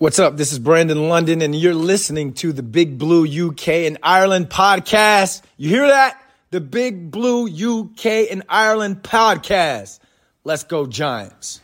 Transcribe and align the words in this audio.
What's 0.00 0.18
up? 0.18 0.38
This 0.38 0.50
is 0.50 0.58
Brandon 0.58 1.10
London, 1.10 1.42
and 1.42 1.54
you're 1.54 1.74
listening 1.74 2.32
to 2.36 2.54
the 2.54 2.62
Big 2.62 2.96
Blue 2.96 3.26
UK 3.48 3.68
and 3.84 3.98
Ireland 4.02 4.48
podcast. 4.48 5.42
You 5.58 5.68
hear 5.68 5.86
that? 5.88 6.18
The 6.52 6.62
Big 6.62 7.10
Blue 7.10 7.46
UK 7.46 8.30
and 8.30 8.42
Ireland 8.48 9.02
podcast. 9.02 9.98
Let's 10.42 10.64
go, 10.64 10.86
Giants. 10.86 11.60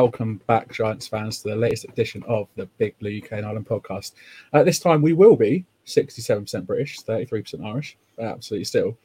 Welcome 0.00 0.40
back, 0.46 0.72
Giants 0.72 1.08
fans, 1.08 1.42
to 1.42 1.48
the 1.48 1.56
latest 1.56 1.82
edition 1.86 2.22
of 2.28 2.46
the 2.54 2.66
Big 2.78 2.96
Blue 3.00 3.18
UK 3.18 3.32
and 3.32 3.44
Ireland 3.44 3.66
podcast. 3.66 4.12
Uh, 4.52 4.62
this 4.62 4.78
time 4.78 5.02
we 5.02 5.12
will 5.12 5.34
be 5.34 5.64
67% 5.86 6.64
British, 6.66 7.00
33% 7.00 7.64
Irish, 7.66 7.98
absolutely 8.20 8.64
still 8.64 8.96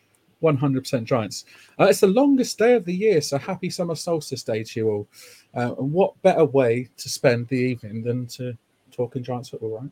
100% 0.44 1.04
Giants. 1.06 1.46
Uh, 1.80 1.86
it's 1.86 2.02
the 2.02 2.06
longest 2.06 2.60
day 2.60 2.76
of 2.76 2.86
the 2.86 2.94
year, 2.94 3.22
so 3.22 3.40
happy 3.40 3.72
summer 3.72 3.96
solstice 3.96 4.44
day 4.44 4.64
to 4.64 4.80
you 4.80 4.90
all. 4.92 5.08
Uh, 5.56 5.74
and 5.80 5.92
what 5.92 6.22
better 6.22 6.46
way 6.46 6.88
to 6.98 7.10
spend 7.10 7.48
the 7.48 7.56
evening 7.56 8.04
than 8.04 8.28
to 8.28 8.56
talking 8.92 9.24
Giants 9.24 9.50
football, 9.50 9.80
right? 9.80 9.92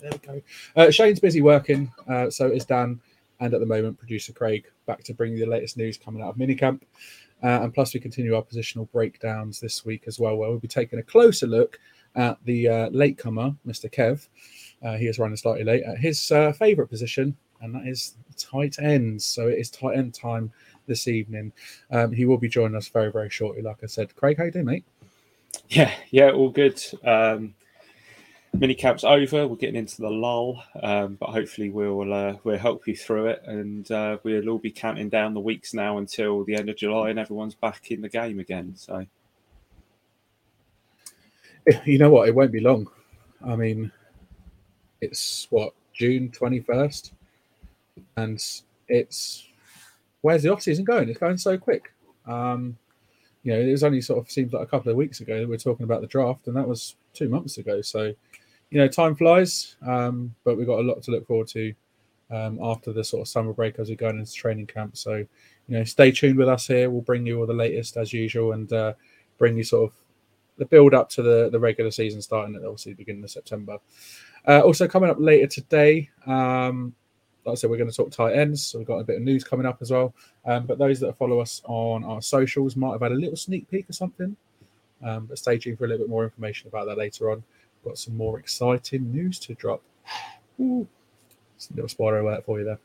There 0.00 0.10
we 0.10 0.18
go. 0.18 0.42
Uh, 0.74 0.90
Shane's 0.90 1.20
busy 1.20 1.42
working, 1.42 1.92
uh, 2.08 2.28
so 2.28 2.48
is 2.48 2.64
Dan, 2.64 3.00
and 3.38 3.54
at 3.54 3.60
the 3.60 3.66
moment, 3.66 3.96
producer 4.00 4.32
Craig 4.32 4.68
back 4.84 5.04
to 5.04 5.14
bring 5.14 5.34
you 5.34 5.38
the 5.38 5.50
latest 5.50 5.76
news 5.76 5.96
coming 5.96 6.22
out 6.22 6.30
of 6.30 6.36
minicamp. 6.36 6.80
Uh, 7.42 7.60
and 7.62 7.72
plus, 7.72 7.94
we 7.94 8.00
continue 8.00 8.34
our 8.34 8.42
positional 8.42 8.90
breakdowns 8.90 9.60
this 9.60 9.84
week 9.84 10.04
as 10.06 10.18
well, 10.18 10.36
where 10.36 10.48
we'll 10.48 10.58
be 10.58 10.68
taking 10.68 10.98
a 10.98 11.02
closer 11.02 11.46
look 11.46 11.78
at 12.16 12.38
the 12.44 12.68
uh, 12.68 12.90
latecomer, 12.90 13.54
Mr. 13.66 13.92
Kev. 13.92 14.28
Uh, 14.82 14.96
he 14.96 15.06
is 15.06 15.18
running 15.18 15.36
slightly 15.36 15.64
late 15.64 15.82
at 15.84 15.98
his 15.98 16.30
uh, 16.32 16.52
favourite 16.52 16.90
position, 16.90 17.36
and 17.60 17.74
that 17.74 17.86
is 17.86 18.16
tight 18.36 18.76
ends. 18.80 19.24
So 19.24 19.48
it 19.48 19.58
is 19.58 19.70
tight 19.70 19.96
end 19.96 20.14
time 20.14 20.52
this 20.86 21.08
evening. 21.08 21.52
Um, 21.90 22.12
he 22.12 22.24
will 22.24 22.38
be 22.38 22.48
joining 22.48 22.76
us 22.76 22.88
very, 22.88 23.12
very 23.12 23.30
shortly. 23.30 23.62
Like 23.62 23.78
I 23.82 23.86
said, 23.86 24.14
Craig, 24.16 24.38
how 24.38 24.44
you 24.44 24.50
doing, 24.50 24.64
mate? 24.64 24.84
Yeah, 25.68 25.92
yeah, 26.10 26.30
all 26.30 26.50
good. 26.50 26.82
Um, 27.04 27.54
mini 28.54 28.74
camp's 28.74 29.04
over. 29.04 29.46
We're 29.46 29.56
getting 29.56 29.76
into 29.76 30.00
the 30.00 30.10
lull, 30.10 30.62
um, 30.82 31.16
but 31.16 31.30
hopefully 31.30 31.70
we'll 31.70 32.12
uh, 32.12 32.36
we'll 32.44 32.58
help 32.58 32.86
you 32.86 32.96
through 32.96 33.26
it, 33.26 33.42
and 33.46 33.90
uh, 33.90 34.18
we'll 34.22 34.48
all 34.48 34.58
be 34.58 34.70
counting 34.70 35.08
down 35.08 35.34
the 35.34 35.40
weeks 35.40 35.74
now 35.74 35.98
until 35.98 36.44
the 36.44 36.54
end 36.54 36.68
of 36.68 36.76
July, 36.76 37.10
and 37.10 37.18
everyone's 37.18 37.54
back 37.54 37.90
in 37.90 38.00
the 38.00 38.08
game 38.08 38.38
again. 38.38 38.74
So, 38.76 39.06
you 41.84 41.98
know 41.98 42.10
what? 42.10 42.28
It 42.28 42.34
won't 42.34 42.52
be 42.52 42.60
long. 42.60 42.88
I 43.46 43.56
mean, 43.56 43.92
it's 45.00 45.46
what 45.50 45.74
June 45.92 46.30
twenty 46.30 46.60
first, 46.60 47.12
and 48.16 48.42
it's 48.88 49.46
where's 50.22 50.42
the 50.42 50.52
off 50.52 50.62
season 50.62 50.84
going? 50.84 51.08
It's 51.08 51.18
going 51.18 51.38
so 51.38 51.56
quick. 51.56 51.92
Um, 52.26 52.76
you 53.44 53.52
know, 53.52 53.60
it 53.60 53.70
was 53.70 53.84
only 53.84 54.00
sort 54.00 54.18
of 54.18 54.30
seems 54.30 54.52
like 54.52 54.62
a 54.62 54.66
couple 54.66 54.90
of 54.90 54.96
weeks 54.96 55.20
ago 55.20 55.40
that 55.40 55.48
we 55.48 55.54
are 55.54 55.58
talking 55.58 55.84
about 55.84 56.00
the 56.00 56.06
draft, 56.06 56.48
and 56.48 56.56
that 56.56 56.66
was 56.68 56.96
two 57.14 57.28
months 57.28 57.58
ago. 57.58 57.80
So 57.80 58.12
you 58.70 58.78
know, 58.78 58.88
time 58.88 59.14
flies, 59.14 59.76
um, 59.86 60.34
but 60.44 60.56
we've 60.56 60.66
got 60.66 60.80
a 60.80 60.82
lot 60.82 61.02
to 61.02 61.10
look 61.10 61.26
forward 61.26 61.48
to 61.48 61.72
um, 62.30 62.58
after 62.62 62.92
the 62.92 63.02
sort 63.02 63.22
of 63.22 63.28
summer 63.28 63.52
break 63.52 63.78
as 63.78 63.88
we 63.88 63.96
go 63.96 64.08
into 64.08 64.32
training 64.32 64.66
camp. 64.66 64.96
So, 64.96 65.16
you 65.16 65.26
know, 65.78 65.84
stay 65.84 66.10
tuned 66.10 66.38
with 66.38 66.48
us 66.48 66.66
here. 66.66 66.90
We'll 66.90 67.00
bring 67.00 67.26
you 67.26 67.40
all 67.40 67.46
the 67.46 67.54
latest 67.54 67.96
as 67.96 68.12
usual 68.12 68.52
and 68.52 68.70
uh, 68.72 68.92
bring 69.38 69.56
you 69.56 69.64
sort 69.64 69.90
of 69.90 69.96
the 70.58 70.66
build 70.66 70.92
up 70.92 71.08
to 71.10 71.22
the, 71.22 71.48
the 71.50 71.58
regular 71.58 71.90
season 71.90 72.20
starting 72.20 72.56
at 72.56 72.64
obviously 72.64 72.92
the 72.92 72.98
beginning 72.98 73.24
of 73.24 73.30
September. 73.30 73.78
Uh, 74.46 74.60
also, 74.60 74.86
coming 74.86 75.10
up 75.10 75.18
later 75.18 75.46
today, 75.46 76.10
um, 76.26 76.94
like 77.44 77.52
I 77.52 77.54
said, 77.54 77.70
we're 77.70 77.78
going 77.78 77.90
to 77.90 77.96
talk 77.96 78.10
tight 78.10 78.34
ends. 78.34 78.66
So 78.66 78.78
we've 78.78 78.86
got 78.86 78.98
a 78.98 79.04
bit 79.04 79.16
of 79.16 79.22
news 79.22 79.44
coming 79.44 79.66
up 79.66 79.78
as 79.80 79.90
well. 79.90 80.14
Um, 80.44 80.66
but 80.66 80.78
those 80.78 81.00
that 81.00 81.16
follow 81.16 81.40
us 81.40 81.62
on 81.64 82.04
our 82.04 82.20
socials 82.20 82.76
might 82.76 82.92
have 82.92 83.02
had 83.02 83.12
a 83.12 83.16
little 83.16 83.36
sneak 83.36 83.70
peek 83.70 83.88
or 83.88 83.94
something. 83.94 84.36
Um, 85.02 85.26
but 85.26 85.38
stay 85.38 85.58
tuned 85.58 85.78
for 85.78 85.84
a 85.84 85.88
little 85.88 86.04
bit 86.04 86.10
more 86.10 86.24
information 86.24 86.68
about 86.68 86.86
that 86.86 86.98
later 86.98 87.30
on 87.30 87.42
got 87.84 87.98
some 87.98 88.16
more 88.16 88.38
exciting 88.38 89.10
news 89.12 89.38
to 89.40 89.54
drop. 89.54 89.82
Ooh, 90.60 90.86
a 91.70 91.74
little 91.74 91.88
spoiler 91.88 92.20
alert 92.20 92.44
for 92.44 92.58
you 92.58 92.64
there. 92.64 92.80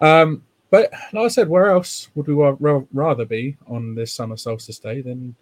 Um, 0.00 0.42
but 0.70 0.92
like 1.12 1.24
I 1.24 1.28
said, 1.28 1.48
where 1.48 1.70
else 1.70 2.08
would 2.14 2.26
we 2.26 2.34
rather 2.92 3.24
be 3.24 3.56
on 3.66 3.94
this 3.94 4.12
summer 4.12 4.36
solstice 4.36 4.78
day 4.78 5.00
than 5.00 5.34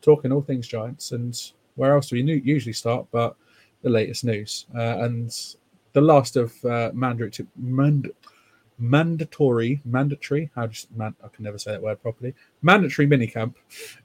talking 0.00 0.32
all 0.32 0.42
things 0.42 0.66
Giants? 0.66 1.12
And 1.12 1.40
where 1.76 1.94
else 1.94 2.08
do 2.08 2.16
we 2.16 2.42
usually 2.44 2.72
start 2.72 3.06
but 3.12 3.36
the 3.82 3.90
latest 3.90 4.24
news? 4.24 4.66
Uh, 4.74 4.98
and 4.98 5.30
the 5.92 6.00
last 6.00 6.36
of 6.36 6.52
uh, 6.64 6.90
mandatory, 6.94 7.46
mand- 7.56 8.10
mandatory, 8.82 9.80
mandatory, 9.84 10.50
how 10.56 10.66
just 10.66 10.90
man, 10.96 11.14
I 11.22 11.28
can 11.28 11.44
never 11.44 11.56
say 11.56 11.70
that 11.70 11.80
word 11.80 12.02
properly. 12.02 12.34
Mandatory 12.62 13.06
minicamp 13.06 13.54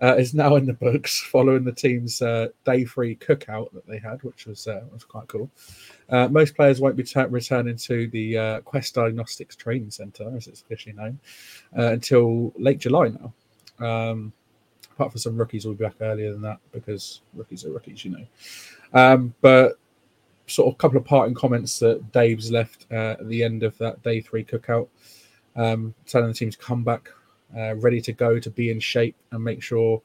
uh, 0.01 0.15
is 0.15 0.35
now 0.35 0.55
in 0.55 0.67
the 0.67 0.73
books 0.73 1.19
following 1.31 1.63
the 1.63 1.71
team's 1.71 2.21
uh, 2.21 2.49
day 2.63 2.85
three 2.85 3.15
cookout 3.15 3.71
that 3.73 3.87
they 3.87 3.97
had, 3.97 4.21
which 4.23 4.45
was 4.45 4.67
uh, 4.67 4.83
was 4.93 5.03
quite 5.03 5.27
cool. 5.27 5.49
Uh, 6.09 6.27
most 6.27 6.55
players 6.55 6.79
won't 6.79 6.95
be 6.95 7.03
t- 7.03 7.19
returning 7.21 7.75
to 7.75 8.07
the 8.09 8.37
uh, 8.37 8.59
Quest 8.61 8.93
Diagnostics 8.93 9.55
Training 9.55 9.89
Centre, 9.89 10.31
as 10.37 10.47
it's 10.47 10.61
officially 10.61 10.93
known, 10.93 11.19
uh, 11.77 11.91
until 11.91 12.53
late 12.57 12.77
July 12.77 13.09
now. 13.09 13.33
Um, 13.79 14.31
apart 14.93 15.11
from 15.11 15.19
some 15.19 15.37
rookies, 15.37 15.65
will 15.65 15.73
be 15.73 15.85
back 15.85 15.95
earlier 16.01 16.31
than 16.31 16.43
that 16.43 16.59
because 16.71 17.21
rookies 17.33 17.65
are 17.65 17.71
rookies, 17.71 18.05
you 18.05 18.11
know. 18.11 18.25
Um, 18.93 19.33
but 19.41 19.79
sort 20.47 20.73
of 20.73 20.77
couple 20.77 20.97
of 20.97 21.05
parting 21.05 21.35
comments 21.35 21.79
that 21.79 22.11
Dave's 22.11 22.51
left 22.51 22.85
uh, 22.91 23.15
at 23.19 23.27
the 23.27 23.43
end 23.43 23.63
of 23.63 23.77
that 23.77 24.01
day 24.01 24.21
three 24.21 24.43
cookout, 24.43 24.87
um, 25.55 25.93
telling 26.05 26.29
the 26.29 26.33
team 26.33 26.49
to 26.49 26.57
come 26.57 26.83
back 26.83 27.09
uh, 27.55 27.75
ready 27.75 28.01
to 28.01 28.13
go, 28.13 28.39
to 28.39 28.49
be 28.49 28.71
in 28.71 28.79
shape, 28.79 29.15
and 29.31 29.43
make 29.43 29.61
sure 29.61 30.01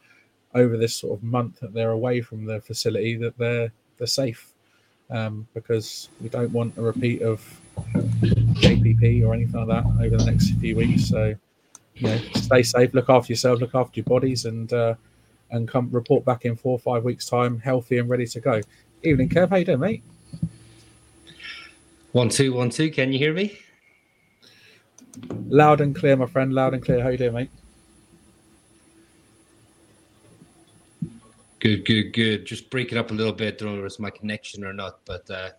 over 0.55 0.77
this 0.77 0.95
sort 0.95 1.19
of 1.19 1.25
month 1.25 1.61
that 1.61 1.73
they're 1.73 1.93
away 1.93 2.21
from 2.21 2.45
the 2.45 2.61
facility 2.61 3.17
that 3.17 3.37
they're 3.39 3.73
they're 3.99 4.07
safe, 4.07 4.53
um, 5.11 5.47
because 5.55 6.09
we 6.21 6.29
don't 6.29 6.53
want 6.53 6.77
a 6.77 6.83
repeat 6.83 7.23
of 7.23 7.41
JPP 8.55 9.25
or 9.25 9.35
anything 9.35 9.67
like 9.67 9.69
that 9.69 10.05
over 10.05 10.17
the 10.17 10.25
next 10.25 10.51
few 10.59 10.77
weeks. 10.77 11.09
So, 11.09 11.35
you 11.95 12.09
know, 12.09 12.19
stay 12.35 12.63
safe, 12.63 12.93
look 12.95 13.09
after 13.09 13.33
yourself, 13.33 13.61
look 13.61 13.75
after 13.75 14.01
your 14.01 14.05
bodies, 14.05 14.45
and 14.45 14.73
uh, 14.73 14.95
and 15.51 15.69
come 15.69 15.89
report 15.91 16.25
back 16.25 16.45
in 16.45 16.57
four 16.57 16.73
or 16.73 16.79
five 16.79 17.05
weeks' 17.05 17.29
time, 17.29 17.61
healthy 17.61 17.99
and 17.99 18.09
ready 18.09 18.27
to 18.27 18.41
go. 18.41 18.61
Evening, 19.05 19.29
Kev. 19.29 19.51
How 19.51 19.57
you 19.57 19.65
doing, 19.65 19.81
mate? 19.81 20.03
One 22.13 22.29
two 22.29 22.53
one 22.53 22.69
two. 22.69 22.91
Can 22.91 23.11
you 23.11 23.19
hear 23.19 23.33
me? 23.33 23.59
Loud 25.49 25.81
and 25.81 25.97
clear, 25.97 26.15
my 26.15 26.27
friend. 26.27 26.53
Loud 26.53 26.75
and 26.75 26.85
clear. 26.85 27.03
How 27.03 27.09
you 27.09 27.17
doing, 27.17 27.33
mate? 27.33 27.51
Good, 31.59 31.87
good, 31.87 32.13
good. 32.13 32.45
Just 32.45 32.69
breaking 32.69 32.99
up 32.99 33.11
a 33.11 33.15
little 33.15 33.33
bit. 33.33 33.57
Don't 33.57 33.75
know 33.75 33.81
if 33.81 33.87
it's 33.87 33.99
my 33.99 34.11
connection 34.11 34.63
or 34.63 34.75
not, 34.75 35.01
but 35.07 35.31
uh, 35.31 35.51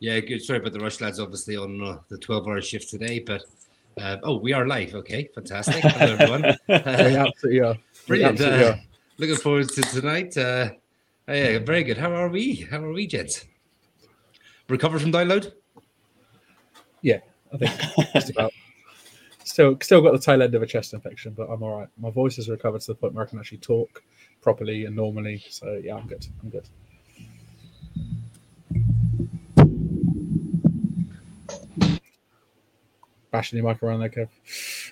yeah, 0.00 0.20
good. 0.20 0.42
Sorry 0.42 0.58
about 0.58 0.74
the 0.74 0.80
rush, 0.80 1.00
lads. 1.00 1.18
Obviously 1.18 1.56
on 1.56 1.82
uh, 1.82 1.98
the 2.08 2.18
twelve-hour 2.18 2.60
shift 2.60 2.90
today, 2.90 3.18
but 3.18 3.44
uh, 3.98 4.18
oh, 4.22 4.36
we 4.36 4.52
are 4.52 4.66
live. 4.66 4.94
Okay, 4.94 5.30
fantastic. 5.34 5.82
Hello, 5.82 6.12
everyone. 6.12 6.44
absolutely 6.68 7.60
are. 7.60 7.76
Brilliant. 8.06 8.32
Absolutely 8.38 8.64
uh, 8.66 8.72
are. 8.72 8.80
Looking 9.16 9.36
forward 9.36 9.68
to 9.70 9.80
tonight. 9.80 10.36
Uh, 10.36 10.72
yeah, 11.26 11.58
very 11.60 11.84
good. 11.84 11.96
How 11.96 12.12
are 12.12 12.28
we? 12.28 12.66
How 12.70 12.84
are 12.84 12.92
we, 12.92 13.06
gents? 13.06 13.46
Recovered 14.68 15.00
from 15.00 15.12
download? 15.12 15.52
Yeah, 17.02 17.18
I 17.52 17.56
think 17.58 17.72
just 18.12 18.30
about. 18.30 18.52
Still, 19.44 19.76
still 19.82 20.00
got 20.00 20.12
the 20.12 20.18
tail 20.18 20.40
end 20.40 20.54
of 20.54 20.62
a 20.62 20.66
chest 20.66 20.94
infection, 20.94 21.34
but 21.36 21.48
I'm 21.50 21.62
all 21.62 21.78
right. 21.80 21.88
My 21.98 22.10
voice 22.10 22.36
has 22.36 22.48
recovered 22.48 22.80
to 22.82 22.86
the 22.86 22.94
point 22.94 23.12
where 23.12 23.24
I 23.24 23.28
can 23.28 23.40
actually 23.40 23.58
talk 23.58 24.02
properly 24.40 24.86
and 24.86 24.94
normally. 24.94 25.42
So 25.50 25.80
yeah, 25.82 25.96
I'm 25.96 26.06
good. 26.06 26.26
I'm 26.42 26.50
good. 26.50 26.68
Bashing 33.32 33.58
your 33.58 33.66
mic 33.66 33.82
around 33.82 34.00
there, 34.00 34.10
Kev. 34.10 34.28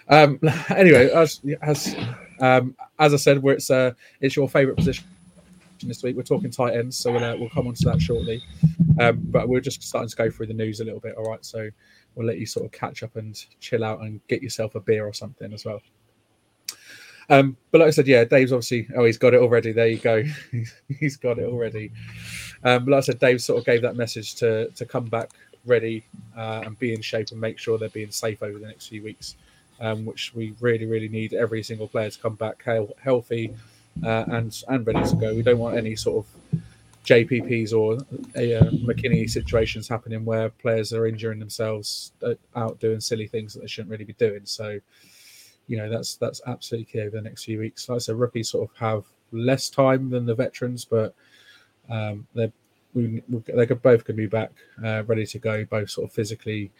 Um, 0.08 0.40
anyway, 0.76 1.10
as 1.10 1.40
as 1.62 1.94
um, 2.40 2.74
as 2.98 3.14
I 3.14 3.18
said, 3.18 3.42
where 3.42 3.54
it's 3.54 3.70
uh, 3.70 3.92
it's 4.20 4.34
your 4.34 4.48
favourite 4.48 4.76
position 4.76 5.04
this 5.82 6.02
week. 6.02 6.16
We're 6.16 6.22
talking 6.22 6.50
tight 6.50 6.74
ends, 6.74 6.96
so 6.96 7.12
we'll 7.12 7.24
uh, 7.24 7.36
we'll 7.36 7.50
come 7.50 7.66
on 7.68 7.74
to 7.74 7.84
that 7.84 8.00
shortly. 8.00 8.42
Um, 8.98 9.20
but 9.24 9.48
we're 9.48 9.60
just 9.60 9.82
starting 9.82 10.08
to 10.08 10.16
go 10.16 10.30
through 10.30 10.46
the 10.46 10.54
news 10.54 10.80
a 10.80 10.84
little 10.84 11.00
bit. 11.00 11.14
All 11.16 11.24
right, 11.24 11.44
so 11.44 11.70
we'll 12.14 12.26
let 12.26 12.38
you 12.38 12.46
sort 12.46 12.66
of 12.66 12.72
catch 12.72 13.02
up 13.02 13.16
and 13.16 13.44
chill 13.60 13.84
out 13.84 14.00
and 14.00 14.20
get 14.28 14.42
yourself 14.42 14.74
a 14.74 14.80
beer 14.80 15.06
or 15.06 15.12
something 15.12 15.52
as 15.52 15.64
well. 15.64 15.80
Um, 17.28 17.56
but 17.70 17.80
like 17.80 17.88
I 17.88 17.90
said, 17.90 18.08
yeah, 18.08 18.24
Dave's 18.24 18.52
obviously 18.52 18.88
oh 18.96 19.04
he's 19.04 19.18
got 19.18 19.34
it 19.34 19.40
already. 19.40 19.72
There 19.72 19.86
you 19.86 19.98
go, 19.98 20.24
he's 20.98 21.16
got 21.16 21.38
it 21.38 21.46
already. 21.46 21.92
Um, 22.64 22.84
but 22.84 22.92
like 22.92 22.98
I 22.98 23.00
said, 23.02 23.20
Dave 23.20 23.40
sort 23.40 23.60
of 23.60 23.64
gave 23.64 23.82
that 23.82 23.96
message 23.96 24.34
to 24.36 24.68
to 24.70 24.84
come 24.84 25.06
back 25.06 25.30
ready 25.64 26.04
uh, 26.36 26.62
and 26.64 26.78
be 26.78 26.92
in 26.92 27.00
shape 27.00 27.28
and 27.30 27.40
make 27.40 27.58
sure 27.58 27.78
they're 27.78 27.88
being 27.90 28.10
safe 28.10 28.42
over 28.42 28.58
the 28.58 28.66
next 28.66 28.88
few 28.88 29.02
weeks, 29.02 29.36
um, 29.80 30.04
which 30.04 30.34
we 30.34 30.54
really, 30.60 30.86
really 30.86 31.08
need 31.08 31.32
every 31.34 31.62
single 31.62 31.86
player 31.86 32.10
to 32.10 32.18
come 32.18 32.34
back 32.34 32.64
healthy 33.02 33.54
uh, 34.04 34.24
and 34.28 34.62
and 34.68 34.86
ready 34.86 35.08
to 35.08 35.16
go. 35.16 35.34
We 35.34 35.42
don't 35.42 35.58
want 35.58 35.76
any 35.76 35.96
sort 35.96 36.24
of 36.24 36.60
JPPs 37.04 37.72
or 37.72 37.98
a, 38.36 38.54
uh, 38.56 38.70
McKinney 38.70 39.28
situations 39.28 39.88
happening 39.88 40.24
where 40.24 40.50
players 40.50 40.92
are 40.92 41.06
injuring 41.06 41.38
themselves 41.38 42.12
uh, 42.22 42.34
out 42.56 42.78
doing 42.78 43.00
silly 43.00 43.26
things 43.26 43.54
that 43.54 43.60
they 43.60 43.66
shouldn't 43.66 43.90
really 43.90 44.04
be 44.04 44.12
doing. 44.14 44.42
So, 44.44 44.78
you 45.66 45.76
know, 45.76 45.88
that's 45.88 46.16
that's 46.16 46.40
absolutely 46.46 46.92
key 46.92 47.00
over 47.00 47.16
the 47.16 47.22
next 47.22 47.44
few 47.44 47.58
weeks. 47.58 47.88
Like 47.88 47.96
I 47.96 47.98
said, 47.98 48.16
rookies 48.16 48.50
sort 48.50 48.70
of 48.70 48.76
have 48.76 49.04
less 49.32 49.70
time 49.70 50.10
than 50.10 50.26
the 50.26 50.34
veterans, 50.34 50.84
but 50.84 51.14
um, 51.88 52.26
they're 52.34 52.52
we, 52.94 53.22
they 53.46 53.66
could 53.66 53.82
both 53.82 54.04
could 54.04 54.16
be 54.16 54.26
back 54.26 54.50
uh, 54.84 55.04
ready 55.04 55.26
to 55.26 55.38
go, 55.38 55.64
both 55.64 55.90
sort 55.90 56.08
of 56.08 56.12
physically 56.12 56.70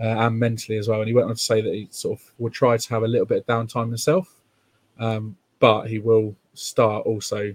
uh, 0.00 0.26
and 0.26 0.38
mentally 0.38 0.78
as 0.78 0.88
well. 0.88 1.00
And 1.00 1.08
he 1.08 1.14
went 1.14 1.28
on 1.28 1.34
to 1.34 1.40
say 1.40 1.60
that 1.60 1.74
he 1.74 1.88
sort 1.90 2.18
of 2.18 2.32
will 2.38 2.50
try 2.50 2.76
to 2.76 2.88
have 2.90 3.02
a 3.02 3.08
little 3.08 3.26
bit 3.26 3.38
of 3.38 3.46
downtime 3.46 3.88
himself, 3.88 4.34
um, 4.98 5.36
but 5.58 5.86
he 5.86 5.98
will 5.98 6.34
start 6.54 7.06
also 7.06 7.54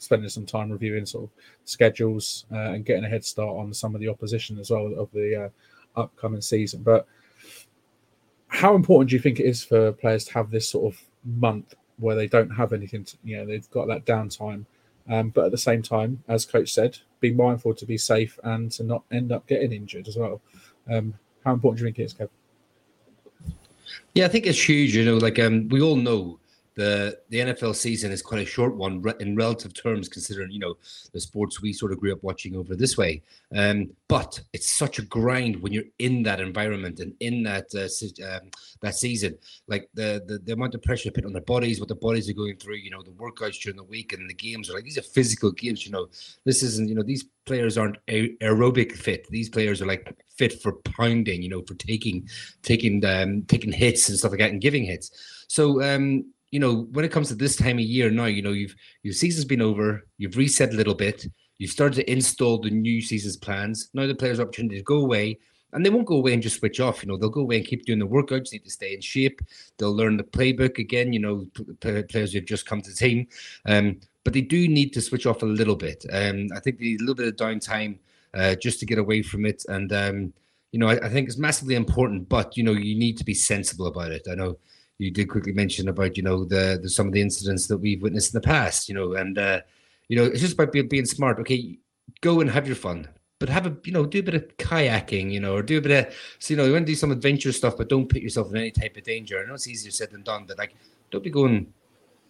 spending 0.00 0.28
some 0.28 0.44
time 0.44 0.70
reviewing 0.70 1.06
sort 1.06 1.24
of 1.24 1.30
schedules 1.64 2.44
uh, 2.52 2.72
and 2.72 2.84
getting 2.84 3.04
a 3.04 3.08
head 3.08 3.24
start 3.24 3.56
on 3.56 3.72
some 3.72 3.94
of 3.94 4.00
the 4.00 4.08
opposition 4.08 4.58
as 4.58 4.70
well 4.70 4.92
of 4.98 5.08
the 5.12 5.44
uh, 5.44 6.00
upcoming 6.00 6.40
season. 6.40 6.82
But 6.82 7.06
how 8.48 8.74
important 8.74 9.10
do 9.10 9.16
you 9.16 9.22
think 9.22 9.38
it 9.38 9.46
is 9.46 9.62
for 9.62 9.92
players 9.92 10.24
to 10.24 10.32
have 10.34 10.50
this 10.50 10.68
sort 10.68 10.92
of 10.92 11.00
month 11.24 11.74
where 11.98 12.16
they 12.16 12.26
don't 12.26 12.50
have 12.50 12.72
anything 12.72 13.04
to, 13.04 13.16
you 13.22 13.36
know, 13.36 13.46
they've 13.46 13.70
got 13.70 13.86
that 13.86 14.04
downtime 14.04 14.66
um, 15.08 15.30
but 15.30 15.46
at 15.46 15.50
the 15.50 15.58
same 15.58 15.82
time, 15.82 16.22
as 16.28 16.44
coach 16.44 16.72
said, 16.72 16.98
be 17.20 17.32
mindful 17.32 17.74
to 17.74 17.86
be 17.86 17.98
safe 17.98 18.38
and 18.44 18.70
to 18.72 18.84
not 18.84 19.02
end 19.10 19.32
up 19.32 19.46
getting 19.46 19.72
injured 19.72 20.08
as 20.08 20.16
well. 20.16 20.40
Um, 20.88 21.14
how 21.44 21.52
important 21.52 21.78
do 21.78 21.84
you 21.84 21.88
think 21.88 21.98
it 21.98 22.04
is, 22.04 22.14
Kev? 22.14 22.28
Yeah, 24.14 24.26
I 24.26 24.28
think 24.28 24.46
it's 24.46 24.68
huge. 24.68 24.94
You 24.94 25.04
know, 25.04 25.16
like 25.16 25.38
um, 25.38 25.68
we 25.68 25.80
all 25.80 25.96
know 25.96 26.38
the 26.74 27.18
the 27.28 27.38
NFL 27.38 27.74
season 27.74 28.12
is 28.12 28.22
quite 28.22 28.42
a 28.42 28.46
short 28.46 28.74
one 28.74 29.02
in 29.20 29.36
relative 29.36 29.74
terms, 29.74 30.08
considering 30.08 30.50
you 30.50 30.58
know 30.58 30.76
the 31.12 31.20
sports 31.20 31.60
we 31.60 31.72
sort 31.72 31.92
of 31.92 32.00
grew 32.00 32.12
up 32.12 32.22
watching 32.22 32.56
over 32.56 32.74
this 32.76 32.96
way. 32.96 33.22
Um, 33.54 33.90
but 34.08 34.40
it's 34.52 34.70
such 34.70 34.98
a 34.98 35.02
grind 35.02 35.60
when 35.62 35.72
you're 35.72 35.84
in 35.98 36.22
that 36.24 36.40
environment 36.40 37.00
and 37.00 37.14
in 37.20 37.42
that 37.44 37.66
uh, 37.74 38.26
um, 38.26 38.50
that 38.80 38.94
season. 38.94 39.36
Like 39.66 39.88
the, 39.94 40.22
the 40.26 40.38
the 40.38 40.52
amount 40.52 40.74
of 40.74 40.82
pressure 40.82 41.10
put 41.10 41.24
on 41.24 41.32
their 41.32 41.42
bodies, 41.42 41.80
what 41.80 41.88
the 41.88 41.94
bodies 41.94 42.30
are 42.30 42.34
going 42.34 42.56
through. 42.56 42.76
You 42.76 42.90
know, 42.90 43.02
the 43.02 43.10
workouts 43.10 43.60
during 43.60 43.76
the 43.76 43.84
week 43.84 44.12
and 44.12 44.28
the 44.28 44.34
games 44.34 44.70
are 44.70 44.74
like 44.74 44.84
these 44.84 44.98
are 44.98 45.02
physical 45.02 45.52
games. 45.52 45.84
You 45.84 45.92
know, 45.92 46.08
this 46.44 46.62
isn't 46.62 46.88
you 46.88 46.94
know 46.94 47.02
these 47.02 47.24
players 47.46 47.76
aren't 47.76 47.98
aerobic 48.06 48.92
fit. 48.92 49.26
These 49.28 49.48
players 49.48 49.82
are 49.82 49.86
like 49.86 50.16
fit 50.36 50.62
for 50.62 50.72
pounding. 50.72 51.42
You 51.42 51.48
know, 51.48 51.62
for 51.62 51.74
taking 51.74 52.28
taking 52.62 53.04
um, 53.04 53.42
taking 53.42 53.72
hits 53.72 54.08
and 54.08 54.18
stuff 54.18 54.30
like 54.30 54.40
that 54.40 54.52
and 54.52 54.60
giving 54.60 54.84
hits. 54.84 55.10
So 55.48 55.82
um, 55.82 56.26
you 56.50 56.58
know, 56.58 56.88
when 56.92 57.04
it 57.04 57.12
comes 57.12 57.28
to 57.28 57.34
this 57.34 57.56
time 57.56 57.78
of 57.78 57.84
year 57.84 58.10
now, 58.10 58.26
you 58.26 58.42
know, 58.42 58.52
you've 58.52 58.74
your 59.02 59.14
season's 59.14 59.44
been 59.44 59.62
over, 59.62 60.06
you've 60.18 60.36
reset 60.36 60.72
a 60.72 60.76
little 60.76 60.94
bit, 60.94 61.26
you've 61.58 61.70
started 61.70 61.96
to 61.96 62.10
install 62.10 62.58
the 62.58 62.70
new 62.70 63.00
season's 63.00 63.36
plans. 63.36 63.90
Now 63.94 64.06
the 64.06 64.14
players' 64.14 64.40
opportunity 64.40 64.78
to 64.78 64.82
go 64.82 64.96
away, 64.96 65.38
and 65.72 65.86
they 65.86 65.90
won't 65.90 66.06
go 66.06 66.16
away 66.16 66.32
and 66.32 66.42
just 66.42 66.58
switch 66.58 66.80
off. 66.80 67.02
You 67.02 67.08
know, 67.08 67.16
they'll 67.16 67.30
go 67.30 67.42
away 67.42 67.58
and 67.58 67.66
keep 67.66 67.84
doing 67.84 68.00
the 68.00 68.06
workouts. 68.06 68.52
Need 68.52 68.64
to 68.64 68.70
stay 68.70 68.94
in 68.94 69.00
shape. 69.00 69.40
They'll 69.78 69.94
learn 69.94 70.16
the 70.16 70.24
playbook 70.24 70.78
again. 70.78 71.12
You 71.12 71.20
know, 71.20 71.46
players 71.80 72.32
who've 72.32 72.44
just 72.44 72.66
come 72.66 72.82
to 72.82 72.90
the 72.90 72.96
team, 72.96 73.28
um, 73.66 74.00
but 74.24 74.32
they 74.32 74.40
do 74.40 74.66
need 74.66 74.92
to 74.94 75.00
switch 75.00 75.26
off 75.26 75.42
a 75.42 75.46
little 75.46 75.76
bit. 75.76 76.04
Um, 76.12 76.48
I 76.54 76.60
think 76.60 76.78
they 76.78 76.86
need 76.86 77.00
a 77.00 77.04
little 77.04 77.14
bit 77.14 77.28
of 77.28 77.36
downtime 77.36 77.98
uh, 78.34 78.56
just 78.56 78.80
to 78.80 78.86
get 78.86 78.98
away 78.98 79.22
from 79.22 79.46
it, 79.46 79.64
and 79.68 79.92
um, 79.92 80.32
you 80.72 80.80
know, 80.80 80.88
I, 80.88 81.06
I 81.06 81.08
think 81.08 81.28
it's 81.28 81.38
massively 81.38 81.76
important. 81.76 82.28
But 82.28 82.56
you 82.56 82.64
know, 82.64 82.72
you 82.72 82.98
need 82.98 83.18
to 83.18 83.24
be 83.24 83.34
sensible 83.34 83.86
about 83.86 84.10
it. 84.10 84.26
I 84.28 84.34
know 84.34 84.58
you 85.00 85.10
did 85.10 85.28
quickly 85.28 85.52
mention 85.52 85.88
about 85.88 86.16
you 86.16 86.22
know 86.22 86.44
the, 86.44 86.78
the 86.82 86.88
some 86.88 87.06
of 87.06 87.12
the 87.12 87.20
incidents 87.20 87.66
that 87.66 87.78
we've 87.78 88.02
witnessed 88.02 88.34
in 88.34 88.40
the 88.40 88.46
past 88.46 88.88
you 88.88 88.94
know 88.94 89.14
and 89.14 89.38
uh 89.38 89.60
you 90.08 90.16
know 90.16 90.24
it's 90.24 90.40
just 90.40 90.54
about 90.54 90.72
being, 90.72 90.88
being 90.88 91.06
smart. 91.06 91.38
Okay 91.40 91.78
go 92.20 92.40
and 92.40 92.50
have 92.50 92.66
your 92.66 92.76
fun 92.76 93.08
but 93.38 93.48
have 93.48 93.66
a 93.66 93.76
you 93.84 93.92
know 93.92 94.04
do 94.04 94.18
a 94.18 94.22
bit 94.22 94.34
of 94.34 94.56
kayaking 94.58 95.30
you 95.30 95.40
know 95.40 95.54
or 95.54 95.62
do 95.62 95.78
a 95.78 95.80
bit 95.80 96.06
of 96.06 96.14
so 96.38 96.52
you 96.52 96.56
know 96.56 96.64
you 96.64 96.72
want 96.72 96.86
to 96.86 96.92
do 96.92 96.96
some 96.96 97.12
adventure 97.12 97.52
stuff 97.52 97.76
but 97.76 97.88
don't 97.88 98.08
put 98.08 98.20
yourself 98.20 98.50
in 98.50 98.56
any 98.56 98.70
type 98.70 98.96
of 98.96 99.02
danger. 99.04 99.40
I 99.40 99.46
know 99.46 99.54
it's 99.54 99.68
easier 99.68 99.90
said 99.90 100.10
than 100.10 100.22
done 100.22 100.44
but 100.46 100.58
like 100.58 100.74
don't 101.10 101.24
be 101.24 101.30
going 101.30 101.72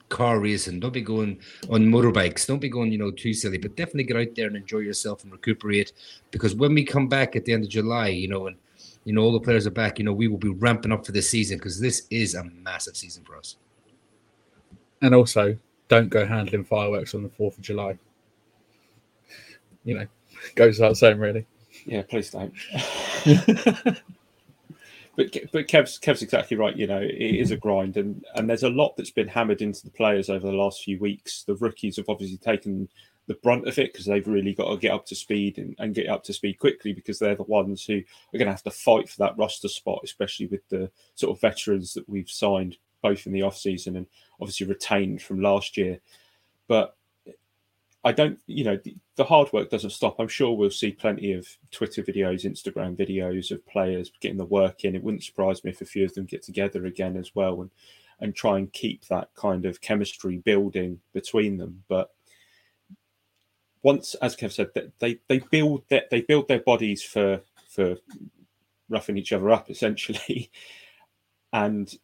car 0.08 0.40
racing 0.40 0.80
don't 0.80 0.92
be 0.92 1.00
going 1.00 1.38
on 1.70 1.86
motorbikes 1.86 2.44
don't 2.44 2.58
be 2.58 2.68
going 2.68 2.90
you 2.90 2.98
know 2.98 3.12
too 3.12 3.32
silly 3.32 3.58
but 3.58 3.76
definitely 3.76 4.02
get 4.02 4.16
out 4.16 4.34
there 4.34 4.48
and 4.48 4.56
enjoy 4.56 4.78
yourself 4.78 5.22
and 5.22 5.32
recuperate 5.32 5.92
because 6.32 6.52
when 6.52 6.74
we 6.74 6.84
come 6.84 7.08
back 7.08 7.36
at 7.36 7.44
the 7.44 7.52
end 7.52 7.62
of 7.62 7.70
july 7.70 8.08
you 8.08 8.26
know 8.26 8.48
and 8.48 8.56
you 9.04 9.12
know 9.12 9.22
all 9.22 9.32
the 9.32 9.40
players 9.40 9.66
are 9.66 9.70
back, 9.70 9.98
you 9.98 10.04
know 10.04 10.12
we 10.12 10.28
will 10.28 10.38
be 10.38 10.50
ramping 10.50 10.92
up 10.92 11.06
for 11.06 11.12
this 11.12 11.30
season 11.30 11.58
because 11.58 11.80
this 11.80 12.06
is 12.10 12.34
a 12.34 12.44
massive 12.44 12.96
season 12.96 13.24
for 13.24 13.36
us. 13.36 13.56
And 15.02 15.14
also, 15.14 15.56
don't 15.88 16.08
go 16.08 16.26
handling 16.26 16.64
fireworks 16.64 17.14
on 17.14 17.22
the 17.22 17.28
Fourth 17.28 17.56
of 17.56 17.62
July. 17.62 17.98
You 19.84 19.98
know, 19.98 20.06
goes 20.54 20.78
without 20.78 20.96
saying, 20.96 21.18
really. 21.18 21.46
Yeah, 21.86 22.02
please 22.02 22.30
don't. 22.30 22.52
but 25.16 25.36
but 25.52 25.66
Kev's 25.66 25.98
Kev's 25.98 26.22
exactly 26.22 26.56
right. 26.56 26.76
You 26.76 26.86
know, 26.86 27.00
it 27.00 27.16
is 27.16 27.50
a 27.50 27.56
grind, 27.56 27.96
and 27.96 28.24
and 28.34 28.48
there's 28.48 28.62
a 28.62 28.68
lot 28.68 28.96
that's 28.96 29.10
been 29.10 29.28
hammered 29.28 29.62
into 29.62 29.84
the 29.84 29.90
players 29.90 30.28
over 30.28 30.46
the 30.46 30.52
last 30.52 30.82
few 30.82 30.98
weeks. 30.98 31.44
The 31.44 31.56
rookies 31.56 31.96
have 31.96 32.08
obviously 32.08 32.38
taken 32.38 32.88
the 33.30 33.36
brunt 33.36 33.68
of 33.68 33.78
it 33.78 33.92
because 33.92 34.06
they've 34.06 34.26
really 34.26 34.52
got 34.52 34.68
to 34.68 34.76
get 34.76 34.90
up 34.90 35.06
to 35.06 35.14
speed 35.14 35.58
and, 35.58 35.76
and, 35.78 35.94
get 35.94 36.08
up 36.08 36.24
to 36.24 36.32
speed 36.32 36.58
quickly 36.58 36.92
because 36.92 37.20
they're 37.20 37.36
the 37.36 37.44
ones 37.44 37.86
who 37.86 37.98
are 37.98 38.38
going 38.38 38.46
to 38.46 38.52
have 38.52 38.64
to 38.64 38.72
fight 38.72 39.08
for 39.08 39.18
that 39.18 39.38
roster 39.38 39.68
spot, 39.68 40.00
especially 40.02 40.46
with 40.46 40.68
the 40.68 40.90
sort 41.14 41.36
of 41.36 41.40
veterans 41.40 41.94
that 41.94 42.08
we've 42.08 42.28
signed 42.28 42.76
both 43.02 43.26
in 43.26 43.32
the 43.32 43.42
off 43.42 43.56
season 43.56 43.94
and 43.94 44.08
obviously 44.40 44.66
retained 44.66 45.22
from 45.22 45.40
last 45.40 45.76
year. 45.76 46.00
But 46.66 46.96
I 48.02 48.10
don't, 48.10 48.40
you 48.48 48.64
know, 48.64 48.80
the, 48.82 48.96
the, 49.14 49.22
hard 49.22 49.52
work 49.52 49.70
doesn't 49.70 49.90
stop. 49.90 50.18
I'm 50.18 50.26
sure 50.26 50.56
we'll 50.56 50.70
see 50.70 50.90
plenty 50.90 51.32
of 51.32 51.46
Twitter 51.70 52.02
videos, 52.02 52.44
Instagram 52.44 52.96
videos 52.96 53.52
of 53.52 53.64
players 53.64 54.10
getting 54.20 54.38
the 54.38 54.44
work 54.44 54.84
in. 54.84 54.96
It 54.96 55.04
wouldn't 55.04 55.22
surprise 55.22 55.62
me 55.62 55.70
if 55.70 55.82
a 55.82 55.86
few 55.86 56.04
of 56.04 56.14
them 56.14 56.24
get 56.24 56.42
together 56.42 56.86
again 56.86 57.16
as 57.16 57.32
well 57.32 57.60
and 57.60 57.70
and 58.22 58.34
try 58.34 58.58
and 58.58 58.70
keep 58.72 59.06
that 59.06 59.30
kind 59.34 59.64
of 59.64 59.80
chemistry 59.80 60.38
building 60.38 61.00
between 61.14 61.56
them. 61.56 61.82
But 61.88 62.10
once, 63.82 64.14
as 64.16 64.36
Kev 64.36 64.52
said, 64.52 64.70
they 64.98 65.18
they 65.28 65.38
build 65.38 65.84
their, 65.88 66.04
they 66.10 66.20
build 66.22 66.48
their 66.48 66.60
bodies 66.60 67.02
for 67.02 67.40
for 67.68 67.96
roughing 68.88 69.16
each 69.16 69.32
other 69.32 69.50
up 69.50 69.70
essentially, 69.70 70.50
and 71.52 71.96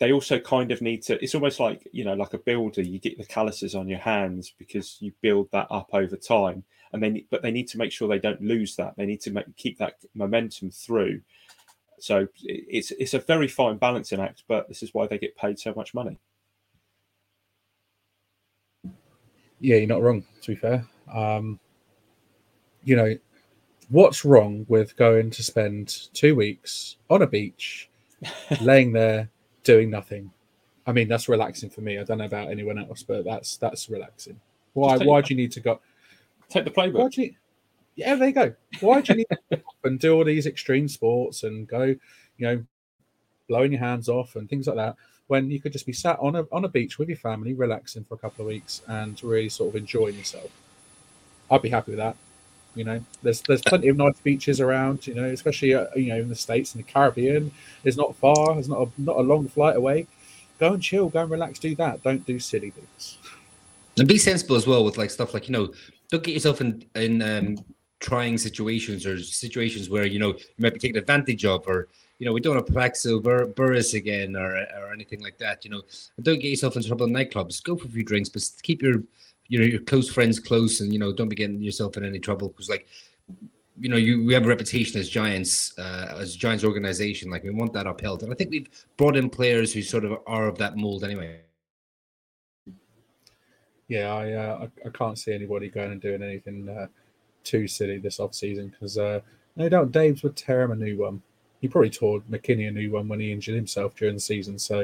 they 0.00 0.12
also 0.12 0.38
kind 0.38 0.72
of 0.72 0.82
need 0.82 1.02
to. 1.04 1.22
It's 1.22 1.34
almost 1.34 1.60
like 1.60 1.86
you 1.92 2.04
know, 2.04 2.14
like 2.14 2.34
a 2.34 2.38
builder. 2.38 2.82
You 2.82 2.98
get 2.98 3.16
the 3.16 3.24
calluses 3.24 3.74
on 3.74 3.88
your 3.88 4.00
hands 4.00 4.52
because 4.58 4.96
you 5.00 5.12
build 5.20 5.48
that 5.52 5.68
up 5.70 5.90
over 5.92 6.16
time, 6.16 6.64
and 6.92 7.02
they 7.02 7.24
but 7.30 7.42
they 7.42 7.52
need 7.52 7.68
to 7.68 7.78
make 7.78 7.92
sure 7.92 8.08
they 8.08 8.18
don't 8.18 8.42
lose 8.42 8.74
that. 8.76 8.94
They 8.96 9.06
need 9.06 9.20
to 9.22 9.30
make 9.30 9.56
keep 9.56 9.78
that 9.78 9.94
momentum 10.14 10.70
through. 10.70 11.20
So 12.00 12.26
it's 12.42 12.90
it's 12.90 13.14
a 13.14 13.20
very 13.20 13.48
fine 13.48 13.76
balancing 13.76 14.20
act, 14.20 14.42
but 14.48 14.68
this 14.68 14.82
is 14.82 14.92
why 14.92 15.06
they 15.06 15.18
get 15.18 15.36
paid 15.36 15.58
so 15.58 15.72
much 15.74 15.94
money. 15.94 16.18
Yeah, 19.60 19.76
you're 19.76 19.86
not 19.86 20.02
wrong. 20.02 20.24
To 20.42 20.50
be 20.50 20.56
fair, 20.56 20.84
um, 21.12 21.58
you 22.82 22.96
know, 22.96 23.16
what's 23.88 24.24
wrong 24.24 24.66
with 24.68 24.96
going 24.96 25.30
to 25.30 25.42
spend 25.42 26.08
two 26.12 26.34
weeks 26.34 26.96
on 27.10 27.22
a 27.22 27.26
beach, 27.26 27.88
laying 28.60 28.92
there 28.92 29.30
doing 29.62 29.90
nothing? 29.90 30.30
I 30.86 30.92
mean, 30.92 31.08
that's 31.08 31.28
relaxing 31.28 31.70
for 31.70 31.80
me. 31.80 31.98
I 31.98 32.04
don't 32.04 32.18
know 32.18 32.26
about 32.26 32.50
anyone 32.50 32.78
else, 32.78 33.02
but 33.02 33.24
that's 33.24 33.56
that's 33.56 33.88
relaxing. 33.88 34.40
Why? 34.74 34.98
Why 34.98 35.20
do 35.20 35.32
you 35.32 35.40
need 35.40 35.52
to 35.52 35.60
go? 35.60 35.80
Take 36.48 36.64
the 36.64 36.70
playbook. 36.70 37.16
You, 37.16 37.34
yeah, 37.96 38.16
there 38.16 38.28
you 38.28 38.34
go. 38.34 38.54
Why 38.80 39.00
do 39.00 39.12
you 39.12 39.18
need 39.18 39.26
to 39.52 39.62
and 39.84 39.98
do 39.98 40.14
all 40.14 40.24
these 40.24 40.46
extreme 40.46 40.88
sports 40.88 41.42
and 41.42 41.66
go, 41.66 41.82
you 41.82 41.98
know, 42.38 42.64
blowing 43.48 43.72
your 43.72 43.80
hands 43.80 44.08
off 44.08 44.36
and 44.36 44.48
things 44.48 44.66
like 44.66 44.76
that? 44.76 44.96
when 45.26 45.50
you 45.50 45.60
could 45.60 45.72
just 45.72 45.86
be 45.86 45.92
sat 45.92 46.18
on 46.20 46.36
a 46.36 46.44
on 46.52 46.64
a 46.64 46.68
beach 46.68 46.98
with 46.98 47.08
your 47.08 47.18
family, 47.18 47.54
relaxing 47.54 48.04
for 48.04 48.14
a 48.14 48.18
couple 48.18 48.44
of 48.44 48.48
weeks 48.48 48.82
and 48.88 49.22
really 49.22 49.48
sort 49.48 49.70
of 49.70 49.76
enjoying 49.76 50.16
yourself. 50.16 50.50
I'd 51.54 51.62
be 51.62 51.68
happy 51.68 51.92
with 51.92 51.98
that. 51.98 52.16
You 52.74 52.84
know, 52.84 53.00
there's 53.22 53.40
there's 53.42 53.62
plenty 53.62 53.88
of 53.88 53.96
nice 53.96 54.18
beaches 54.20 54.60
around. 54.60 55.06
You 55.06 55.14
know, 55.14 55.24
especially 55.24 55.74
uh, 55.74 55.86
you 55.94 56.08
know 56.08 56.18
in 56.18 56.28
the 56.28 56.34
states 56.34 56.74
and 56.74 56.84
the 56.84 56.90
Caribbean. 56.90 57.52
It's 57.84 57.96
not 57.96 58.16
far. 58.16 58.58
It's 58.58 58.68
not 58.68 58.88
a, 58.88 58.90
not 58.98 59.16
a 59.16 59.22
long 59.22 59.46
flight 59.48 59.76
away. 59.76 60.08
Go 60.58 60.72
and 60.74 60.82
chill. 60.82 61.08
Go 61.08 61.22
and 61.22 61.30
relax. 61.30 61.60
Do 61.60 61.74
that. 61.76 62.02
Don't 62.02 62.26
do 62.26 62.38
silly 62.40 62.70
things. 62.70 63.18
And 63.96 64.08
be 64.08 64.18
sensible 64.18 64.56
as 64.56 64.66
well 64.66 64.84
with 64.84 64.98
like 64.98 65.10
stuff 65.10 65.34
like 65.34 65.48
you 65.48 65.52
know, 65.52 65.72
don't 66.10 66.24
get 66.24 66.34
yourself 66.34 66.60
in 66.60 66.84
in 66.96 67.22
um, 67.22 67.58
trying 68.00 68.36
situations 68.38 69.06
or 69.06 69.22
situations 69.22 69.88
where 69.88 70.04
you 70.04 70.18
know 70.18 70.30
you 70.32 70.58
might 70.58 70.74
be 70.74 70.80
taken 70.80 70.98
advantage 70.98 71.44
of 71.44 71.66
or 71.68 71.88
you 72.18 72.26
know, 72.26 72.32
we 72.32 72.40
don't 72.40 72.54
want 72.54 72.66
to 72.94 73.20
Bur- 73.20 73.46
Burress 73.46 73.94
again 73.94 74.36
or 74.36 74.56
or 74.56 74.92
anything 74.92 75.20
like 75.22 75.38
that. 75.38 75.64
You 75.64 75.70
know, 75.70 75.82
don't 76.22 76.40
get 76.40 76.48
yourself 76.48 76.74
into 76.76 76.88
trouble 76.88 77.06
in 77.06 77.12
nightclubs. 77.12 77.62
Go 77.62 77.76
for 77.76 77.86
a 77.86 77.90
few 77.90 78.02
drinks, 78.02 78.28
but 78.28 78.42
keep 78.62 78.82
your 78.82 79.02
you 79.54 79.60
know 79.60 79.66
your 79.66 79.80
close 79.80 80.10
friends 80.10 80.40
close, 80.40 80.80
and 80.80 80.92
you 80.92 80.98
know, 80.98 81.12
don't 81.12 81.28
be 81.28 81.36
getting 81.36 81.62
yourself 81.62 81.96
in 81.96 82.04
any 82.04 82.18
trouble 82.18 82.48
because 82.48 82.68
like 82.68 82.88
you 83.78 83.88
know, 83.88 83.96
you 83.96 84.24
we 84.24 84.34
have 84.34 84.44
a 84.44 84.48
reputation 84.48 85.00
as 85.00 85.08
Giants, 85.08 85.78
uh, 85.78 86.16
as 86.18 86.34
Giants 86.34 86.64
organization. 86.64 87.30
Like 87.30 87.44
we 87.44 87.50
want 87.50 87.72
that 87.74 87.86
upheld, 87.86 88.24
and 88.24 88.32
I 88.32 88.34
think 88.34 88.50
we've 88.50 88.68
brought 88.96 89.16
in 89.16 89.30
players 89.30 89.72
who 89.72 89.82
sort 89.82 90.04
of 90.04 90.18
are 90.26 90.48
of 90.48 90.58
that 90.58 90.76
mold 90.76 91.04
anyway. 91.04 91.40
Yeah, 93.86 94.12
I 94.12 94.32
uh, 94.32 94.66
I, 94.66 94.88
I, 94.88 94.90
can't 94.90 95.18
see 95.18 95.32
anybody 95.32 95.68
going 95.68 95.92
and 95.92 96.00
doing 96.00 96.20
anything 96.22 96.68
uh, 96.68 96.88
too 97.44 97.68
silly 97.68 97.98
this 97.98 98.18
off 98.18 98.34
season 98.34 98.68
because 98.68 98.98
uh, 98.98 99.20
no 99.54 99.68
doubt 99.68 99.92
Daves 99.92 100.24
would 100.24 100.36
tear 100.36 100.62
him 100.62 100.72
a 100.72 100.76
new 100.76 100.98
one. 100.98 101.22
He 101.60 101.68
probably 101.68 101.90
tore 101.90 102.20
McKinney 102.22 102.66
a 102.66 102.72
new 102.72 102.90
one 102.90 103.06
when 103.06 103.20
he 103.20 103.30
injured 103.30 103.54
himself 103.54 103.94
during 103.94 104.14
the 104.14 104.20
season. 104.20 104.58
So, 104.58 104.80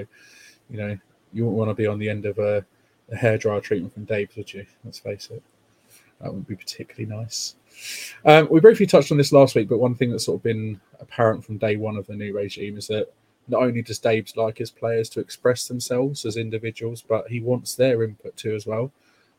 you 0.71 0.79
know, 0.79 0.97
you 1.33 1.45
wouldn't 1.45 1.59
want 1.59 1.71
to 1.71 1.75
be 1.75 1.87
on 1.87 1.99
the 1.99 2.09
end 2.09 2.25
of 2.25 2.39
a, 2.39 2.65
a 3.11 3.17
hairdryer 3.17 3.63
treatment 3.63 3.93
from 3.93 4.07
Daves, 4.07 4.37
would 4.37 4.53
you? 4.53 4.67
Let's 4.85 4.99
face 4.99 5.29
it. 5.31 5.43
That 6.21 6.29
wouldn't 6.29 6.49
be 6.49 6.57
particularly 6.57 7.07
nice. 7.15 7.57
Um, 8.25 8.49
we 8.51 8.61
briefly 8.61 8.87
touched 8.87 9.11
on 9.11 9.19
this 9.19 9.33
last 9.33 9.55
week, 9.55 9.69
but 9.69 9.79
one 9.79 9.95
thing 9.95 10.11
that's 10.11 10.27
sort 10.27 10.39
of 10.39 10.43
been 10.43 10.81
apparent 11.01 11.45
from 11.45 11.57
day 11.57 11.77
one 11.77 11.97
of 11.97 12.07
the 12.07 12.15
new 12.15 12.35
regime 12.37 12.77
is 12.77 12.89
that 12.89 13.13
not 13.49 13.63
only 13.63 13.83
does 13.83 13.99
Dave's 13.99 14.37
like 14.37 14.59
his 14.59 14.71
players 14.71 15.09
to 15.11 15.21
express 15.21 15.67
themselves 15.67 16.25
as 16.25 16.37
individuals, 16.37 17.03
but 17.03 17.29
he 17.29 17.41
wants 17.41 17.75
their 17.75 18.03
input 18.03 18.37
too 18.37 18.55
as 18.55 18.67
well 18.67 18.93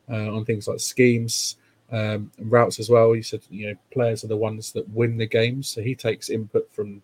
uh, 0.09 0.35
on 0.35 0.43
things 0.43 0.67
like 0.67 0.79
schemes, 0.79 1.57
um, 1.91 2.31
routes 2.39 2.79
as 2.79 2.89
well. 2.89 3.13
He 3.13 3.21
said, 3.21 3.41
you 3.49 3.67
know, 3.67 3.75
players 3.91 4.23
are 4.23 4.27
the 4.27 4.37
ones 4.37 4.71
that 4.73 4.89
win 4.89 5.17
the 5.17 5.27
games, 5.27 5.69
so 5.69 5.81
he 5.81 5.95
takes 5.95 6.29
input 6.29 6.67
from, 6.73 7.01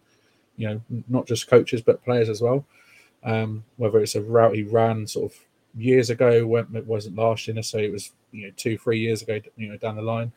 you 0.56 0.68
know, 0.68 1.04
not 1.08 1.28
just 1.28 1.48
coaches 1.48 1.82
but 1.82 2.04
players 2.04 2.30
as 2.30 2.42
well. 2.42 2.66
Um, 3.24 3.64
whether 3.78 4.00
it's 4.00 4.16
a 4.16 4.22
route 4.22 4.56
he 4.56 4.64
ran 4.64 5.06
sort 5.08 5.32
of 5.32 5.40
years 5.78 6.10
ago, 6.10 6.46
when 6.46 6.68
it 6.76 6.86
wasn't 6.86 7.16
last 7.18 7.48
year, 7.48 7.62
so 7.64 7.78
it 7.78 7.92
was 7.92 8.12
you 8.32 8.46
know 8.46 8.54
two, 8.58 8.78
three 8.78 9.00
years 9.00 9.22
ago, 9.22 9.40
you 9.56 9.70
know, 9.70 9.78
down 9.78 9.96
the 9.96 10.02
line, 10.02 10.32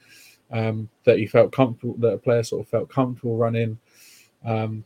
um, 0.50 0.88
that 1.04 1.18
he 1.18 1.26
felt 1.26 1.52
comfortable, 1.52 1.94
that 1.99 2.14
a 2.14 2.18
player 2.18 2.42
sort 2.42 2.64
of 2.64 2.68
felt 2.68 2.88
comfortable 2.88 3.37
running. 3.37 3.78
Um, 4.44 4.85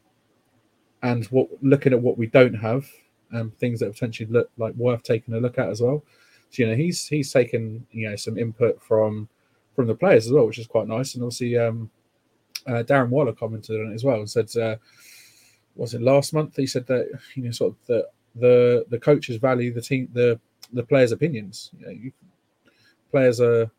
and 1.02 1.26
what 1.26 1.48
looking 1.62 1.92
at 1.92 2.00
what 2.00 2.16
we 2.16 2.26
don't 2.26 2.54
have, 2.54 2.86
um, 3.32 3.52
things 3.58 3.80
that 3.80 3.92
potentially 3.92 4.28
look 4.30 4.50
like 4.56 4.74
worth 4.74 5.02
taking 5.02 5.34
a 5.34 5.40
look 5.40 5.58
at 5.58 5.68
as 5.68 5.82
well. 5.82 6.02
So 6.50 6.62
you 6.62 6.68
know, 6.68 6.76
he's 6.76 7.06
he's 7.06 7.32
taken 7.32 7.86
you 7.90 8.08
know 8.08 8.16
some 8.16 8.38
input 8.38 8.80
from 8.82 9.28
from 9.74 9.86
the 9.86 9.94
players 9.94 10.26
as 10.26 10.32
well, 10.32 10.46
which 10.46 10.58
is 10.58 10.66
quite 10.66 10.86
nice. 10.86 11.14
And 11.14 11.24
obviously, 11.24 11.58
um, 11.58 11.90
uh, 12.66 12.82
Darren 12.84 13.08
Waller 13.10 13.32
commented 13.32 13.80
on 13.80 13.90
it 13.90 13.94
as 13.94 14.04
well 14.04 14.16
and 14.16 14.30
said, 14.30 14.54
uh, 14.56 14.76
was 15.74 15.94
it 15.94 16.02
last 16.02 16.32
month? 16.32 16.56
He 16.56 16.66
said 16.66 16.86
that 16.86 17.08
you 17.34 17.42
know 17.42 17.50
sort 17.50 17.72
of 17.72 17.86
the 17.86 18.08
the 18.34 18.84
the 18.88 18.98
coaches 18.98 19.36
value 19.36 19.72
the 19.72 19.80
team 19.80 20.08
the 20.12 20.38
the 20.72 20.82
players' 20.82 21.12
opinions. 21.12 21.70
You 21.78 21.86
know, 21.86 21.92
you, 21.92 22.12
players 23.10 23.40
are 23.40 23.70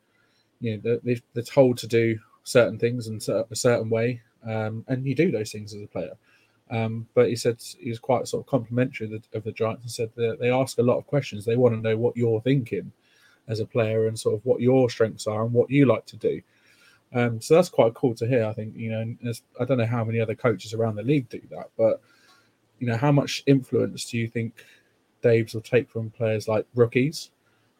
you 0.60 0.78
know 0.78 0.98
they're, 1.04 1.18
they're 1.34 1.44
told 1.44 1.78
to 1.80 1.88
do 1.88 2.20
certain 2.44 2.78
things 2.78 3.08
in 3.08 3.18
a 3.18 3.56
certain 3.56 3.90
way, 3.90 4.22
um, 4.48 4.86
and 4.88 5.06
you 5.06 5.16
do 5.16 5.32
those 5.32 5.52
things 5.52 5.74
as 5.74 5.82
a 5.82 5.88
player. 5.88 6.16
Um, 6.72 7.08
but 7.14 7.30
he 7.30 7.36
said 7.36 7.62
he 7.80 7.90
was 7.90 8.00
quite 8.00 8.28
sort 8.28 8.44
of 8.44 8.50
complimentary 8.50 9.22
of 9.34 9.44
the, 9.44 9.52
Giants 9.52 9.84
and 9.84 9.92
said 9.92 10.10
that 10.16 10.40
they 10.40 10.50
ask 10.50 10.80
a 10.80 10.84
lot 10.84 10.98
of 10.98 11.06
questions. 11.06 11.46
They 11.46 11.58
want 11.58 11.76
to 11.76 11.82
know 11.82 11.96
what 11.96 12.18
you're 12.18 12.42
thinking 12.42 12.92
as 13.48 13.60
a 13.60 13.66
player 13.66 14.08
and 14.08 14.20
sort 14.20 14.34
of 14.34 14.46
what 14.46 14.62
your 14.62 14.90
strengths 14.90 15.28
are 15.28 15.44
and 15.44 15.54
what 15.54 15.70
you 15.70 15.86
like 15.86 16.08
to 16.08 16.18
do. 16.18 16.42
Um, 17.14 17.40
so 17.40 17.54
that's 17.54 17.70
quite 17.70 17.94
cool 17.94 18.16
to 18.16 18.28
hear. 18.28 18.46
I 18.46 18.54
think 18.54 18.76
you 18.76 18.92
know, 18.92 19.34
I 19.60 19.66
don't 19.66 19.78
know 19.78 19.86
how 19.86 20.04
many 20.04 20.20
other 20.20 20.36
coaches 20.36 20.74
around 20.74 20.96
the 20.96 21.04
league 21.04 21.30
do 21.30 21.42
that, 21.52 21.70
but 21.78 22.02
you 22.80 22.88
know, 22.88 22.98
how 22.98 23.12
much 23.12 23.44
influence 23.46 24.06
do 24.06 24.18
you 24.18 24.28
think 24.28 24.66
Daves 25.24 25.54
will 25.54 25.62
take 25.62 25.90
from 25.90 26.10
players 26.10 26.48
like 26.48 26.66
rookies, 26.76 27.32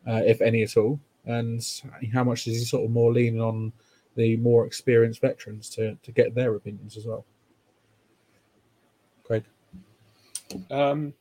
uh, 0.08 0.22
if 0.26 0.42
any 0.42 0.64
at 0.64 0.78
all, 0.78 1.00
and 1.26 1.66
how 2.14 2.24
much 2.24 2.48
is 2.48 2.58
he 2.58 2.66
sort 2.66 2.86
of 2.86 2.92
more 2.92 3.12
leaning 3.12 3.42
on 3.42 3.72
the 4.16 4.38
more 4.38 4.66
experienced 4.66 5.22
veterans 5.22 5.70
to 5.72 5.96
to 6.02 6.12
get 6.12 6.34
their 6.34 6.56
opinions 6.56 6.98
as 6.98 7.06
well? 7.06 7.26
Craig. 9.24 9.44
Um, 10.72 11.14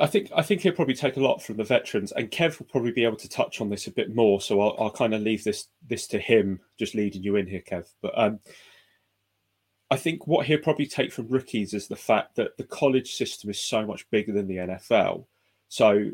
I 0.00 0.06
think 0.06 0.30
I 0.34 0.42
think 0.42 0.60
he'll 0.60 0.72
probably 0.72 0.94
take 0.94 1.16
a 1.16 1.20
lot 1.20 1.42
from 1.42 1.56
the 1.56 1.64
veterans, 1.64 2.12
and 2.12 2.30
Kev 2.30 2.58
will 2.58 2.66
probably 2.66 2.92
be 2.92 3.04
able 3.04 3.16
to 3.16 3.28
touch 3.28 3.60
on 3.60 3.68
this 3.68 3.86
a 3.86 3.90
bit 3.90 4.14
more. 4.14 4.40
So 4.40 4.60
I'll, 4.60 4.76
I'll 4.78 4.90
kind 4.90 5.14
of 5.14 5.22
leave 5.22 5.44
this 5.44 5.68
this 5.88 6.06
to 6.08 6.18
him, 6.18 6.60
just 6.78 6.94
leading 6.94 7.22
you 7.22 7.36
in 7.36 7.46
here, 7.46 7.62
Kev. 7.62 7.86
But 8.00 8.16
um, 8.16 8.40
I 9.90 9.96
think 9.96 10.26
what 10.26 10.46
he'll 10.46 10.58
probably 10.58 10.86
take 10.86 11.12
from 11.12 11.28
rookies 11.28 11.72
is 11.72 11.88
the 11.88 11.96
fact 11.96 12.36
that 12.36 12.56
the 12.58 12.64
college 12.64 13.14
system 13.14 13.48
is 13.50 13.60
so 13.60 13.86
much 13.86 14.08
bigger 14.10 14.32
than 14.32 14.46
the 14.46 14.56
NFL. 14.56 15.24
So 15.68 16.10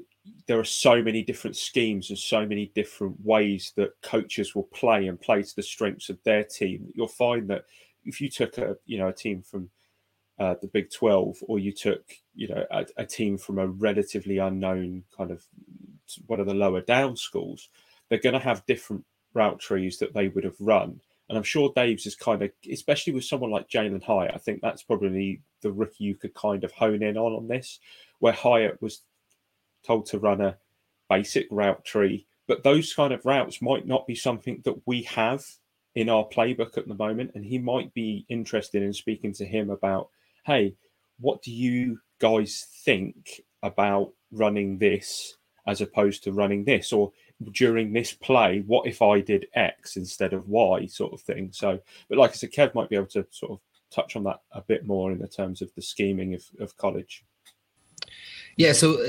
there 0.46 0.58
are 0.58 0.64
so 0.64 1.02
many 1.02 1.22
different 1.22 1.56
schemes 1.56 2.08
and 2.10 2.18
so 2.18 2.46
many 2.46 2.70
different 2.74 3.16
ways 3.24 3.72
that 3.76 4.00
coaches 4.02 4.54
will 4.54 4.68
play 4.74 5.06
and 5.06 5.20
play 5.20 5.42
to 5.42 5.56
the 5.56 5.62
strengths 5.62 6.08
of 6.08 6.22
their 6.24 6.44
team. 6.44 6.86
You'll 6.94 7.08
find 7.08 7.48
that 7.50 7.64
if 8.04 8.20
you 8.20 8.28
took 8.28 8.58
a 8.58 8.76
you 8.86 8.98
know 8.98 9.08
a 9.08 9.12
team 9.12 9.42
from 9.42 9.70
uh, 10.38 10.54
the 10.60 10.68
Big 10.68 10.90
12, 10.90 11.38
or 11.42 11.58
you 11.58 11.72
took, 11.72 12.02
you 12.34 12.48
know, 12.48 12.64
a, 12.70 12.84
a, 12.96 13.06
team 13.06 13.38
from 13.38 13.58
a 13.58 13.68
relatively 13.68 14.38
unknown 14.38 15.04
kind 15.16 15.30
of 15.30 15.44
one 16.26 16.40
of 16.40 16.46
the 16.46 16.54
lower 16.54 16.80
down 16.80 17.16
schools, 17.16 17.68
they're 18.08 18.18
going 18.18 18.32
to 18.32 18.40
have 18.40 18.66
different 18.66 19.04
route 19.32 19.60
trees 19.60 19.98
that 19.98 20.12
they 20.12 20.28
would 20.28 20.44
have 20.44 20.56
run. 20.58 21.00
And 21.28 21.38
I'm 21.38 21.44
sure 21.44 21.72
Dave's 21.74 22.06
is 22.06 22.14
kind 22.14 22.42
of, 22.42 22.50
especially 22.70 23.12
with 23.12 23.24
someone 23.24 23.50
like 23.50 23.68
Jalin 23.68 24.02
Hyatt, 24.02 24.32
I 24.34 24.38
think 24.38 24.60
that's 24.60 24.82
probably 24.82 25.40
the 25.62 25.72
rookie 25.72 26.04
you 26.04 26.14
could 26.16 26.34
kind 26.34 26.64
of 26.64 26.72
hone 26.72 27.02
in 27.02 27.16
on 27.16 27.32
on 27.32 27.48
this, 27.48 27.80
where 28.18 28.32
Hyatt 28.32 28.82
was 28.82 29.00
told 29.86 30.06
to 30.06 30.18
run 30.18 30.40
a 30.40 30.58
basic 31.08 31.46
route 31.50 31.84
tree, 31.84 32.26
but 32.46 32.62
those 32.62 32.92
kind 32.92 33.12
of 33.12 33.24
routes 33.24 33.62
might 33.62 33.86
not 33.86 34.06
be 34.06 34.14
something 34.14 34.60
that 34.64 34.86
we 34.86 35.02
have 35.02 35.44
in 35.94 36.08
our 36.08 36.26
playbook 36.26 36.76
at 36.76 36.88
the 36.88 36.94
moment. 36.94 37.30
And 37.34 37.44
he 37.44 37.58
might 37.58 37.94
be 37.94 38.26
interested 38.28 38.82
in 38.82 38.92
speaking 38.92 39.32
to 39.34 39.46
him 39.46 39.70
about 39.70 40.08
hey, 40.46 40.76
what 41.18 41.40
do 41.42 41.50
you 41.50 41.98
guys 42.20 42.66
think 42.84 43.40
about 43.62 44.12
running 44.30 44.76
this 44.76 45.36
as 45.66 45.80
opposed 45.80 46.22
to 46.22 46.32
running 46.32 46.64
this? 46.64 46.92
Or 46.92 47.12
during 47.52 47.92
this 47.92 48.12
play, 48.12 48.62
what 48.66 48.86
if 48.86 49.02
I 49.02 49.20
did 49.20 49.46
X 49.54 49.96
instead 49.96 50.32
of 50.32 50.48
Y 50.48 50.86
sort 50.86 51.12
of 51.12 51.20
thing? 51.20 51.50
So, 51.52 51.80
but 52.08 52.18
like 52.18 52.30
I 52.30 52.34
said, 52.34 52.52
Kev 52.52 52.74
might 52.74 52.88
be 52.88 52.96
able 52.96 53.06
to 53.06 53.26
sort 53.30 53.52
of 53.52 53.60
touch 53.90 54.16
on 54.16 54.24
that 54.24 54.40
a 54.52 54.60
bit 54.60 54.86
more 54.86 55.12
in 55.12 55.18
the 55.18 55.28
terms 55.28 55.62
of 55.62 55.74
the 55.74 55.82
scheming 55.82 56.34
of, 56.34 56.44
of 56.60 56.76
college. 56.76 57.24
Yeah, 58.56 58.72
so 58.72 59.04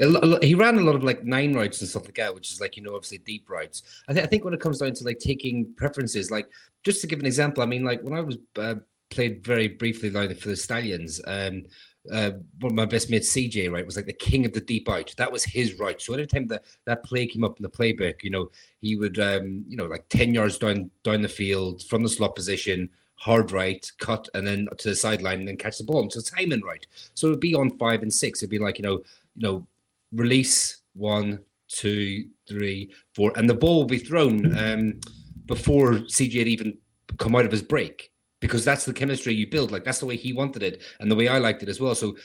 uh, 0.00 0.38
he 0.42 0.54
ran 0.54 0.78
a 0.78 0.82
lot 0.82 0.94
of 0.94 1.04
like 1.04 1.24
nine 1.24 1.52
routes 1.54 1.80
and 1.80 1.88
stuff 1.88 2.04
like 2.04 2.16
that, 2.16 2.34
which 2.34 2.50
is 2.52 2.60
like 2.60 2.76
you 2.76 2.82
know 2.82 2.94
obviously 2.94 3.18
deep 3.18 3.48
routes. 3.48 3.82
I, 4.08 4.12
th- 4.12 4.24
I 4.24 4.28
think 4.28 4.44
when 4.44 4.54
it 4.54 4.60
comes 4.60 4.78
down 4.78 4.94
to 4.94 5.04
like 5.04 5.18
taking 5.18 5.72
preferences, 5.76 6.30
like 6.30 6.48
just 6.82 7.00
to 7.02 7.06
give 7.06 7.20
an 7.20 7.26
example, 7.26 7.62
I 7.62 7.66
mean 7.66 7.84
like 7.84 8.02
when 8.02 8.14
I 8.14 8.20
was 8.20 8.38
uh, 8.56 8.76
played 9.10 9.44
very 9.44 9.68
briefly 9.68 10.10
like 10.10 10.36
for 10.38 10.48
the 10.48 10.56
Stallions. 10.56 11.20
Um, 11.26 11.64
uh, 12.10 12.32
one 12.60 12.72
of 12.72 12.76
my 12.76 12.84
best 12.84 13.10
mates, 13.10 13.32
CJ, 13.32 13.70
right, 13.70 13.86
was 13.86 13.96
like 13.96 14.06
the 14.06 14.12
king 14.12 14.44
of 14.44 14.52
the 14.52 14.60
deep 14.60 14.88
out. 14.88 15.14
That 15.16 15.30
was 15.30 15.44
his 15.44 15.78
route. 15.78 16.02
So 16.02 16.12
every 16.12 16.26
time 16.26 16.46
that 16.48 16.64
that 16.84 17.04
play 17.04 17.26
came 17.26 17.44
up 17.44 17.58
in 17.58 17.62
the 17.62 17.68
playbook, 17.68 18.22
you 18.22 18.30
know, 18.30 18.50
he 18.80 18.96
would, 18.96 19.18
um, 19.20 19.64
you 19.68 19.76
know, 19.76 19.86
like 19.86 20.08
ten 20.08 20.34
yards 20.34 20.58
down 20.58 20.90
down 21.04 21.22
the 21.22 21.28
field 21.28 21.82
from 21.84 22.02
the 22.02 22.08
slot 22.08 22.34
position, 22.34 22.90
hard 23.14 23.52
right, 23.52 23.90
cut, 23.98 24.28
and 24.34 24.46
then 24.46 24.68
to 24.78 24.88
the 24.88 24.96
sideline, 24.96 25.40
and 25.40 25.48
then 25.48 25.56
catch 25.56 25.78
the 25.78 25.84
ball. 25.84 26.02
And 26.02 26.12
so 26.12 26.20
timing 26.20 26.62
right. 26.62 26.84
So 27.14 27.28
it'd 27.28 27.40
be 27.40 27.54
on 27.54 27.78
five 27.78 28.02
and 28.02 28.12
six. 28.12 28.40
It'd 28.40 28.50
be 28.50 28.58
like 28.58 28.78
you 28.78 28.84
know, 28.84 29.02
you 29.36 29.42
know, 29.42 29.66
release 30.12 30.78
one, 30.94 31.38
two, 31.68 32.26
three, 32.48 32.92
four, 33.14 33.32
and 33.36 33.48
the 33.48 33.54
ball 33.54 33.76
will 33.76 33.84
be 33.84 33.98
thrown 33.98 34.58
um, 34.58 35.00
before 35.46 35.92
CJ 35.92 36.38
had 36.38 36.48
even 36.48 36.78
come 37.18 37.36
out 37.36 37.44
of 37.44 37.52
his 37.52 37.62
break 37.62 38.11
because 38.42 38.64
that's 38.64 38.84
the 38.84 38.92
chemistry 38.92 39.32
you 39.32 39.46
build. 39.46 39.70
Like 39.70 39.84
that's 39.84 40.00
the 40.00 40.06
way 40.06 40.16
he 40.16 40.34
wanted 40.34 40.62
it 40.62 40.82
and 41.00 41.10
the 41.10 41.14
way 41.14 41.28
I 41.28 41.38
liked 41.38 41.62
it 41.62 41.70
as 41.70 41.80
well. 41.80 41.94
So 41.94 42.16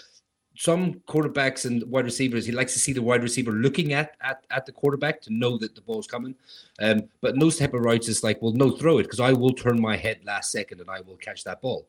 some 0.58 0.96
quarterbacks 1.08 1.66
and 1.66 1.84
wide 1.84 2.06
receivers, 2.06 2.48
he 2.48 2.52
likes 2.52 2.74
to 2.74 2.80
see 2.80 2.92
the 2.92 3.02
wide 3.02 3.22
receiver 3.22 3.52
looking 3.52 3.94
at 3.94 4.18
at, 4.22 4.44
at 4.50 4.66
the 4.66 4.72
quarterback 4.72 5.22
to 5.22 5.34
know 5.34 5.58
that 5.60 5.76
the 5.76 5.82
ball's 5.82 6.08
coming. 6.08 6.34
Um, 6.82 7.04
but 7.22 7.36
in 7.36 7.40
those 7.40 7.58
type 7.58 7.76
of 7.76 7.82
routes, 7.82 8.10
it's 8.10 8.24
like, 8.24 8.42
well, 8.42 8.52
no, 8.52 8.72
throw 8.72 8.98
it 8.98 9.04
because 9.04 9.20
I 9.20 9.32
will 9.32 9.54
turn 9.54 9.80
my 9.80 9.96
head 9.96 10.20
last 10.26 10.52
second 10.52 10.82
and 10.82 10.90
I 10.90 11.02
will 11.02 11.18
catch 11.18 11.44
that 11.44 11.62
ball. 11.62 11.88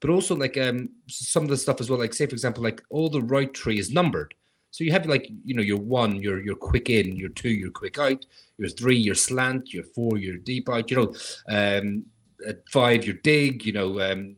But 0.00 0.10
also 0.10 0.34
like 0.34 0.58
um, 0.58 0.90
some 1.06 1.44
of 1.44 1.48
the 1.48 1.56
stuff 1.56 1.80
as 1.80 1.88
well, 1.88 2.00
like 2.00 2.12
say 2.12 2.26
for 2.26 2.34
example, 2.34 2.62
like 2.62 2.82
all 2.90 3.08
the 3.08 3.22
route 3.22 3.54
tree 3.54 3.78
is 3.78 3.92
numbered. 3.92 4.34
So 4.72 4.84
you 4.84 4.90
have 4.92 5.06
like 5.06 5.30
you 5.44 5.54
know 5.54 5.62
your 5.62 5.78
one, 5.78 6.16
your 6.16 6.40
your 6.40 6.56
quick 6.56 6.90
in, 6.90 7.16
your 7.16 7.30
two, 7.30 7.48
your 7.48 7.70
quick 7.70 7.98
out, 7.98 8.26
your 8.58 8.68
three, 8.68 8.96
your 8.96 9.14
slant, 9.14 9.72
your 9.72 9.84
four, 9.84 10.18
your 10.18 10.36
deep 10.36 10.68
out. 10.68 10.90
You 10.90 10.96
know, 10.96 11.14
um, 11.48 12.04
at 12.46 12.68
five 12.68 13.04
your 13.04 13.16
dig, 13.16 13.64
you 13.64 13.72
know, 13.72 14.00
um, 14.00 14.36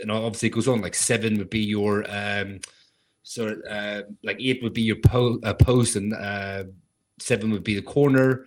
and 0.00 0.10
obviously 0.10 0.48
it 0.48 0.52
goes 0.52 0.68
on. 0.68 0.80
Like 0.80 0.94
seven 0.94 1.38
would 1.38 1.50
be 1.50 1.60
your 1.60 2.04
um, 2.08 2.60
sort 3.22 3.52
of 3.52 3.62
uh, 3.68 4.02
like 4.22 4.38
eight 4.40 4.62
would 4.62 4.74
be 4.74 4.82
your 4.82 4.96
po- 4.96 5.40
uh, 5.42 5.54
post, 5.54 5.96
and 5.96 6.14
uh, 6.14 6.64
seven 7.18 7.50
would 7.50 7.64
be 7.64 7.74
the 7.74 7.82
corner, 7.82 8.46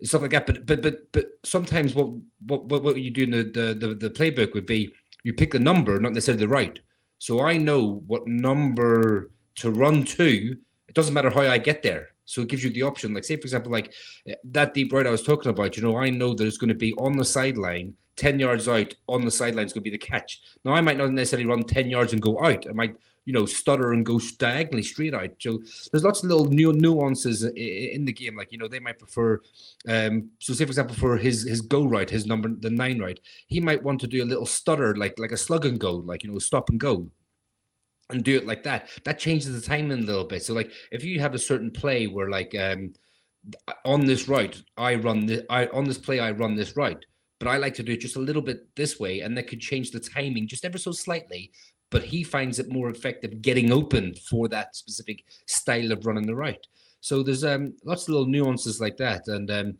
and 0.00 0.08
stuff 0.08 0.22
like 0.22 0.32
that. 0.32 0.46
But 0.46 0.66
but 0.66 0.82
but 0.82 1.12
but 1.12 1.26
sometimes 1.44 1.94
what 1.94 2.10
what 2.46 2.66
what 2.66 3.00
you 3.00 3.10
do 3.10 3.24
in 3.24 3.30
the 3.30 3.42
the 3.44 3.74
the, 3.74 3.94
the 3.94 4.10
playbook 4.10 4.54
would 4.54 4.66
be 4.66 4.92
you 5.24 5.32
pick 5.32 5.52
the 5.52 5.58
number, 5.58 5.98
not 6.00 6.12
necessarily 6.12 6.44
the 6.44 6.48
route. 6.48 6.80
So 7.18 7.40
I 7.40 7.56
know 7.56 8.02
what 8.06 8.26
number 8.26 9.30
to 9.56 9.70
run 9.70 10.04
to. 10.04 10.56
It 10.88 10.94
doesn't 10.94 11.14
matter 11.14 11.30
how 11.30 11.42
I 11.42 11.58
get 11.58 11.82
there. 11.82 12.08
So 12.28 12.42
it 12.42 12.48
gives 12.48 12.62
you 12.62 12.70
the 12.70 12.82
option. 12.82 13.14
Like, 13.14 13.24
say, 13.24 13.36
for 13.36 13.42
example, 13.42 13.72
like 13.72 13.94
eh, 14.28 14.34
that 14.44 14.74
deep 14.74 14.92
route 14.92 15.06
I 15.06 15.10
was 15.10 15.22
talking 15.22 15.50
about, 15.50 15.76
you 15.76 15.82
know, 15.82 15.96
I 15.96 16.10
know 16.10 16.34
that 16.34 16.46
it's 16.46 16.58
going 16.58 16.68
to 16.68 16.74
be 16.74 16.92
on 16.94 17.16
the 17.16 17.24
sideline, 17.24 17.94
10 18.16 18.38
yards 18.38 18.68
out 18.68 18.94
on 19.08 19.24
the 19.24 19.30
sideline 19.30 19.64
is 19.64 19.72
going 19.72 19.82
to 19.82 19.90
be 19.90 19.96
the 19.96 19.98
catch. 19.98 20.42
Now, 20.62 20.74
I 20.74 20.82
might 20.82 20.98
not 20.98 21.10
necessarily 21.10 21.46
run 21.46 21.62
10 21.62 21.88
yards 21.88 22.12
and 22.12 22.20
go 22.20 22.38
out. 22.44 22.66
I 22.68 22.72
might, 22.72 22.96
you 23.24 23.32
know, 23.32 23.46
stutter 23.46 23.94
and 23.94 24.04
go 24.04 24.20
diagonally 24.38 24.82
straight 24.82 25.14
out. 25.14 25.30
So 25.38 25.62
there's 25.90 26.04
lots 26.04 26.22
of 26.22 26.28
little 26.28 26.44
new 26.44 26.74
nuances 26.74 27.44
in 27.44 28.04
the 28.04 28.12
game. 28.12 28.36
Like, 28.36 28.52
you 28.52 28.58
know, 28.58 28.68
they 28.68 28.80
might 28.80 28.98
prefer, 28.98 29.40
um, 29.88 30.28
so 30.38 30.52
say, 30.52 30.66
for 30.66 30.70
example, 30.70 30.96
for 30.96 31.16
his 31.16 31.44
his 31.44 31.62
go 31.62 31.86
route, 31.86 32.10
his 32.10 32.26
number, 32.26 32.50
the 32.50 32.70
nine 32.70 32.98
route, 32.98 33.20
he 33.46 33.58
might 33.58 33.82
want 33.82 34.02
to 34.02 34.06
do 34.06 34.22
a 34.22 34.26
little 34.26 34.46
stutter, 34.46 34.94
like 34.96 35.18
like 35.18 35.32
a 35.32 35.36
slug 35.38 35.64
and 35.64 35.80
go, 35.80 35.94
like, 35.94 36.24
you 36.24 36.30
know, 36.30 36.38
stop 36.38 36.68
and 36.68 36.78
go 36.78 37.10
and 38.10 38.24
do 38.24 38.36
it 38.36 38.46
like 38.46 38.62
that. 38.64 38.88
That 39.04 39.18
changes 39.18 39.60
the 39.60 39.66
timing 39.66 39.98
a 39.98 40.06
little 40.06 40.24
bit. 40.24 40.42
So 40.42 40.54
like 40.54 40.72
if 40.90 41.04
you 41.04 41.20
have 41.20 41.34
a 41.34 41.38
certain 41.38 41.70
play 41.70 42.06
where 42.06 42.30
like 42.30 42.54
um 42.58 42.94
on 43.84 44.04
this 44.04 44.28
route, 44.28 44.62
I 44.76 44.94
run 44.94 45.26
the 45.26 45.44
I 45.50 45.66
on 45.66 45.84
this 45.84 45.98
play 45.98 46.20
I 46.20 46.30
run 46.32 46.54
this 46.54 46.76
route, 46.76 47.04
but 47.38 47.48
I 47.48 47.56
like 47.56 47.74
to 47.74 47.82
do 47.82 47.92
it 47.92 48.00
just 48.00 48.16
a 48.16 48.20
little 48.20 48.42
bit 48.42 48.66
this 48.76 48.98
way, 48.98 49.20
and 49.20 49.36
that 49.36 49.48
could 49.48 49.60
change 49.60 49.90
the 49.90 50.00
timing 50.00 50.48
just 50.48 50.64
ever 50.64 50.78
so 50.78 50.92
slightly. 50.92 51.50
But 51.90 52.04
he 52.04 52.22
finds 52.22 52.58
it 52.58 52.70
more 52.70 52.90
effective 52.90 53.40
getting 53.40 53.72
open 53.72 54.14
for 54.14 54.48
that 54.48 54.76
specific 54.76 55.24
style 55.46 55.90
of 55.90 56.04
running 56.04 56.26
the 56.26 56.34
route. 56.34 56.66
So 57.00 57.22
there's 57.22 57.44
um 57.44 57.74
lots 57.84 58.04
of 58.04 58.10
little 58.10 58.26
nuances 58.26 58.80
like 58.80 58.96
that, 58.98 59.28
and 59.28 59.50
um 59.50 59.78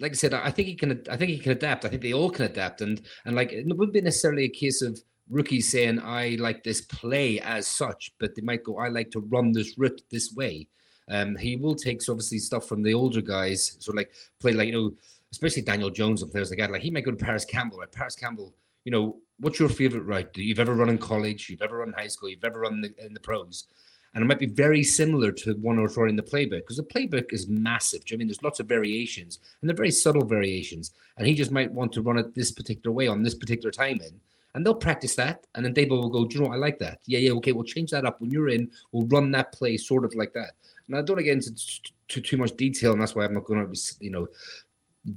like 0.00 0.12
I 0.12 0.14
said, 0.14 0.34
I 0.34 0.50
think 0.50 0.68
he 0.68 0.74
can. 0.74 1.02
I 1.08 1.16
think 1.16 1.30
he 1.30 1.38
can 1.38 1.52
adapt. 1.52 1.84
I 1.84 1.88
think 1.88 2.02
they 2.02 2.12
all 2.12 2.30
can 2.30 2.46
adapt, 2.46 2.80
and 2.80 3.00
and 3.24 3.36
like 3.36 3.52
it 3.52 3.66
wouldn't 3.66 3.92
be 3.92 4.00
necessarily 4.00 4.44
a 4.44 4.48
case 4.48 4.82
of 4.82 5.00
rookies 5.30 5.70
saying 5.70 6.00
I 6.00 6.36
like 6.38 6.62
this 6.62 6.82
play 6.82 7.40
as 7.40 7.66
such, 7.66 8.12
but 8.18 8.34
they 8.34 8.42
might 8.42 8.64
go, 8.64 8.78
I 8.78 8.88
like 8.88 9.10
to 9.12 9.20
run 9.20 9.52
this 9.52 9.78
route 9.78 10.02
this 10.10 10.34
way. 10.34 10.68
Um, 11.10 11.36
he 11.36 11.56
will 11.56 11.74
take 11.74 12.00
obviously 12.08 12.38
stuff 12.38 12.66
from 12.66 12.82
the 12.82 12.94
older 12.94 13.20
guys, 13.20 13.76
so 13.78 13.92
like 13.92 14.12
play 14.40 14.52
like 14.52 14.68
you 14.68 14.72
know, 14.72 14.94
especially 15.32 15.62
Daniel 15.62 15.90
Jones 15.90 16.22
and 16.22 16.30
players 16.30 16.50
like 16.50 16.58
that. 16.60 16.70
Like 16.70 16.82
he 16.82 16.90
might 16.90 17.04
go 17.04 17.10
to 17.10 17.24
Parris 17.24 17.44
Campbell, 17.44 17.78
right? 17.78 17.92
Parris 17.92 18.16
Campbell, 18.16 18.54
you 18.84 18.92
know, 18.92 19.18
what's 19.38 19.58
your 19.58 19.68
favorite 19.68 20.04
route 20.04 20.32
that 20.32 20.42
you've 20.42 20.60
ever 20.60 20.74
run 20.74 20.88
in 20.88 20.98
college, 20.98 21.50
you've 21.50 21.62
ever 21.62 21.78
run 21.78 21.88
in 21.88 21.94
high 21.94 22.08
school, 22.08 22.30
you've 22.30 22.44
ever 22.44 22.60
run 22.60 22.74
in 22.74 22.80
the, 22.82 23.06
in 23.06 23.12
the 23.12 23.20
pros? 23.20 23.66
And 24.14 24.22
it 24.22 24.26
might 24.26 24.38
be 24.38 24.46
very 24.46 24.84
similar 24.84 25.32
to 25.32 25.54
one 25.54 25.78
or 25.78 25.88
two 25.88 26.04
in 26.04 26.14
the 26.14 26.22
playbook 26.22 26.60
because 26.60 26.76
the 26.76 26.84
playbook 26.84 27.32
is 27.32 27.48
massive. 27.48 28.02
I 28.12 28.16
mean, 28.16 28.28
there's 28.28 28.44
lots 28.44 28.60
of 28.60 28.68
variations 28.68 29.40
and 29.60 29.68
they're 29.68 29.76
very 29.76 29.90
subtle 29.90 30.24
variations. 30.24 30.92
And 31.18 31.26
he 31.26 31.34
just 31.34 31.50
might 31.50 31.72
want 31.72 31.92
to 31.94 32.02
run 32.02 32.18
it 32.18 32.32
this 32.32 32.52
particular 32.52 32.94
way 32.94 33.08
on 33.08 33.24
this 33.24 33.34
particular 33.34 33.72
timing 33.72 34.20
and 34.54 34.64
they'll 34.64 34.74
practice 34.74 35.14
that. 35.16 35.46
And 35.54 35.64
then 35.64 35.74
Daboll 35.74 36.02
will 36.02 36.08
go, 36.08 36.24
Do 36.24 36.38
you 36.38 36.44
know? 36.44 36.52
I 36.52 36.56
like 36.56 36.78
that. 36.78 37.00
Yeah, 37.06 37.18
yeah, 37.18 37.32
okay, 37.32 37.52
we'll 37.52 37.64
change 37.64 37.90
that 37.90 38.04
up. 38.04 38.20
When 38.20 38.30
you're 38.30 38.48
in, 38.48 38.70
we'll 38.92 39.06
run 39.06 39.30
that 39.32 39.52
play 39.52 39.76
sort 39.76 40.04
of 40.04 40.14
like 40.14 40.32
that. 40.34 40.52
And 40.86 40.96
I 40.96 41.00
don't 41.00 41.16
want 41.16 41.18
to 41.18 41.24
get 41.24 41.34
into 41.34 41.54
too, 42.08 42.20
too 42.20 42.36
much 42.36 42.56
detail, 42.56 42.92
and 42.92 43.00
that's 43.00 43.14
why 43.14 43.24
I'm 43.24 43.34
not 43.34 43.44
going 43.44 43.60
to 43.60 43.66
be, 43.66 43.78
you 44.00 44.10
know, 44.10 44.28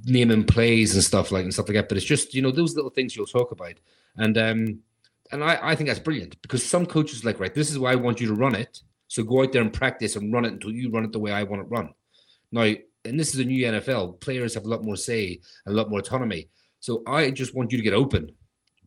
naming 0.04 0.44
plays 0.44 0.94
and 0.94 1.04
stuff 1.04 1.30
like 1.30 1.44
and 1.44 1.52
stuff 1.52 1.68
like 1.68 1.76
that. 1.76 1.88
But 1.88 1.98
it's 1.98 2.06
just, 2.06 2.34
you 2.34 2.42
know, 2.42 2.50
those 2.50 2.74
little 2.74 2.90
things 2.90 3.16
you'll 3.16 3.26
talk 3.26 3.52
about. 3.52 3.74
And 4.16 4.36
um, 4.38 4.80
and 5.30 5.44
I, 5.44 5.58
I 5.62 5.74
think 5.74 5.88
that's 5.88 6.00
brilliant 6.00 6.40
because 6.42 6.64
some 6.64 6.86
coaches 6.86 7.24
like, 7.24 7.38
right, 7.38 7.54
this 7.54 7.70
is 7.70 7.78
why 7.78 7.92
I 7.92 7.96
want 7.96 8.20
you 8.20 8.28
to 8.28 8.34
run 8.34 8.54
it. 8.54 8.80
So 9.08 9.22
go 9.22 9.42
out 9.42 9.52
there 9.52 9.62
and 9.62 9.72
practice 9.72 10.16
and 10.16 10.32
run 10.32 10.44
it 10.44 10.52
until 10.52 10.72
you 10.72 10.90
run 10.90 11.04
it 11.04 11.12
the 11.12 11.18
way 11.18 11.32
I 11.32 11.42
want 11.44 11.62
it 11.62 11.70
run. 11.70 11.94
Now, 12.50 12.62
and 13.04 13.18
this 13.18 13.34
is 13.34 13.40
a 13.40 13.44
new 13.44 13.64
NFL, 13.64 14.20
players 14.20 14.54
have 14.54 14.64
a 14.64 14.68
lot 14.68 14.84
more 14.84 14.96
say, 14.96 15.40
a 15.66 15.70
lot 15.70 15.88
more 15.88 16.00
autonomy. 16.00 16.48
So 16.80 17.02
I 17.06 17.30
just 17.30 17.54
want 17.54 17.72
you 17.72 17.78
to 17.78 17.84
get 17.84 17.94
open 17.94 18.32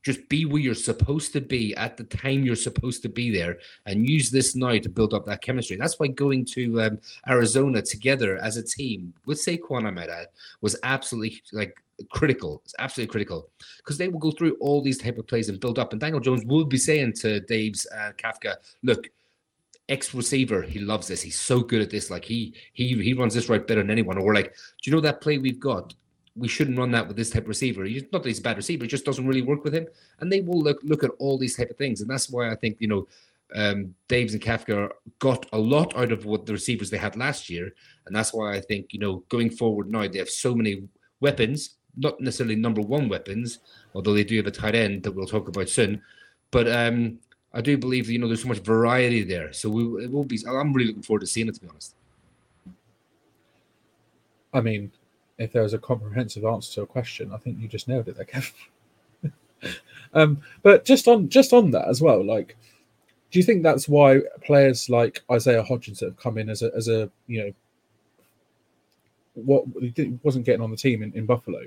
just 0.03 0.27
be 0.29 0.45
where 0.45 0.61
you're 0.61 0.73
supposed 0.73 1.31
to 1.33 1.41
be 1.41 1.75
at 1.75 1.97
the 1.97 2.03
time 2.03 2.43
you're 2.43 2.55
supposed 2.55 3.01
to 3.03 3.09
be 3.09 3.29
there 3.29 3.59
and 3.85 4.09
use 4.09 4.31
this 4.31 4.55
now 4.55 4.77
to 4.77 4.89
build 4.89 5.13
up 5.13 5.25
that 5.25 5.41
chemistry. 5.41 5.77
That's 5.77 5.99
why 5.99 6.07
going 6.07 6.45
to 6.45 6.81
um, 6.81 6.99
Arizona 7.29 7.81
together 7.81 8.37
as 8.37 8.57
a 8.57 8.63
team 8.63 9.13
with 9.25 9.43
Saquon, 9.43 9.85
I 9.85 9.91
might 9.91 10.09
add, 10.09 10.27
was 10.61 10.75
absolutely 10.83 11.41
like 11.53 11.75
critical. 12.09 12.61
It's 12.65 12.75
absolutely 12.79 13.11
critical 13.11 13.49
because 13.77 13.97
they 13.97 14.07
will 14.07 14.19
go 14.19 14.31
through 14.31 14.57
all 14.59 14.81
these 14.81 14.97
type 14.97 15.17
of 15.17 15.27
plays 15.27 15.49
and 15.49 15.59
build 15.59 15.77
up. 15.77 15.91
And 15.91 16.01
Daniel 16.01 16.19
Jones 16.19 16.45
will 16.45 16.65
be 16.65 16.77
saying 16.77 17.13
to 17.21 17.39
Dave's 17.41 17.85
uh, 17.95 18.11
Kafka, 18.17 18.55
look, 18.83 19.07
ex 19.89 20.13
receiver, 20.13 20.61
he 20.61 20.79
loves 20.79 21.07
this. 21.07 21.21
He's 21.21 21.39
so 21.39 21.59
good 21.59 21.81
at 21.81 21.89
this. 21.89 22.09
Like 22.09 22.25
he 22.25 22.55
he 22.73 22.95
he 23.01 23.13
runs 23.13 23.33
this 23.33 23.49
route 23.49 23.67
better 23.67 23.81
than 23.81 23.91
anyone. 23.91 24.17
Or 24.17 24.33
like, 24.33 24.53
do 24.53 24.89
you 24.89 24.95
know 24.95 25.01
that 25.01 25.21
play 25.21 25.37
we've 25.37 25.59
got? 25.59 25.93
We 26.35 26.47
shouldn't 26.47 26.77
run 26.77 26.91
that 26.91 27.07
with 27.07 27.17
this 27.17 27.29
type 27.29 27.43
of 27.43 27.49
receiver. 27.49 27.83
He's 27.83 28.03
not 28.11 28.23
that 28.23 28.29
he's 28.29 28.39
a 28.39 28.43
bad 28.43 28.57
receiver, 28.57 28.85
it 28.85 28.89
just 28.89 29.05
doesn't 29.05 29.27
really 29.27 29.41
work 29.41 29.63
with 29.63 29.73
him. 29.73 29.87
And 30.19 30.31
they 30.31 30.41
will 30.41 30.61
look 30.61 30.79
look 30.83 31.03
at 31.03 31.11
all 31.19 31.37
these 31.37 31.55
type 31.55 31.69
of 31.69 31.77
things. 31.77 32.01
And 32.01 32.09
that's 32.09 32.29
why 32.29 32.49
I 32.51 32.55
think, 32.55 32.77
you 32.79 32.87
know, 32.87 33.07
um, 33.53 33.93
Daves 34.07 34.31
and 34.31 34.41
Kafka 34.41 34.89
got 35.19 35.45
a 35.51 35.57
lot 35.57 35.95
out 35.97 36.11
of 36.11 36.25
what 36.25 36.45
the 36.45 36.53
receivers 36.53 36.89
they 36.89 36.97
had 36.97 37.17
last 37.17 37.49
year. 37.49 37.73
And 38.05 38.15
that's 38.15 38.33
why 38.33 38.53
I 38.53 38.61
think, 38.61 38.93
you 38.93 38.99
know, 38.99 39.23
going 39.29 39.49
forward 39.49 39.89
now, 39.89 40.07
they 40.07 40.19
have 40.19 40.29
so 40.29 40.55
many 40.55 40.83
weapons, 41.19 41.75
not 41.97 42.19
necessarily 42.21 42.55
number 42.55 42.81
one 42.81 43.09
weapons, 43.09 43.59
although 43.93 44.13
they 44.13 44.23
do 44.23 44.37
have 44.37 44.47
a 44.47 44.51
tight 44.51 44.75
end 44.75 45.03
that 45.03 45.11
we'll 45.11 45.27
talk 45.27 45.47
about 45.49 45.69
soon. 45.69 46.01
But 46.51 46.71
um, 46.71 47.19
I 47.53 47.61
do 47.61 47.77
believe, 47.77 48.09
you 48.09 48.19
know, 48.19 48.27
there's 48.27 48.43
so 48.43 48.47
much 48.47 48.59
variety 48.59 49.23
there. 49.23 49.51
So 49.51 49.69
we, 49.69 50.05
it 50.05 50.11
will 50.11 50.23
be, 50.23 50.39
I'm 50.47 50.73
really 50.73 50.87
looking 50.87 51.03
forward 51.03 51.21
to 51.21 51.27
seeing 51.27 51.49
it, 51.49 51.55
to 51.55 51.61
be 51.61 51.67
honest. 51.67 51.95
I 54.53 54.61
mean, 54.61 54.91
if 55.41 55.51
there 55.51 55.63
was 55.63 55.73
a 55.73 55.79
comprehensive 55.79 56.45
answer 56.45 56.73
to 56.75 56.81
a 56.83 56.87
question, 56.87 57.31
I 57.33 57.37
think 57.37 57.59
you 57.59 57.67
just 57.67 57.87
nailed 57.87 58.07
it 58.07 58.15
there, 58.15 58.25
Kevin. 58.25 58.51
um, 60.13 60.41
but 60.61 60.85
just 60.85 61.07
on 61.07 61.29
just 61.29 61.53
on 61.53 61.71
that 61.71 61.87
as 61.87 62.01
well, 62.01 62.23
like, 62.23 62.57
do 63.31 63.39
you 63.39 63.43
think 63.43 63.63
that's 63.63 63.87
why 63.87 64.21
players 64.43 64.89
like 64.89 65.23
Isaiah 65.31 65.63
Hodgins 65.63 65.99
that 65.99 66.07
have 66.07 66.17
come 66.17 66.37
in 66.37 66.49
as 66.49 66.61
a 66.61 66.71
as 66.75 66.87
a 66.87 67.09
you 67.27 67.43
know 67.43 67.53
what 69.33 69.63
he 69.81 70.17
wasn't 70.23 70.45
getting 70.45 70.61
on 70.61 70.71
the 70.71 70.77
team 70.77 71.01
in, 71.03 71.13
in 71.13 71.25
Buffalo, 71.25 71.61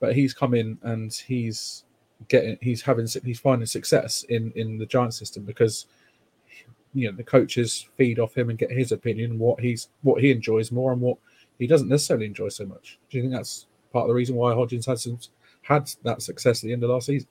but 0.00 0.14
he's 0.14 0.34
come 0.34 0.54
in 0.54 0.78
and 0.82 1.12
he's 1.12 1.84
getting 2.28 2.58
he's 2.60 2.82
having 2.82 3.06
he's 3.24 3.40
finding 3.40 3.66
success 3.66 4.24
in 4.24 4.52
in 4.56 4.78
the 4.78 4.86
Giant 4.86 5.14
system 5.14 5.44
because 5.44 5.86
you 6.92 7.08
know 7.08 7.16
the 7.16 7.24
coaches 7.24 7.88
feed 7.96 8.18
off 8.18 8.36
him 8.36 8.50
and 8.50 8.58
get 8.58 8.70
his 8.70 8.92
opinion 8.92 9.38
what 9.38 9.60
he's 9.60 9.88
what 10.02 10.20
he 10.20 10.30
enjoys 10.30 10.72
more 10.72 10.92
and 10.92 11.00
what 11.00 11.16
he 11.60 11.66
doesn't 11.66 11.88
necessarily 11.88 12.26
enjoy 12.26 12.48
so 12.48 12.66
much. 12.66 12.98
Do 13.08 13.18
you 13.18 13.22
think 13.22 13.34
that's 13.34 13.66
part 13.92 14.04
of 14.04 14.08
the 14.08 14.14
reason 14.14 14.34
why 14.34 14.52
Hodgins 14.52 14.86
had 14.86 14.98
some, 14.98 15.18
had 15.62 15.90
that 16.04 16.22
success 16.22 16.62
at 16.62 16.66
the 16.66 16.72
end 16.72 16.82
of 16.82 16.90
last 16.90 17.06
season? 17.06 17.28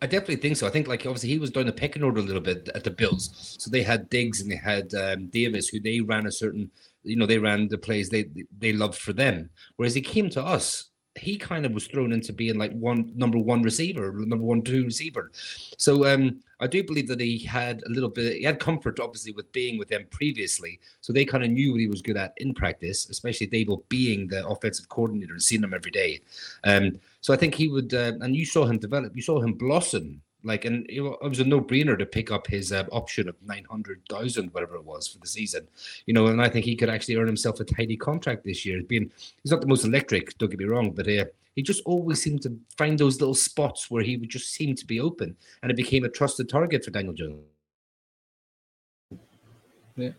I 0.00 0.06
definitely 0.06 0.36
think 0.36 0.56
so. 0.56 0.66
I 0.66 0.70
think 0.70 0.86
like 0.86 1.00
obviously 1.06 1.30
he 1.30 1.38
was 1.38 1.50
down 1.50 1.66
the 1.66 1.72
pecking 1.72 2.04
order 2.04 2.20
a 2.20 2.22
little 2.22 2.40
bit 2.40 2.68
at 2.74 2.84
the 2.84 2.90
Bills. 2.90 3.56
So 3.58 3.68
they 3.70 3.82
had 3.82 4.08
Diggs 4.10 4.40
and 4.40 4.50
they 4.50 4.56
had 4.56 4.94
um, 4.94 5.26
Davis, 5.26 5.68
who 5.68 5.80
they 5.80 6.00
ran 6.00 6.26
a 6.26 6.32
certain, 6.32 6.70
you 7.02 7.16
know, 7.16 7.26
they 7.26 7.38
ran 7.38 7.66
the 7.68 7.78
plays 7.78 8.08
they 8.08 8.28
they 8.58 8.72
loved 8.72 8.96
for 8.96 9.12
them. 9.12 9.50
Whereas 9.76 9.94
he 9.94 10.00
came 10.00 10.30
to 10.30 10.44
us 10.44 10.90
he 11.18 11.36
kind 11.36 11.66
of 11.66 11.72
was 11.72 11.86
thrown 11.86 12.12
into 12.12 12.32
being 12.32 12.58
like 12.58 12.72
one 12.72 13.12
number 13.14 13.38
one 13.38 13.62
receiver, 13.62 14.12
number 14.12 14.44
one 14.44 14.62
two 14.62 14.84
receiver. 14.84 15.30
So 15.76 16.06
um, 16.12 16.40
I 16.60 16.66
do 16.66 16.82
believe 16.82 17.08
that 17.08 17.20
he 17.20 17.38
had 17.38 17.82
a 17.86 17.90
little 17.90 18.08
bit. 18.08 18.36
He 18.36 18.42
had 18.42 18.58
comfort, 18.60 19.00
obviously, 19.00 19.32
with 19.32 19.50
being 19.52 19.78
with 19.78 19.88
them 19.88 20.06
previously, 20.10 20.80
so 21.00 21.12
they 21.12 21.24
kind 21.24 21.44
of 21.44 21.50
knew 21.50 21.72
what 21.72 21.80
he 21.80 21.88
was 21.88 22.02
good 22.02 22.16
at 22.16 22.34
in 22.38 22.54
practice, 22.54 23.08
especially 23.08 23.48
Daboll 23.48 23.88
being 23.88 24.28
the 24.28 24.46
offensive 24.46 24.88
coordinator 24.88 25.32
and 25.34 25.42
seeing 25.42 25.62
him 25.62 25.74
every 25.74 25.90
day. 25.90 26.20
Um, 26.64 26.98
so 27.20 27.32
I 27.34 27.36
think 27.36 27.54
he 27.54 27.68
would, 27.68 27.92
uh, 27.94 28.12
and 28.20 28.34
you 28.34 28.46
saw 28.46 28.64
him 28.64 28.78
develop. 28.78 29.14
You 29.14 29.22
saw 29.22 29.40
him 29.40 29.54
blossom 29.54 30.22
like, 30.44 30.64
and 30.64 30.86
it 30.88 31.00
was 31.00 31.40
a 31.40 31.44
no-brainer 31.44 31.98
to 31.98 32.06
pick 32.06 32.30
up 32.30 32.46
his 32.46 32.72
uh, 32.72 32.84
option 32.92 33.28
of 33.28 33.34
nine 33.44 33.64
hundred 33.68 34.02
thousand, 34.08 34.52
whatever 34.54 34.76
it 34.76 34.84
was, 34.84 35.08
for 35.08 35.18
the 35.18 35.26
season. 35.26 35.66
You 36.06 36.14
know, 36.14 36.28
and 36.28 36.40
I 36.40 36.48
think 36.48 36.64
he 36.64 36.76
could 36.76 36.88
actually 36.88 37.16
earn 37.16 37.26
himself 37.26 37.58
a 37.60 37.64
tidy 37.64 37.96
contract 37.96 38.44
this 38.44 38.64
year. 38.64 38.82
Being 38.82 39.10
he's 39.42 39.50
not 39.50 39.60
the 39.60 39.66
most 39.66 39.84
electric, 39.84 40.38
don't 40.38 40.50
get 40.50 40.60
me 40.60 40.66
wrong, 40.66 40.92
but 40.92 41.08
uh, 41.08 41.24
he 41.56 41.62
just 41.62 41.82
always 41.86 42.22
seemed 42.22 42.42
to 42.42 42.56
find 42.76 42.96
those 42.96 43.20
little 43.20 43.34
spots 43.34 43.90
where 43.90 44.02
he 44.02 44.16
would 44.16 44.28
just 44.28 44.52
seem 44.52 44.76
to 44.76 44.86
be 44.86 45.00
open, 45.00 45.36
and 45.62 45.72
it 45.72 45.76
became 45.76 46.04
a 46.04 46.08
trusted 46.08 46.48
target 46.48 46.84
for 46.84 46.92
Daniel 46.92 47.14
Jones. 47.14 47.42
Yeah, 49.96 50.10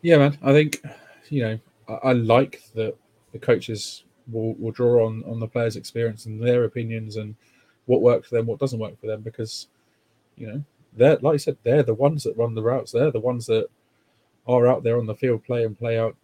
yeah, 0.00 0.16
man. 0.16 0.38
I 0.42 0.52
think 0.52 0.82
you 1.28 1.42
know 1.42 1.58
I, 1.88 1.92
I 1.92 2.12
like 2.12 2.62
that 2.74 2.96
the 3.32 3.38
coaches 3.38 4.04
will, 4.32 4.54
will 4.54 4.72
draw 4.72 5.06
on 5.06 5.22
on 5.24 5.40
the 5.40 5.46
players' 5.46 5.76
experience 5.76 6.24
and 6.24 6.40
their 6.42 6.64
opinions 6.64 7.16
and 7.16 7.36
what 7.86 8.02
works 8.02 8.28
for 8.28 8.36
them, 8.36 8.46
what 8.46 8.58
doesn't 8.58 8.78
work 8.78 8.98
for 9.00 9.06
them, 9.06 9.20
because 9.22 9.68
you 10.36 10.46
know 10.46 10.64
they're 10.96 11.16
like 11.16 11.34
I 11.34 11.38
said, 11.38 11.56
they're 11.62 11.82
the 11.82 11.94
ones 11.94 12.24
that 12.24 12.36
run 12.36 12.54
the 12.54 12.62
routes. 12.62 12.92
They're 12.92 13.10
the 13.10 13.20
ones 13.20 13.46
that 13.46 13.68
are 14.46 14.66
out 14.66 14.82
there 14.82 14.98
on 14.98 15.06
the 15.06 15.14
field, 15.14 15.44
play 15.44 15.64
and 15.64 15.78
play 15.78 15.98
out. 15.98 16.16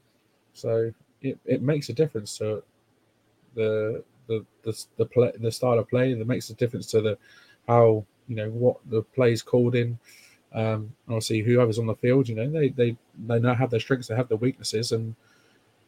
So 0.55 0.92
it, 1.23 1.38
it 1.44 1.62
makes 1.62 1.88
a 1.88 1.92
difference 1.92 2.38
to 2.38 2.62
the 3.55 4.05
the 4.27 4.44
the 4.62 4.85
the 4.96 5.07
play 5.07 5.33
the 5.38 5.53
style 5.53 5.79
of 5.79 5.88
play. 5.88 6.14
That 6.14 6.27
makes 6.27 6.51
a 6.51 6.55
difference 6.55 6.87
to 6.88 7.01
the 7.01 7.18
how 7.66 8.05
you 8.29 8.37
know 8.37 8.51
what 8.51 8.77
the 8.87 9.03
play 9.03 9.33
is 9.33 9.42
called 9.42 9.75
in. 9.75 9.99
Um, 10.53 10.92
obviously, 11.09 11.40
whoever's 11.40 11.79
on 11.79 11.87
the 11.87 11.94
field, 11.94 12.29
you 12.29 12.35
know, 12.35 12.51
they 12.51 12.70
they 12.70 12.96
they 13.27 13.38
know 13.38 13.55
have 13.55 13.70
their 13.70 13.81
strengths, 13.81 14.09
they 14.09 14.16
have 14.16 14.29
their 14.29 14.38
weaknesses, 14.38 14.92
and 14.92 15.14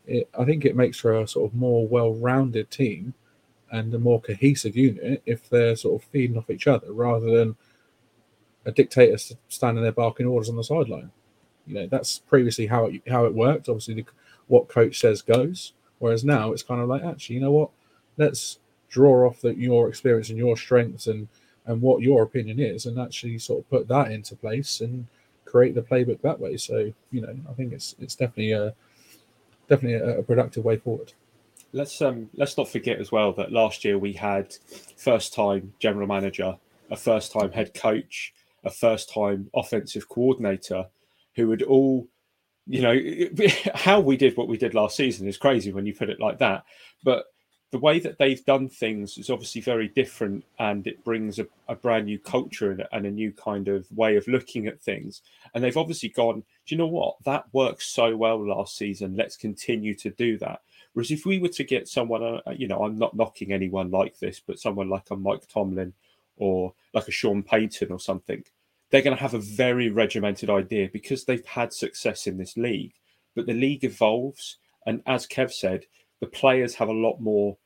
it, 0.06 0.28
I 0.38 0.44
think 0.44 0.64
it 0.64 0.76
makes 0.76 0.98
for 0.98 1.20
a 1.20 1.26
sort 1.26 1.50
of 1.50 1.56
more 1.56 1.86
well-rounded 1.86 2.70
team 2.70 3.14
and 3.72 3.92
a 3.94 3.98
more 3.98 4.20
cohesive 4.20 4.76
unit 4.76 5.22
if 5.26 5.48
they're 5.48 5.74
sort 5.74 6.00
of 6.00 6.08
feeding 6.10 6.36
off 6.36 6.50
each 6.50 6.66
other 6.66 6.92
rather 6.92 7.36
than 7.36 7.56
a 8.64 8.70
dictator 8.70 9.16
standing 9.48 9.82
there 9.82 9.92
barking 9.92 10.26
orders 10.26 10.48
on 10.48 10.56
the 10.56 10.62
sideline. 10.62 11.10
You 11.66 11.74
know, 11.74 11.86
that's 11.86 12.18
previously 12.18 12.66
how 12.66 12.86
it 12.86 13.02
how 13.08 13.24
it 13.24 13.34
worked. 13.34 13.68
Obviously, 13.68 13.94
the, 13.94 14.04
what 14.46 14.68
coach 14.68 15.00
says 15.00 15.22
goes. 15.22 15.72
Whereas 15.98 16.24
now 16.24 16.52
it's 16.52 16.62
kind 16.62 16.80
of 16.80 16.88
like, 16.88 17.02
actually, 17.02 17.36
you 17.36 17.42
know 17.42 17.52
what? 17.52 17.70
Let's 18.18 18.58
draw 18.88 19.26
off 19.26 19.40
that 19.40 19.56
your 19.56 19.88
experience 19.88 20.28
and 20.28 20.38
your 20.38 20.56
strengths 20.56 21.06
and 21.06 21.28
and 21.64 21.80
what 21.80 22.02
your 22.02 22.22
opinion 22.22 22.60
is, 22.60 22.86
and 22.86 22.98
actually 22.98 23.38
sort 23.38 23.60
of 23.60 23.70
put 23.70 23.88
that 23.88 24.10
into 24.10 24.36
place 24.36 24.80
and 24.80 25.06
create 25.44 25.74
the 25.74 25.82
playbook 25.82 26.20
that 26.22 26.40
way. 26.40 26.56
So 26.56 26.92
you 27.10 27.20
know, 27.20 27.34
I 27.48 27.52
think 27.54 27.72
it's 27.72 27.94
it's 28.00 28.16
definitely 28.16 28.52
a 28.52 28.74
definitely 29.68 29.94
a, 29.94 30.18
a 30.18 30.22
productive 30.22 30.64
way 30.64 30.76
forward. 30.76 31.12
Let's 31.74 32.02
um 32.02 32.28
let's 32.34 32.56
not 32.58 32.68
forget 32.68 32.98
as 32.98 33.10
well 33.10 33.32
that 33.34 33.50
last 33.50 33.84
year 33.84 33.98
we 33.98 34.12
had 34.12 34.54
first 34.96 35.32
time 35.32 35.72
general 35.78 36.06
manager, 36.06 36.56
a 36.90 36.96
first 36.96 37.32
time 37.32 37.50
head 37.50 37.72
coach, 37.72 38.34
a 38.62 38.70
first 38.70 39.12
time 39.12 39.50
offensive 39.54 40.08
coordinator, 40.08 40.86
who 41.34 41.48
would 41.48 41.62
all 41.62 42.08
you 42.66 42.82
know 42.82 42.98
how 43.74 44.00
we 44.00 44.18
did 44.18 44.36
what 44.36 44.48
we 44.48 44.58
did 44.58 44.74
last 44.74 44.96
season 44.96 45.26
is 45.26 45.38
crazy 45.38 45.72
when 45.72 45.86
you 45.86 45.94
put 45.94 46.10
it 46.10 46.20
like 46.20 46.38
that. 46.38 46.64
But 47.04 47.24
the 47.70 47.78
way 47.78 47.98
that 48.00 48.18
they've 48.18 48.44
done 48.44 48.68
things 48.68 49.16
is 49.16 49.30
obviously 49.30 49.62
very 49.62 49.88
different 49.88 50.44
and 50.58 50.86
it 50.86 51.02
brings 51.04 51.38
a, 51.38 51.46
a 51.68 51.74
brand 51.74 52.04
new 52.04 52.18
culture 52.18 52.70
and, 52.70 52.84
and, 52.92 53.06
a 53.06 53.10
new 53.10 53.32
kind 53.32 53.66
of 53.66 53.90
way 53.92 54.16
of 54.16 54.28
looking 54.28 54.66
at 54.66 54.78
things. 54.78 55.22
And 55.54 55.64
they've 55.64 55.78
obviously 55.78 56.10
gone 56.10 56.42
do 56.66 56.74
you 56.74 56.76
know 56.76 56.86
what? 56.86 57.16
That 57.24 57.46
worked 57.54 57.82
so 57.82 58.14
well 58.14 58.46
last 58.46 58.76
season. 58.76 59.16
Let's 59.16 59.38
continue 59.38 59.94
to 59.94 60.10
do 60.10 60.36
that 60.38 60.60
whereas 60.92 61.10
if 61.10 61.24
we 61.26 61.38
were 61.38 61.48
to 61.48 61.64
get 61.64 61.88
someone 61.88 62.22
uh, 62.22 62.50
you 62.56 62.68
know 62.68 62.82
i'm 62.84 62.98
not 62.98 63.16
knocking 63.16 63.52
anyone 63.52 63.90
like 63.90 64.18
this 64.18 64.40
but 64.46 64.58
someone 64.58 64.88
like 64.88 65.10
a 65.10 65.16
mike 65.16 65.46
tomlin 65.48 65.92
or 66.36 66.74
like 66.94 67.08
a 67.08 67.12
sean 67.12 67.42
payton 67.42 67.90
or 67.90 68.00
something 68.00 68.42
they're 68.92 69.02
going 69.02 69.16
to 69.16 69.22
have 69.22 69.34
a 69.34 69.38
very 69.38 69.90
regimented 69.90 70.50
idea 70.50 70.88
because 70.92 71.24
they've 71.24 71.44
had 71.44 71.72
success 71.72 72.26
in 72.26 72.36
this 72.36 72.58
league. 72.58 72.92
But 73.34 73.46
the 73.46 73.54
league 73.54 73.84
evolves, 73.84 74.58
and 74.86 75.02
as 75.06 75.26
Kev 75.26 75.50
said, 75.50 75.86
the 76.20 76.26
players 76.26 76.74
have 76.74 76.88
a 76.88 76.92
lot 76.92 77.18
more. 77.18 77.56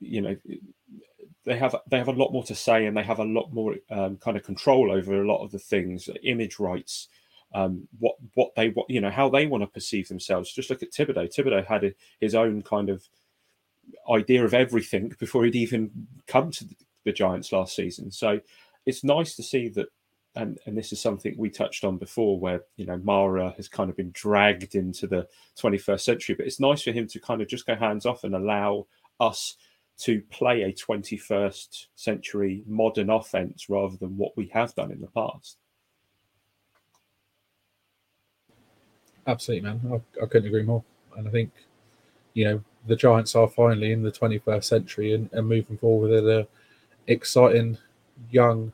You 0.00 0.20
know, 0.20 0.36
they 1.44 1.56
have 1.56 1.76
they 1.88 1.98
have 1.98 2.08
a 2.08 2.12
lot 2.12 2.32
more 2.32 2.42
to 2.44 2.54
say, 2.56 2.84
and 2.84 2.96
they 2.96 3.04
have 3.04 3.20
a 3.20 3.24
lot 3.24 3.52
more 3.52 3.76
um, 3.90 4.16
kind 4.16 4.36
of 4.36 4.42
control 4.42 4.90
over 4.90 5.22
a 5.22 5.26
lot 5.26 5.44
of 5.44 5.52
the 5.52 5.60
things, 5.60 6.10
image 6.24 6.58
rights, 6.58 7.08
um, 7.56 7.88
what 7.98 8.16
what 8.34 8.54
they 8.54 8.68
what 8.68 8.88
you 8.90 9.00
know 9.00 9.10
how 9.10 9.30
they 9.30 9.46
want 9.46 9.62
to 9.62 9.66
perceive 9.66 10.08
themselves. 10.08 10.52
Just 10.52 10.68
look 10.68 10.82
at 10.82 10.92
Thibodeau. 10.92 11.34
Thibodeau 11.34 11.66
had 11.66 11.84
a, 11.84 11.94
his 12.20 12.34
own 12.34 12.60
kind 12.60 12.90
of 12.90 13.02
idea 14.12 14.44
of 14.44 14.52
everything 14.52 15.14
before 15.18 15.44
he'd 15.44 15.56
even 15.56 15.90
come 16.26 16.50
to 16.50 16.66
the 17.04 17.12
Giants 17.12 17.52
last 17.52 17.74
season. 17.74 18.10
So 18.10 18.40
it's 18.84 19.02
nice 19.02 19.34
to 19.36 19.42
see 19.42 19.68
that 19.70 19.86
and 20.34 20.58
and 20.66 20.76
this 20.76 20.92
is 20.92 21.00
something 21.00 21.34
we 21.38 21.48
touched 21.48 21.82
on 21.82 21.96
before, 21.96 22.38
where 22.38 22.60
you 22.76 22.84
know 22.84 22.98
Mara 22.98 23.54
has 23.56 23.68
kind 23.68 23.88
of 23.88 23.96
been 23.96 24.10
dragged 24.12 24.74
into 24.74 25.06
the 25.06 25.26
21st 25.58 26.00
century, 26.02 26.34
but 26.34 26.46
it's 26.46 26.60
nice 26.60 26.82
for 26.82 26.92
him 26.92 27.08
to 27.08 27.20
kind 27.20 27.40
of 27.40 27.48
just 27.48 27.66
go 27.66 27.74
hands 27.74 28.04
off 28.04 28.22
and 28.22 28.34
allow 28.34 28.86
us 29.18 29.56
to 30.00 30.20
play 30.30 30.60
a 30.60 30.74
21st 30.74 31.86
century 31.94 32.62
modern 32.66 33.08
offense 33.08 33.70
rather 33.70 33.96
than 33.96 34.18
what 34.18 34.36
we 34.36 34.50
have 34.52 34.74
done 34.74 34.92
in 34.92 35.00
the 35.00 35.06
past. 35.06 35.56
Absolutely, 39.26 39.68
man. 39.68 39.80
I, 39.92 40.22
I 40.22 40.26
couldn't 40.26 40.48
agree 40.48 40.62
more. 40.62 40.84
And 41.16 41.26
I 41.26 41.30
think, 41.30 41.50
you 42.34 42.44
know, 42.44 42.62
the 42.86 42.96
Giants 42.96 43.34
are 43.34 43.48
finally 43.48 43.92
in 43.92 44.02
the 44.02 44.12
21st 44.12 44.64
century 44.64 45.14
and, 45.14 45.28
and 45.32 45.48
moving 45.48 45.76
forward 45.76 46.10
with 46.10 46.28
an 46.28 46.46
exciting 47.06 47.78
young 48.30 48.72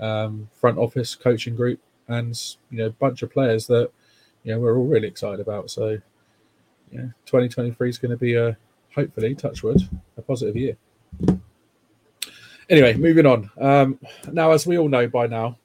um, 0.00 0.48
front 0.60 0.78
office 0.78 1.14
coaching 1.14 1.56
group 1.56 1.80
and 2.08 2.56
you 2.70 2.78
know 2.78 2.86
a 2.86 2.90
bunch 2.90 3.22
of 3.22 3.32
players 3.32 3.66
that 3.68 3.90
you 4.42 4.52
know 4.52 4.60
we're 4.60 4.76
all 4.76 4.86
really 4.86 5.08
excited 5.08 5.40
about. 5.40 5.70
So 5.70 5.98
yeah, 6.90 7.06
2023 7.26 7.88
is 7.88 7.98
going 7.98 8.10
to 8.10 8.16
be 8.16 8.34
a 8.34 8.56
hopefully 8.94 9.34
touchwood 9.34 9.88
a 10.16 10.22
positive 10.22 10.56
year. 10.56 10.76
Anyway, 12.68 12.94
moving 12.94 13.26
on. 13.26 13.50
Um, 13.60 13.98
now, 14.30 14.50
as 14.52 14.66
we 14.66 14.78
all 14.78 14.88
know 14.88 15.06
by 15.06 15.26
now, 15.26 15.58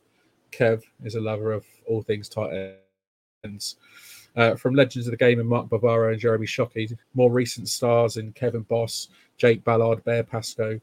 Kev 0.52 0.84
is 1.04 1.16
a 1.16 1.22
lover 1.22 1.52
of 1.52 1.66
all 1.86 2.02
things 2.02 2.28
tight 2.30 2.54
ends. 2.54 2.87
Uh, 4.36 4.56
from 4.56 4.76
legends 4.76 5.08
of 5.08 5.12
the 5.12 5.18
game 5.18 5.40
and 5.40 5.50
Mark 5.50 5.68
Bavaro 5.68 6.12
and 6.12 6.20
Jeremy 6.20 6.46
Shockey, 6.46 6.96
more 7.16 7.32
recent 7.32 7.68
stars 7.70 8.18
in 8.18 8.32
Kevin 8.34 8.62
Boss, 8.62 9.10
Jake 9.38 9.64
Ballard, 9.64 10.04
Bear 10.04 10.24
Pasco, 10.24 10.80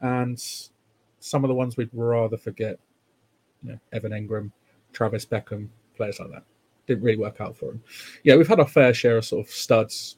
and 0.00 0.42
some 1.20 1.44
of 1.44 1.48
the 1.48 1.54
ones 1.54 1.76
we'd 1.76 1.90
rather 1.92 2.36
forget. 2.36 2.78
You 3.62 3.72
know, 3.72 3.78
Evan 3.92 4.12
Engram, 4.12 4.50
Travis 4.92 5.24
Beckum, 5.24 5.68
players 5.96 6.20
like 6.20 6.30
that. 6.30 6.44
Didn't 6.86 7.04
really 7.04 7.18
work 7.18 7.40
out 7.40 7.56
for 7.56 7.72
him. 7.72 7.82
Yeah, 8.22 8.36
we've 8.36 8.48
had 8.48 8.60
our 8.60 8.68
fair 8.68 8.92
share 8.92 9.16
of 9.16 9.24
sort 9.24 9.46
of 9.46 9.52
studs 9.52 10.16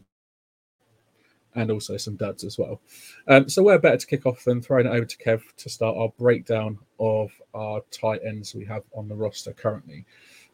and 1.55 1.71
also 1.71 1.97
some 1.97 2.17
duds 2.17 2.45
as 2.45 2.59
well. 2.59 2.81
Um, 3.27 3.49
so 3.49 3.63
we're 3.63 3.79
better 3.79 3.97
to 3.97 4.07
kick 4.07 4.27
off 4.27 4.45
than 4.45 4.61
throwing 4.61 4.87
it 4.87 4.91
over 4.91 5.05
to 5.05 5.17
Kev 5.17 5.43
to 5.57 5.69
start 5.69 5.97
our 5.97 6.11
breakdown 6.19 6.79
of 7.01 7.31
our 7.55 7.81
tight 7.91 8.21
ends 8.27 8.55
we 8.55 8.65
have 8.67 8.83
on 8.95 9.09
the 9.09 9.15
roster 9.15 9.53
currently. 9.53 10.05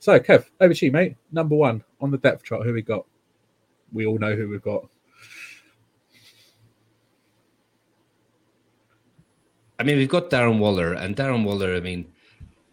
So, 0.05 0.21
Kev, 0.21 0.45
over 0.61 0.75
to 0.75 0.85
you, 0.85 0.93
mate. 0.93 1.17
Number 1.33 1.57
one 1.57 1.83
on 1.99 2.11
the 2.11 2.19
depth 2.19 2.45
chart, 2.45 2.67
who 2.67 2.75
we 2.75 2.83
got? 2.83 3.07
We 3.91 4.05
all 4.05 4.19
know 4.19 4.37
who 4.37 4.51
we've 4.51 4.61
got. 4.61 4.87
I 9.79 9.83
mean, 9.83 9.97
we've 9.97 10.11
got 10.11 10.29
Darren 10.29 10.59
Waller, 10.59 10.93
and 10.93 11.17
Darren 11.17 11.43
Waller. 11.43 11.75
I 11.75 11.81
mean, 11.81 12.05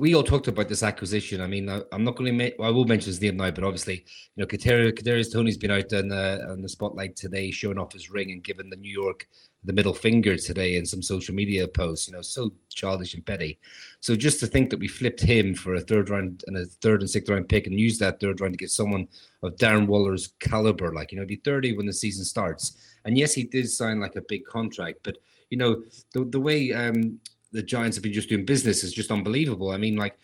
we 0.01 0.15
all 0.15 0.23
talked 0.23 0.47
about 0.47 0.67
this 0.67 0.81
acquisition. 0.81 1.41
I 1.41 1.47
mean, 1.47 1.69
I, 1.69 1.83
am 1.91 2.03
not 2.03 2.15
going 2.15 2.25
to 2.25 2.35
make. 2.35 2.55
Well, 2.57 2.67
I 2.67 2.71
will 2.71 2.85
mention 2.85 3.11
his 3.11 3.21
name 3.21 3.37
now, 3.37 3.51
but 3.51 3.63
obviously, 3.63 4.03
you 4.35 4.41
know, 4.41 4.47
Kadarius 4.47 5.31
Toney's 5.31 5.59
been 5.59 5.69
out 5.69 5.93
on 5.93 6.07
the 6.07 6.43
on 6.49 6.63
the 6.63 6.69
spotlight 6.69 7.15
today, 7.15 7.51
showing 7.51 7.77
off 7.77 7.93
his 7.93 8.09
ring 8.09 8.31
and 8.31 8.43
giving 8.43 8.71
the 8.71 8.77
New 8.77 8.91
York 8.91 9.27
the 9.63 9.73
middle 9.73 9.93
finger 9.93 10.35
today 10.37 10.77
in 10.77 10.87
some 10.87 11.03
social 11.03 11.35
media 11.35 11.67
posts. 11.67 12.07
You 12.07 12.15
know, 12.15 12.23
so 12.23 12.51
childish 12.69 13.13
and 13.13 13.23
petty. 13.23 13.59
So 13.99 14.15
just 14.15 14.39
to 14.39 14.47
think 14.47 14.71
that 14.71 14.79
we 14.79 14.87
flipped 14.87 15.21
him 15.21 15.53
for 15.53 15.75
a 15.75 15.81
third 15.81 16.09
round 16.09 16.45
and 16.47 16.57
a 16.57 16.65
third 16.65 17.01
and 17.01 17.09
sixth 17.09 17.29
round 17.29 17.47
pick 17.47 17.67
and 17.67 17.79
used 17.79 17.99
that 17.99 18.19
third 18.19 18.41
round 18.41 18.53
to 18.53 18.57
get 18.57 18.71
someone 18.71 19.07
of 19.43 19.55
Darren 19.57 19.85
Waller's 19.85 20.33
caliber, 20.39 20.91
like 20.95 21.11
you 21.11 21.19
know, 21.19 21.27
be 21.27 21.35
30 21.35 21.77
when 21.77 21.85
the 21.85 21.93
season 21.93 22.25
starts. 22.25 22.75
And 23.05 23.19
yes, 23.19 23.35
he 23.35 23.43
did 23.43 23.69
sign 23.69 23.99
like 23.99 24.15
a 24.15 24.23
big 24.27 24.45
contract, 24.45 25.01
but 25.03 25.19
you 25.51 25.59
know, 25.59 25.83
the 26.15 26.25
the 26.25 26.39
way 26.39 26.73
um, 26.73 27.19
the 27.51 27.63
Giants 27.63 27.97
have 27.97 28.03
been 28.03 28.13
just 28.13 28.29
doing 28.29 28.45
business 28.45 28.83
is 28.83 28.93
just 28.93 29.11
unbelievable. 29.11 29.71
I 29.71 29.77
mean, 29.77 29.95
like 29.95 30.17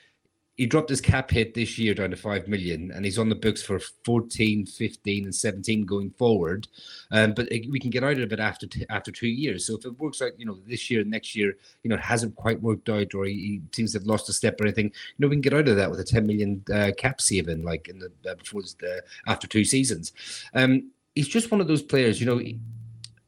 he 0.58 0.66
dropped 0.66 0.90
his 0.90 1.02
cap 1.02 1.30
hit 1.30 1.54
this 1.54 1.78
year 1.78 1.94
down 1.94 2.10
to 2.10 2.16
5 2.16 2.48
million 2.48 2.92
and 2.92 3.06
he's 3.06 3.20
on 3.20 3.30
the 3.30 3.36
books 3.36 3.62
for 3.62 3.80
14 4.06 4.66
15 4.66 5.26
and 5.26 5.36
17 5.36 5.86
going 5.86 6.10
forward. 6.12 6.68
Um, 7.12 7.34
but 7.34 7.48
we 7.70 7.80
can 7.80 7.92
get 7.92 8.04
out 8.04 8.18
of 8.18 8.34
it 8.34 8.40
after 8.40 8.66
t- 8.66 8.86
after 8.90 9.12
two 9.12 9.28
years. 9.28 9.68
So 9.68 9.78
if 9.78 9.86
it 9.86 10.00
works 10.00 10.22
out 10.22 10.38
you 10.38 10.46
know 10.46 10.58
this 10.66 10.90
year 10.90 11.04
next 11.04 11.36
year 11.36 11.56
you 11.84 11.90
know 11.90 11.96
it 11.96 12.02
hasn't 12.02 12.36
quite 12.36 12.62
worked 12.62 12.90
out 12.90 13.14
or 13.14 13.26
he, 13.26 13.34
he 13.34 13.62
seems 13.72 13.92
to 13.94 14.00
have 14.00 14.08
lost 14.08 14.30
a 14.30 14.34
step 14.34 14.60
or 14.60 14.66
anything 14.66 14.88
you 14.88 14.92
know 15.20 15.28
we 15.28 15.36
can 15.36 15.42
get 15.42 15.54
out 15.54 15.68
of 15.68 15.76
that 15.76 15.92
with 15.92 16.00
a 16.00 16.04
10 16.04 16.26
million 16.26 16.64
uh, 16.74 16.92
cap 16.98 17.22
saving 17.22 17.64
like 17.64 17.88
in 17.88 18.00
the 18.00 18.12
uh, 18.30 18.36
before 18.36 18.62
the, 18.80 19.04
after 19.28 19.48
two 19.48 19.64
seasons. 19.64 20.12
Um, 20.56 20.92
he's 21.14 21.28
just 21.28 21.52
one 21.52 21.62
of 21.62 21.68
those 21.68 21.84
players 21.84 22.20
you 22.20 22.26
know 22.26 22.40
he, 22.40 22.60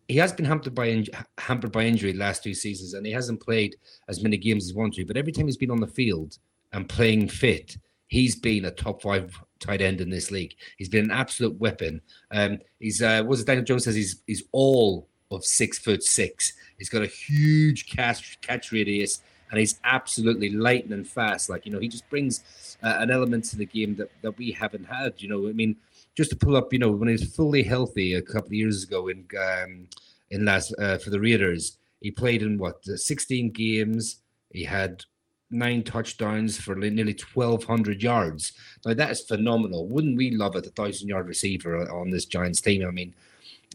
he 0.10 0.18
has 0.18 0.34
been 0.34 0.46
hampered 0.46 0.74
by 0.74 0.88
in, 0.88 1.06
hampered 1.38 1.72
by 1.72 1.84
injury 1.84 2.14
last 2.14 2.44
two 2.44 2.56
seasons, 2.56 2.96
and 2.96 3.06
he 3.06 3.12
hasn't 3.12 3.40
played 3.40 3.76
as 4.10 4.22
many 4.22 4.38
games 4.38 4.66
as 4.66 4.72
he 4.72 4.76
wanted 4.76 4.96
to. 4.96 5.06
But 5.06 5.18
every 5.18 5.32
time 5.32 5.46
he's 5.46 5.56
been 5.56 5.72
on 5.72 5.80
the 5.80 5.88
field 5.88 6.40
and 6.74 6.90
playing 6.90 7.30
fit, 7.30 7.78
he's 8.08 8.36
been 8.36 8.66
a 8.66 8.72
top 8.72 9.04
five 9.04 9.40
tight 9.60 9.82
end 9.82 10.02
in 10.02 10.10
this 10.10 10.32
league. 10.32 10.56
He's 10.78 10.90
been 10.90 11.06
an 11.06 11.12
absolute 11.12 11.58
weapon. 11.60 12.02
Um, 12.32 12.58
he's 12.80 13.04
uh, 13.04 13.24
what 13.24 13.46
Daniel 13.46 13.64
Jones 13.64 13.84
says 13.84 13.96
he's 13.96 14.24
he's 14.26 14.44
all 14.52 15.08
of 15.30 15.46
six 15.46 15.78
foot 15.78 16.02
six. 16.02 16.54
He's 16.80 16.90
got 16.90 17.04
a 17.04 17.08
huge 17.08 17.88
catch 17.88 18.42
catch 18.42 18.72
radius, 18.72 19.22
and 19.52 19.60
he's 19.60 19.80
absolutely 19.84 20.50
lightning 20.50 21.04
fast. 21.04 21.52
Like 21.52 21.68
you 21.68 21.72
know, 21.72 21.80
he 21.80 21.88
just 21.88 22.10
brings 22.10 22.44
uh, 22.82 22.96
an 22.98 23.12
element 23.12 23.46
to 23.46 23.58
the 23.58 23.66
game 23.68 23.96
that 23.98 24.10
that 24.24 24.36
we 24.40 24.52
haven't 24.52 24.86
had. 24.86 25.22
You 25.22 25.30
know, 25.30 25.48
I 25.48 25.54
mean 25.54 25.76
just 26.20 26.32
to 26.32 26.36
pull 26.36 26.58
up, 26.58 26.74
you 26.74 26.80
know, 26.80 26.92
when 26.92 27.08
he 27.08 27.14
was 27.14 27.34
fully 27.34 27.64
healthy 27.64 28.16
a 28.16 28.22
couple 28.22 28.50
of 28.50 28.54
years 28.54 28.84
ago 28.84 29.08
in 29.08 29.26
um, 29.40 29.88
in 30.32 30.44
last 30.44 30.76
uh, 30.78 30.98
for 30.98 31.12
the 31.12 31.20
Raiders, 31.20 31.78
he 32.02 32.12
played 32.12 32.42
in 32.42 32.58
what 32.58 32.84
16 32.84 33.52
games. 33.52 34.18
He 34.50 34.66
had 34.66 35.06
nine 35.50 35.82
touchdowns 35.82 36.60
for 36.60 36.76
nearly 36.76 37.18
1,200 37.34 38.04
yards. 38.04 38.52
Now 38.86 38.96
that 38.96 39.12
is 39.12 39.22
phenomenal. 39.22 39.88
Wouldn't 39.88 40.18
we 40.18 40.32
love 40.32 40.58
it? 40.58 40.68
A 40.68 40.72
thousand 40.72 41.08
yard 41.08 41.26
receiver 41.30 41.90
on 41.90 42.10
this 42.10 42.26
Giants 42.26 42.60
team. 42.60 42.86
I 42.86 42.92
mean, 42.92 43.16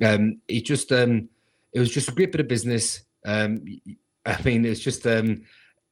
um, 0.04 0.42
it 0.46 0.66
just 0.66 0.92
um, 0.92 1.30
it 1.72 1.80
was 1.80 1.90
just 1.90 2.10
a 2.10 2.12
great 2.12 2.30
bit 2.30 2.42
of 2.42 2.48
business. 2.48 3.04
Um, 3.24 3.64
I 4.26 4.42
mean, 4.42 4.66
it's 4.66 4.80
just 4.80 5.06
um, 5.06 5.46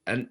and 0.05 0.27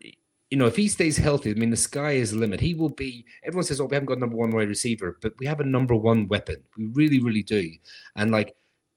you 0.53 0.59
know, 0.59 0.67
if 0.67 0.77
he 0.77 0.87
stays 0.87 1.17
healthy, 1.17 1.51
I 1.51 1.55
mean, 1.55 1.71
the 1.71 1.79
sky 1.79 2.11
is 2.13 2.33
the 2.33 2.37
limit. 2.37 2.61
He 2.61 2.75
will 2.75 2.91
be. 2.91 3.25
Everyone 3.43 3.65
says, 3.65 3.81
"Oh, 3.81 3.87
we 3.87 3.95
haven't 3.97 4.09
got 4.09 4.19
number 4.19 4.37
one 4.37 4.51
wide 4.51 4.69
receiver," 4.69 5.17
but 5.23 5.33
we 5.39 5.47
have 5.47 5.61
a 5.61 5.65
number 5.65 5.95
one 5.95 6.29
weapon. 6.29 6.57
We 6.77 6.89
really, 6.93 7.21
really 7.21 7.43
do. 7.43 7.71
And 8.17 8.31
like 8.31 8.55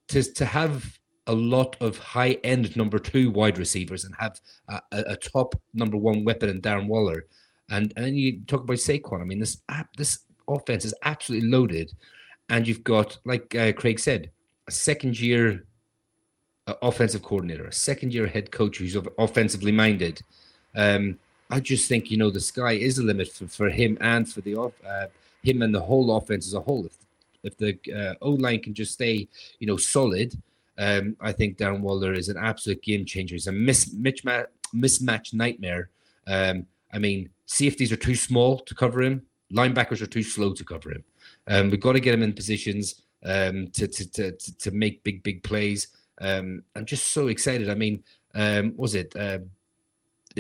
to 0.10 0.22
to 0.22 0.44
have 0.44 1.00
a 1.28 1.34
lot 1.34 1.78
of 1.80 1.98
high 1.98 2.34
end 2.44 2.76
number 2.76 3.00
two 3.00 3.32
wide 3.32 3.58
receivers 3.58 4.04
and 4.04 4.14
have 4.20 4.42
a, 4.68 4.82
a, 4.92 5.16
top 5.16 5.56
number 5.74 5.96
one 5.96 6.26
weapon 6.26 6.50
in 6.50 6.62
Darren 6.62 6.88
Waller. 6.88 7.26
And 7.70 7.94
and 7.96 8.06
then 8.06 8.16
you 8.16 8.42
talk 8.48 8.64
about 8.64 8.76
Saquon. 8.76 9.22
I 9.22 9.24
mean, 9.24 9.40
this 9.40 9.62
app, 9.70 9.96
this 9.96 10.20
offense 10.50 10.84
is 10.84 10.94
absolutely 11.04 11.48
loaded, 11.48 11.90
and 12.50 12.68
you've 12.68 12.84
got, 12.84 13.18
like 13.24 13.56
uh, 13.56 13.72
Craig 13.72 14.02
said, 14.02 14.30
a 14.68 14.72
second 14.72 15.18
year 15.18 15.66
uh, 16.68 16.74
offensive 16.82 17.24
coordinator, 17.24 17.66
a 17.66 17.72
second 17.72 18.14
year 18.14 18.28
head 18.28 18.52
coach 18.52 18.80
who's 18.80 18.98
offensively 19.18 19.72
minded. 19.72 20.22
Um, 20.76 21.18
I 21.50 21.60
just 21.60 21.88
think 21.88 22.10
you 22.10 22.18
know 22.18 22.30
the 22.30 22.40
sky 22.40 22.74
is 22.74 22.96
the 22.98 23.04
limit 23.04 23.32
for, 23.32 23.48
for 23.48 23.70
him 23.70 23.98
and 24.02 24.28
for 24.28 24.42
the 24.42 24.56
off 24.56 24.74
uh, 24.88 25.08
him 25.44 25.62
and 25.62 25.74
the 25.74 25.80
whole 25.80 26.16
offense 26.18 26.48
as 26.48 26.54
a 26.54 26.60
whole. 26.60 26.86
If 26.86 26.98
if 27.44 27.58
the 27.58 27.78
uh, 27.94 28.16
O 28.22 28.32
line 28.32 28.62
can 28.62 28.74
just 28.74 28.94
stay 28.94 29.28
you 29.60 29.68
know 29.68 29.78
solid, 29.78 30.36
um, 30.78 31.16
I 31.22 31.32
think 31.32 31.58
Darren 31.58 31.82
Waller 31.82 32.14
is 32.14 32.30
an 32.30 32.38
absolute 32.38 32.82
game 32.82 33.06
changer. 33.06 33.36
He's 33.36 33.48
a 33.48 33.52
mis- 33.52 33.94
mismatch, 33.94 34.48
mismatch 34.74 35.34
nightmare. 35.34 35.90
Um, 36.28 36.66
I 36.92 37.00
mean, 37.00 37.30
safeties 37.46 37.92
are 37.92 37.98
too 37.98 38.16
small 38.16 38.60
to 38.60 38.76
cover 38.76 39.02
him. 39.02 39.22
Linebackers 39.54 40.02
are 40.02 40.08
too 40.08 40.24
slow 40.24 40.54
to 40.54 40.64
cover 40.64 40.92
him. 40.92 41.04
Um, 41.48 41.70
we've 41.70 41.80
got 41.80 41.94
to 41.94 42.00
get 42.00 42.14
him 42.14 42.24
in 42.24 42.34
positions 42.34 43.04
um, 43.24 43.68
to, 43.70 43.88
to, 43.88 44.12
to 44.12 44.32
to 44.32 44.72
make 44.72 45.04
big 45.04 45.24
big 45.24 45.44
plays. 45.44 45.88
Um, 46.20 46.64
I'm 46.76 46.86
just 46.86 47.10
so 47.10 47.28
excited. 47.28 47.70
I 47.70 47.76
mean, 47.76 48.04
um, 48.34 48.74
was 48.76 48.96
it? 48.96 49.16
Uh, 49.16 49.40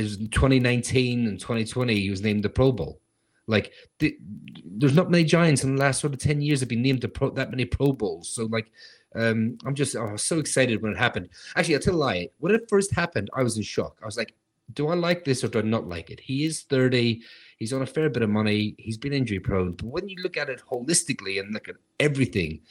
was 0.01 0.17
2019 0.17 1.27
and 1.27 1.39
2020. 1.39 1.95
He 1.95 2.09
was 2.09 2.21
named 2.21 2.43
the 2.43 2.49
Pro 2.49 2.71
Bowl. 2.71 2.99
Like, 3.47 3.71
the, 3.99 4.17
there's 4.65 4.95
not 4.95 5.11
many 5.11 5.23
Giants 5.23 5.63
in 5.63 5.75
the 5.75 5.81
last 5.81 6.01
sort 6.01 6.13
of 6.13 6.19
10 6.19 6.41
years 6.41 6.59
have 6.59 6.69
been 6.69 6.81
named 6.81 7.01
to 7.01 7.07
pro, 7.07 7.29
that 7.31 7.51
many 7.51 7.65
Pro 7.65 7.93
Bowls. 7.93 8.29
So, 8.29 8.45
like, 8.45 8.71
um, 9.15 9.57
I'm 9.65 9.75
just 9.75 9.95
oh, 9.95 10.15
so 10.17 10.39
excited 10.39 10.81
when 10.81 10.91
it 10.91 10.97
happened. 10.97 11.29
Actually, 11.55 11.75
I'll 11.75 11.81
tell 11.81 11.95
a 11.95 11.97
lie. 11.97 12.29
When 12.39 12.53
it 12.53 12.69
first 12.69 12.93
happened, 12.93 13.29
I 13.33 13.43
was 13.43 13.57
in 13.57 13.63
shock. 13.63 13.97
I 14.01 14.05
was 14.05 14.17
like, 14.17 14.33
do 14.73 14.87
I 14.87 14.95
like 14.95 15.23
this 15.23 15.43
or 15.43 15.47
do 15.47 15.59
I 15.59 15.61
not 15.61 15.87
like 15.87 16.09
it? 16.09 16.19
He 16.19 16.43
is 16.43 16.63
30. 16.63 17.21
He's 17.57 17.71
on 17.71 17.83
a 17.83 17.85
fair 17.85 18.09
bit 18.09 18.23
of 18.23 18.29
money. 18.29 18.75
He's 18.77 18.97
been 18.97 19.13
injury 19.13 19.39
prone. 19.39 19.73
But 19.73 19.85
when 19.85 20.09
you 20.09 20.17
look 20.21 20.37
at 20.37 20.49
it 20.49 20.61
holistically 20.69 21.39
and 21.39 21.53
look 21.53 21.69
at 21.69 21.75
everything, 21.99 22.61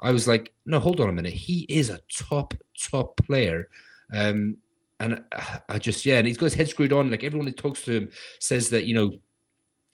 I 0.00 0.10
was 0.10 0.28
like, 0.28 0.52
no, 0.66 0.80
hold 0.80 1.00
on 1.00 1.08
a 1.08 1.12
minute. 1.12 1.32
He 1.32 1.60
is 1.68 1.90
a 1.90 2.00
top, 2.12 2.54
top 2.78 3.16
player. 3.16 3.68
Um, 4.12 4.58
and 5.00 5.22
I 5.68 5.78
just, 5.78 6.06
yeah, 6.06 6.18
and 6.18 6.26
he's 6.26 6.36
got 6.36 6.46
his 6.46 6.54
head 6.54 6.68
screwed 6.68 6.92
on. 6.92 7.10
Like 7.10 7.24
everyone 7.24 7.46
who 7.46 7.52
talks 7.52 7.84
to 7.84 7.92
him 7.92 8.10
says 8.38 8.70
that, 8.70 8.84
you 8.84 8.94
know, 8.94 9.12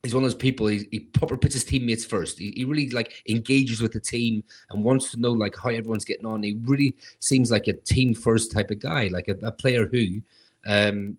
he's 0.02 0.14
one 0.14 0.24
of 0.24 0.30
those 0.30 0.38
people. 0.38 0.66
He, 0.66 0.86
he 0.90 1.00
proper 1.00 1.36
puts 1.36 1.54
his 1.54 1.64
teammates 1.64 2.04
first. 2.04 2.38
He, 2.38 2.52
he 2.56 2.64
really 2.64 2.90
like 2.90 3.22
engages 3.28 3.80
with 3.80 3.92
the 3.92 4.00
team 4.00 4.44
and 4.70 4.84
wants 4.84 5.10
to 5.10 5.20
know 5.20 5.32
like 5.32 5.56
how 5.56 5.70
everyone's 5.70 6.04
getting 6.04 6.26
on. 6.26 6.42
He 6.42 6.58
really 6.64 6.94
seems 7.18 7.50
like 7.50 7.66
a 7.68 7.72
team 7.72 8.14
first 8.14 8.52
type 8.52 8.70
of 8.70 8.78
guy, 8.78 9.08
like 9.08 9.28
a, 9.28 9.36
a 9.42 9.52
player 9.52 9.86
who, 9.86 10.22
um, 10.66 11.16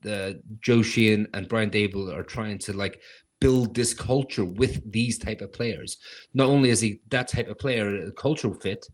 the 0.00 0.42
Joe 0.60 0.82
Schoen 0.82 1.28
and 1.32 1.48
Brian 1.48 1.70
Daboll 1.70 2.12
are 2.12 2.24
trying 2.24 2.58
to 2.58 2.72
like 2.72 3.00
build 3.40 3.74
this 3.74 3.94
culture 3.94 4.44
with 4.44 4.90
these 4.90 5.18
type 5.18 5.40
of 5.40 5.52
players. 5.52 5.98
Not 6.34 6.48
only 6.48 6.70
is 6.70 6.80
he 6.80 7.00
that 7.10 7.28
type 7.28 7.48
of 7.48 7.58
player, 7.58 8.06
a 8.06 8.12
cultural 8.12 8.54
fit, 8.54 8.88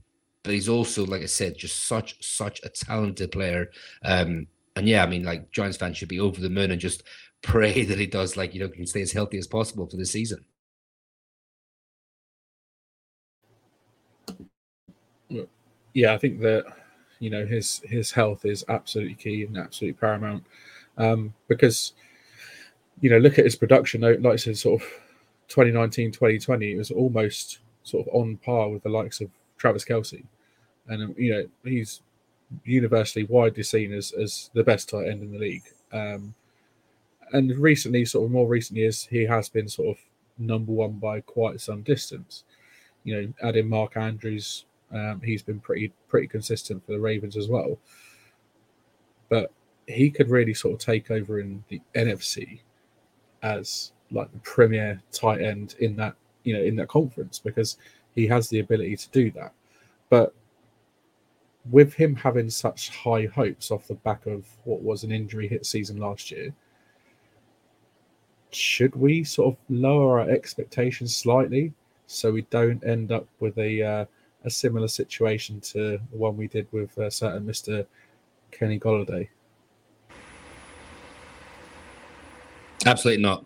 but 0.49 0.55
he's 0.55 0.71
also, 0.71 1.05
like 1.05 1.21
I 1.21 1.27
said, 1.27 1.59
just 1.59 1.87
such 1.87 2.25
such 2.25 2.63
a 2.65 2.71
talented 2.71 3.31
player. 3.33 3.71
Um, 4.03 4.47
and 4.77 4.89
yeah, 4.89 5.05
I 5.05 5.07
mean, 5.07 5.23
like 5.23 5.51
Giants 5.51 5.77
fans 5.77 5.99
should 5.99 6.09
be 6.09 6.21
over 6.21 6.41
the 6.41 6.49
moon 6.49 6.71
and 6.71 6.81
just 6.81 7.03
pray 7.43 7.85
that 7.85 7.99
he 7.99 8.07
does, 8.07 8.35
like 8.35 8.55
you 8.55 8.61
know, 8.61 8.69
can 8.71 8.87
stay 8.87 9.03
as 9.03 9.13
healthy 9.13 9.37
as 9.37 9.47
possible 9.47 9.87
for 9.87 9.99
the 9.99 10.07
season. 10.07 10.43
Yeah, 15.93 16.15
I 16.15 16.19
think 16.19 16.41
that 16.41 16.65
you 17.19 17.29
know 17.29 17.45
his 17.45 17.83
his 17.85 18.11
health 18.11 18.47
is 18.47 18.65
absolutely 18.71 19.17
key 19.17 19.43
and 19.43 19.59
absolutely 19.59 20.01
paramount 20.01 20.45
um, 20.97 21.35
because 21.49 21.93
you 23.03 23.11
know 23.11 23.19
look 23.19 23.39
at 23.39 23.45
his 23.45 23.57
production 23.57 24.01
like 24.01 24.25
I 24.25 24.37
said 24.37 24.57
sort 24.57 24.81
of 24.81 24.89
2019 25.49 26.11
2020 26.11 26.73
it 26.73 26.79
was 26.79 26.91
almost 26.91 27.59
sort 27.83 28.09
of 28.09 28.15
on 28.15 28.39
par 28.39 28.71
with 28.71 28.83
the 28.83 28.89
likes 28.89 29.21
of 29.21 29.29
Travis 29.59 29.85
Kelce 29.85 30.25
and 30.89 31.03
um, 31.03 31.15
you 31.17 31.33
know 31.33 31.47
he's 31.65 32.03
universally 32.65 33.25
widely 33.25 33.63
seen 33.63 33.93
as 33.93 34.13
as 34.13 34.51
the 34.55 34.65
best 34.65 34.89
tight 34.89 35.09
end 35.09 35.23
in 35.23 35.33
the 35.33 35.39
league. 35.39 35.65
Um, 35.93 36.35
and 37.33 37.57
recently 37.59 38.05
sort 38.05 38.25
of 38.25 38.31
more 38.31 38.49
recent 38.49 38.79
years 38.79 39.07
he 39.11 39.25
has 39.25 39.49
been 39.49 39.69
sort 39.69 39.97
of 39.97 40.03
number 40.39 40.73
one 40.73 40.93
by 40.93 41.21
quite 41.21 41.61
some 41.61 41.83
distance. 41.83 42.45
You 43.05 43.23
know 43.23 43.49
adding 43.49 43.69
Mark 43.69 43.97
Andrews 43.97 44.65
um, 44.93 45.21
he's 45.23 45.43
been 45.43 45.61
pretty 45.61 45.93
pretty 46.09 46.27
consistent 46.27 46.85
for 46.85 46.93
the 46.93 47.01
Ravens 47.01 47.37
as 47.37 47.49
well. 47.49 47.79
But 49.29 49.53
he 49.87 50.11
could 50.11 50.31
really 50.31 50.55
sort 50.55 50.75
of 50.75 50.81
take 50.81 51.11
over 51.11 51.41
in 51.41 51.65
the 51.69 51.81
NFC 51.95 52.61
as 53.43 53.93
like 54.11 54.33
the 54.33 54.39
premier 54.39 55.03
tight 55.13 55.41
end 55.41 55.75
in 55.81 55.97
that 55.97 56.15
you 56.45 56.55
know 56.55 56.63
in 56.63 56.77
that 56.77 56.89
conference 56.89 57.39
because 57.39 57.77
he 58.15 58.27
has 58.27 58.49
the 58.49 58.61
ability 58.61 58.97
to 58.97 59.09
do 59.11 59.31
that. 59.33 59.53
But 60.09 60.35
with 61.71 61.93
him 61.95 62.15
having 62.17 62.49
such 62.51 62.91
high 62.91 63.27
hopes 63.27 63.71
off 63.71 63.89
the 63.89 63.95
back 63.95 64.27
of 64.27 64.47
what 64.65 64.83
was 64.83 65.05
an 65.05 65.13
injury 65.13 65.49
hit 65.49 65.67
season 65.67 65.99
last 65.99 66.31
year, 66.31 66.55
should 68.51 68.95
we 68.97 69.25
sort 69.25 69.55
of 69.55 69.61
lower 69.69 70.21
our 70.21 70.31
expectations 70.31 71.17
slightly 71.17 71.73
so 72.07 72.33
we 72.33 72.43
don't 72.51 72.83
end 72.85 73.13
up 73.13 73.27
with 73.41 73.59
a 73.59 73.83
uh, 73.83 74.05
a 74.45 74.51
similar 74.51 74.89
situation 74.89 75.61
to 75.61 75.99
the 76.11 76.17
one 76.17 76.37
we 76.37 76.47
did 76.47 76.67
with 76.73 76.97
uh, 76.99 77.11
certain 77.11 77.45
Mister 77.45 77.87
Kenny 78.51 78.79
Golladay? 78.79 79.29
Absolutely 82.87 83.23
not. 83.23 83.45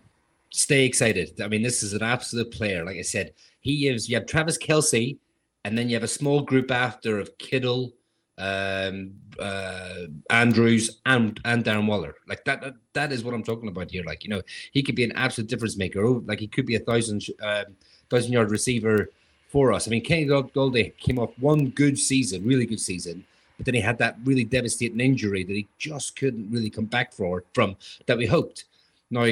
Stay 0.51 0.85
excited. 0.85 1.41
I 1.41 1.47
mean, 1.47 1.63
this 1.63 1.81
is 1.81 1.93
an 1.93 2.03
absolute 2.03 2.51
player. 2.51 2.85
Like 2.85 2.97
I 2.97 3.01
said, 3.01 3.33
he 3.59 3.87
is. 3.87 4.07
You 4.07 4.15
have 4.15 4.27
Travis 4.27 4.57
Kelce, 4.57 5.17
and 5.65 5.75
then 5.75 5.89
you 5.89 5.95
have 5.95 6.03
a 6.03 6.07
small 6.07 6.41
group 6.41 6.69
after 6.69 7.19
of 7.19 7.35
Kittle, 7.39 7.91
um, 8.37 9.13
uh, 9.39 10.05
Andrews, 10.29 10.99
and 11.05 11.39
and 11.45 11.63
Darren 11.63 11.87
Waller. 11.87 12.15
Like 12.27 12.43
that, 12.45 12.61
that. 12.61 12.73
That 12.93 13.11
is 13.11 13.23
what 13.23 13.33
I'm 13.33 13.43
talking 13.43 13.69
about 13.69 13.91
here. 13.91 14.03
Like 14.05 14.23
you 14.23 14.29
know, 14.29 14.41
he 14.71 14.83
could 14.83 14.95
be 14.95 15.03
an 15.03 15.13
absolute 15.13 15.49
difference 15.49 15.77
maker. 15.77 16.03
Oh, 16.03 16.23
like 16.25 16.39
he 16.39 16.47
could 16.47 16.65
be 16.65 16.75
a 16.75 16.79
thousand 16.79 17.25
um, 17.41 17.65
thousand 18.09 18.33
yard 18.33 18.51
receiver 18.51 19.09
for 19.49 19.71
us. 19.71 19.87
I 19.87 19.91
mean, 19.91 20.03
Kenny 20.03 20.25
Golladay 20.25 20.97
came 20.97 21.19
off 21.19 21.37
one 21.39 21.69
good 21.69 21.97
season, 21.97 22.45
really 22.45 22.65
good 22.65 22.79
season, 22.79 23.23
but 23.57 23.65
then 23.65 23.75
he 23.75 23.81
had 23.81 23.97
that 23.99 24.17
really 24.23 24.43
devastating 24.43 24.99
injury 24.99 25.43
that 25.43 25.53
he 25.53 25.67
just 25.77 26.15
couldn't 26.15 26.51
really 26.51 26.69
come 26.69 26.85
back 26.85 27.13
for 27.13 27.43
from 27.53 27.75
that 28.07 28.17
we 28.17 28.25
hoped. 28.25 28.65
Now, 29.11 29.27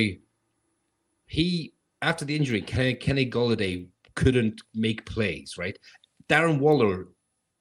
he 1.25 1.73
after 2.01 2.25
the 2.25 2.35
injury, 2.35 2.61
Kenny, 2.61 2.93
Kenny 2.93 3.25
couldn't 4.15 4.61
make 4.75 5.05
plays. 5.05 5.57
Right, 5.57 5.77
Darren 6.29 6.59
Waller. 6.59 7.07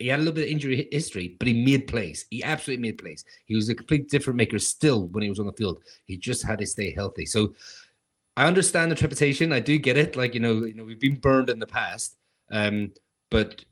He 0.00 0.08
had 0.08 0.18
a 0.18 0.22
little 0.22 0.34
bit 0.34 0.46
of 0.46 0.50
injury 0.50 0.88
history, 0.90 1.36
but 1.38 1.46
he 1.46 1.54
made 1.54 1.86
plays. 1.86 2.24
He 2.30 2.42
absolutely 2.42 2.82
made 2.82 2.98
plays. 2.98 3.24
He 3.44 3.54
was 3.54 3.68
a 3.68 3.74
complete 3.74 4.08
different 4.08 4.38
maker 4.38 4.58
still 4.58 5.08
when 5.08 5.22
he 5.22 5.28
was 5.28 5.38
on 5.38 5.46
the 5.46 5.52
field. 5.52 5.82
He 6.06 6.16
just 6.16 6.42
had 6.42 6.58
to 6.58 6.66
stay 6.66 6.90
healthy. 6.92 7.26
So 7.26 7.54
I 8.36 8.46
understand 8.46 8.90
the 8.90 8.96
trepidation. 8.96 9.52
I 9.52 9.60
do 9.60 9.78
get 9.78 9.98
it. 9.98 10.16
Like 10.16 10.34
you 10.34 10.40
know, 10.40 10.64
you 10.64 10.74
know, 10.74 10.84
we've 10.84 10.98
been 10.98 11.20
burned 11.20 11.50
in 11.50 11.58
the 11.58 11.66
past, 11.66 12.16
um, 12.50 12.92
but 13.30 13.64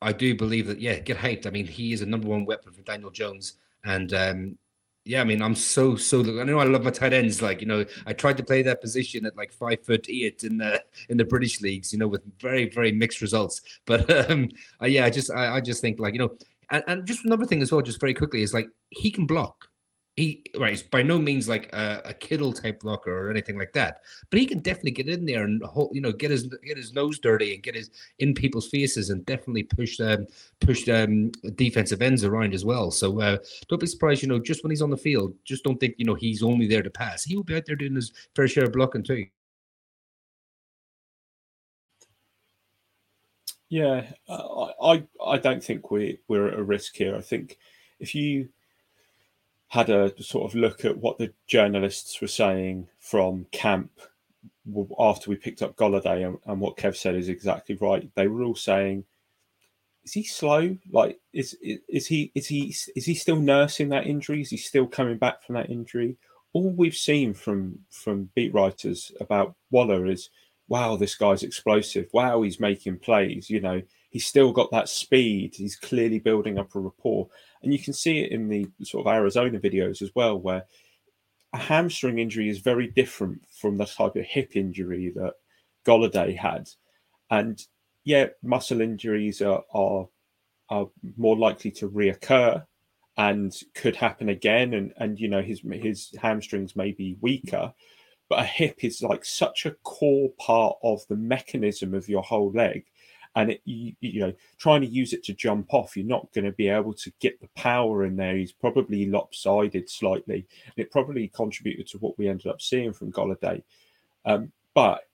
I 0.00 0.12
do 0.12 0.34
believe 0.34 0.68
that 0.68 0.80
yeah, 0.80 0.98
get 1.00 1.18
hyped. 1.18 1.46
I 1.46 1.50
mean, 1.50 1.66
he 1.66 1.92
is 1.92 2.02
a 2.02 2.06
number 2.06 2.28
one 2.28 2.44
weapon 2.44 2.72
for 2.72 2.82
Daniel 2.82 3.10
Jones, 3.10 3.54
and 3.84 4.14
um, 4.14 4.58
yeah, 5.04 5.20
I 5.20 5.24
mean, 5.24 5.42
I'm 5.42 5.54
so 5.54 5.96
so. 5.96 6.20
I 6.40 6.44
know 6.44 6.58
I 6.58 6.64
love 6.64 6.82
my 6.82 6.90
tight 6.90 7.12
ends. 7.12 7.42
Like 7.42 7.60
you 7.60 7.66
know, 7.66 7.84
I 8.06 8.14
tried 8.14 8.38
to 8.38 8.42
play 8.42 8.62
that 8.62 8.80
position 8.80 9.26
at 9.26 9.36
like 9.36 9.52
five 9.52 9.84
foot 9.84 10.06
eight 10.08 10.44
in 10.44 10.56
the 10.56 10.82
in 11.10 11.18
the 11.18 11.24
British 11.26 11.60
leagues. 11.60 11.92
You 11.92 11.98
know, 11.98 12.08
with 12.08 12.22
very 12.40 12.70
very 12.70 12.90
mixed 12.92 13.20
results. 13.20 13.60
But 13.86 14.30
um, 14.30 14.48
uh, 14.80 14.86
yeah, 14.86 15.04
I 15.04 15.10
just 15.10 15.30
I, 15.30 15.56
I 15.56 15.60
just 15.60 15.82
think 15.82 16.00
like 16.00 16.14
you 16.14 16.20
know, 16.20 16.36
and, 16.70 16.82
and 16.86 17.06
just 17.06 17.24
another 17.26 17.44
thing 17.44 17.60
as 17.60 17.70
well, 17.70 17.82
just 17.82 18.00
very 18.00 18.14
quickly 18.14 18.42
is 18.42 18.54
like 18.54 18.68
he 18.88 19.10
can 19.10 19.26
block 19.26 19.68
he 20.16 20.44
right 20.56 20.82
by 20.92 21.02
no 21.02 21.18
means 21.18 21.48
like 21.48 21.72
a, 21.72 22.00
a 22.04 22.14
Kittle 22.14 22.52
type 22.52 22.80
blocker 22.80 23.12
or 23.12 23.30
anything 23.30 23.58
like 23.58 23.72
that, 23.72 24.02
but 24.30 24.38
he 24.38 24.46
can 24.46 24.60
definitely 24.60 24.92
get 24.92 25.08
in 25.08 25.24
there 25.24 25.44
and 25.44 25.62
you 25.92 26.00
know 26.00 26.12
get 26.12 26.30
his 26.30 26.44
get 26.64 26.76
his 26.76 26.92
nose 26.92 27.18
dirty 27.18 27.54
and 27.54 27.62
get 27.62 27.74
his 27.74 27.90
in 28.20 28.32
people's 28.32 28.68
faces 28.68 29.10
and 29.10 29.26
definitely 29.26 29.64
push 29.64 29.96
them 29.96 30.26
push 30.60 30.88
um, 30.88 31.32
defensive 31.56 32.00
ends 32.00 32.24
around 32.24 32.54
as 32.54 32.64
well. 32.64 32.90
So 32.92 33.20
uh, 33.20 33.38
don't 33.68 33.80
be 33.80 33.86
surprised, 33.86 34.22
you 34.22 34.28
know, 34.28 34.38
just 34.38 34.62
when 34.62 34.70
he's 34.70 34.82
on 34.82 34.90
the 34.90 34.96
field, 34.96 35.34
just 35.44 35.64
don't 35.64 35.78
think 35.80 35.96
you 35.98 36.04
know 36.04 36.14
he's 36.14 36.42
only 36.42 36.68
there 36.68 36.82
to 36.82 36.90
pass. 36.90 37.24
He 37.24 37.34
will 37.34 37.44
be 37.44 37.56
out 37.56 37.66
there 37.66 37.76
doing 37.76 37.96
his 37.96 38.12
fair 38.36 38.46
share 38.46 38.64
of 38.64 38.72
blocking 38.72 39.02
too. 39.02 39.26
Yeah, 43.68 44.06
uh, 44.28 44.66
I 44.80 45.04
I 45.26 45.38
don't 45.38 45.64
think 45.64 45.90
we 45.90 46.20
we're 46.28 46.46
at 46.48 46.58
a 46.58 46.62
risk 46.62 46.94
here. 46.94 47.16
I 47.16 47.20
think 47.20 47.58
if 47.98 48.14
you 48.14 48.48
had 49.74 49.90
a 49.90 50.22
sort 50.22 50.48
of 50.48 50.54
look 50.54 50.84
at 50.84 50.96
what 50.96 51.18
the 51.18 51.32
journalists 51.48 52.20
were 52.20 52.28
saying 52.28 52.86
from 53.00 53.44
camp 53.50 53.90
after 55.00 55.28
we 55.28 55.36
picked 55.36 55.62
up 55.62 55.74
Golladay, 55.74 56.24
and, 56.24 56.38
and, 56.46 56.60
what 56.60 56.76
Kev 56.76 56.94
said 56.94 57.16
is 57.16 57.28
exactly 57.28 57.74
right. 57.80 58.08
They 58.14 58.28
were 58.28 58.44
all 58.44 58.54
saying, 58.54 59.04
"Is 60.04 60.12
he 60.12 60.22
slow? 60.22 60.78
Like, 60.92 61.18
is 61.32 61.58
is 61.60 62.06
he 62.06 62.30
is 62.36 62.46
he 62.46 62.72
is 62.94 63.04
he 63.04 63.14
still 63.16 63.40
nursing 63.40 63.88
that 63.88 64.06
injury? 64.06 64.42
Is 64.42 64.50
he 64.50 64.58
still 64.58 64.86
coming 64.86 65.18
back 65.18 65.42
from 65.42 65.56
that 65.56 65.70
injury, 65.70 66.18
all 66.52 66.70
we've 66.70 66.94
seen 66.94 67.34
from 67.34 67.80
from 67.90 68.30
beat 68.36 68.54
writers 68.54 69.10
about 69.20 69.56
Waller 69.72 70.06
is, 70.06 70.30
wow, 70.68 70.94
this 70.94 71.16
guy's 71.16 71.42
explosive. 71.42 72.08
Wow, 72.12 72.42
he's 72.42 72.60
making 72.60 73.00
plays. 73.00 73.50
You 73.50 73.60
know, 73.60 73.82
he's 74.14 74.24
still 74.24 74.52
got 74.52 74.70
that 74.70 74.88
speed. 74.88 75.56
He's 75.56 75.74
clearly 75.74 76.20
building 76.20 76.56
up 76.56 76.74
a 76.74 76.78
rapport, 76.80 77.28
and 77.62 77.72
you 77.72 77.80
can 77.80 77.92
see 77.92 78.20
it 78.20 78.30
in 78.30 78.48
the 78.48 78.66
sort 78.84 79.04
of 79.06 79.12
Arizona 79.12 79.58
videos 79.58 80.00
as 80.00 80.12
well, 80.14 80.38
where 80.38 80.64
a 81.52 81.58
hamstring 81.58 82.20
injury 82.20 82.48
is 82.48 82.60
very 82.60 82.86
different 82.86 83.42
from 83.60 83.76
the 83.76 83.84
type 83.84 84.14
of 84.14 84.24
hip 84.24 84.54
injury 84.54 85.12
that 85.16 85.34
Golladay 85.84 86.38
had, 86.38 86.70
and 87.28 87.60
yeah, 88.04 88.28
muscle 88.42 88.80
injuries 88.80 89.42
are 89.42 89.64
are, 89.74 90.08
are 90.70 90.86
more 91.16 91.36
likely 91.36 91.72
to 91.72 91.90
reoccur 91.90 92.64
and 93.16 93.52
could 93.74 93.96
happen 93.96 94.28
again. 94.28 94.74
And 94.74 94.94
and 94.96 95.18
you 95.18 95.26
know 95.26 95.42
his 95.42 95.60
his 95.72 96.14
hamstrings 96.22 96.76
may 96.76 96.92
be 96.92 97.18
weaker 97.20 97.74
but 98.30 98.38
a 98.38 98.44
hip 98.44 98.82
is 98.82 99.02
like 99.02 99.22
such 99.22 99.66
a 99.66 99.72
core 99.82 100.30
part 100.38 100.76
of 100.82 101.06
the 101.08 101.16
mechanism 101.16 101.92
of 101.92 102.08
your 102.08 102.22
whole 102.22 102.50
leg 102.52 102.86
and 103.36 103.50
it, 103.50 103.60
you, 103.64 103.94
you 104.00 104.20
know 104.20 104.32
trying 104.58 104.80
to 104.80 104.86
use 104.86 105.12
it 105.12 105.24
to 105.24 105.34
jump 105.34 105.72
off 105.72 105.96
you're 105.96 106.06
not 106.06 106.32
going 106.32 106.44
to 106.44 106.52
be 106.52 106.68
able 106.68 106.92
to 106.94 107.12
get 107.20 107.40
the 107.40 107.48
power 107.54 108.04
in 108.04 108.16
there 108.16 108.36
he's 108.36 108.52
probably 108.52 109.06
lopsided 109.06 109.88
slightly 109.88 110.46
and 110.66 110.74
it 110.76 110.90
probably 110.90 111.28
contributed 111.28 111.86
to 111.86 111.98
what 111.98 112.16
we 112.18 112.28
ended 112.28 112.46
up 112.46 112.60
seeing 112.60 112.92
from 112.92 113.12
Golladay 113.12 113.62
um, 114.24 114.52
but 114.74 115.08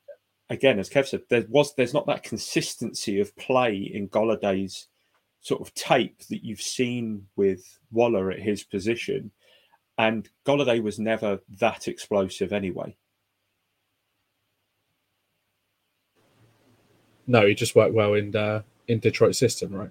again 0.49 0.79
as 0.79 0.91
Kev 0.91 1.07
said 1.07 1.23
there 1.29 1.45
was 1.49 1.75
there's 1.75 1.95
not 1.95 2.07
that 2.07 2.23
consistency 2.23 3.21
of 3.21 3.35
play 3.37 3.77
in 3.77 4.09
Golladay's 4.09 4.89
sort 5.41 5.61
of 5.61 5.75
tape 5.75 6.19
that 6.29 6.45
you've 6.45 6.61
seen 6.61 7.27
with 7.37 7.79
Waller 7.91 8.31
at 8.31 8.41
his 8.41 8.63
position. 8.63 9.31
And 9.99 10.29
Golladay 10.47 10.83
was 10.83 10.99
never 10.99 11.41
that 11.59 11.89
explosive 11.89 12.53
anyway. 12.53 12.97
No, 17.31 17.47
he 17.47 17.55
just 17.55 17.77
worked 17.77 17.95
well 17.95 18.15
in 18.15 18.35
uh, 18.35 18.63
in 18.89 18.99
Detroit 18.99 19.37
system, 19.37 19.73
right? 19.73 19.91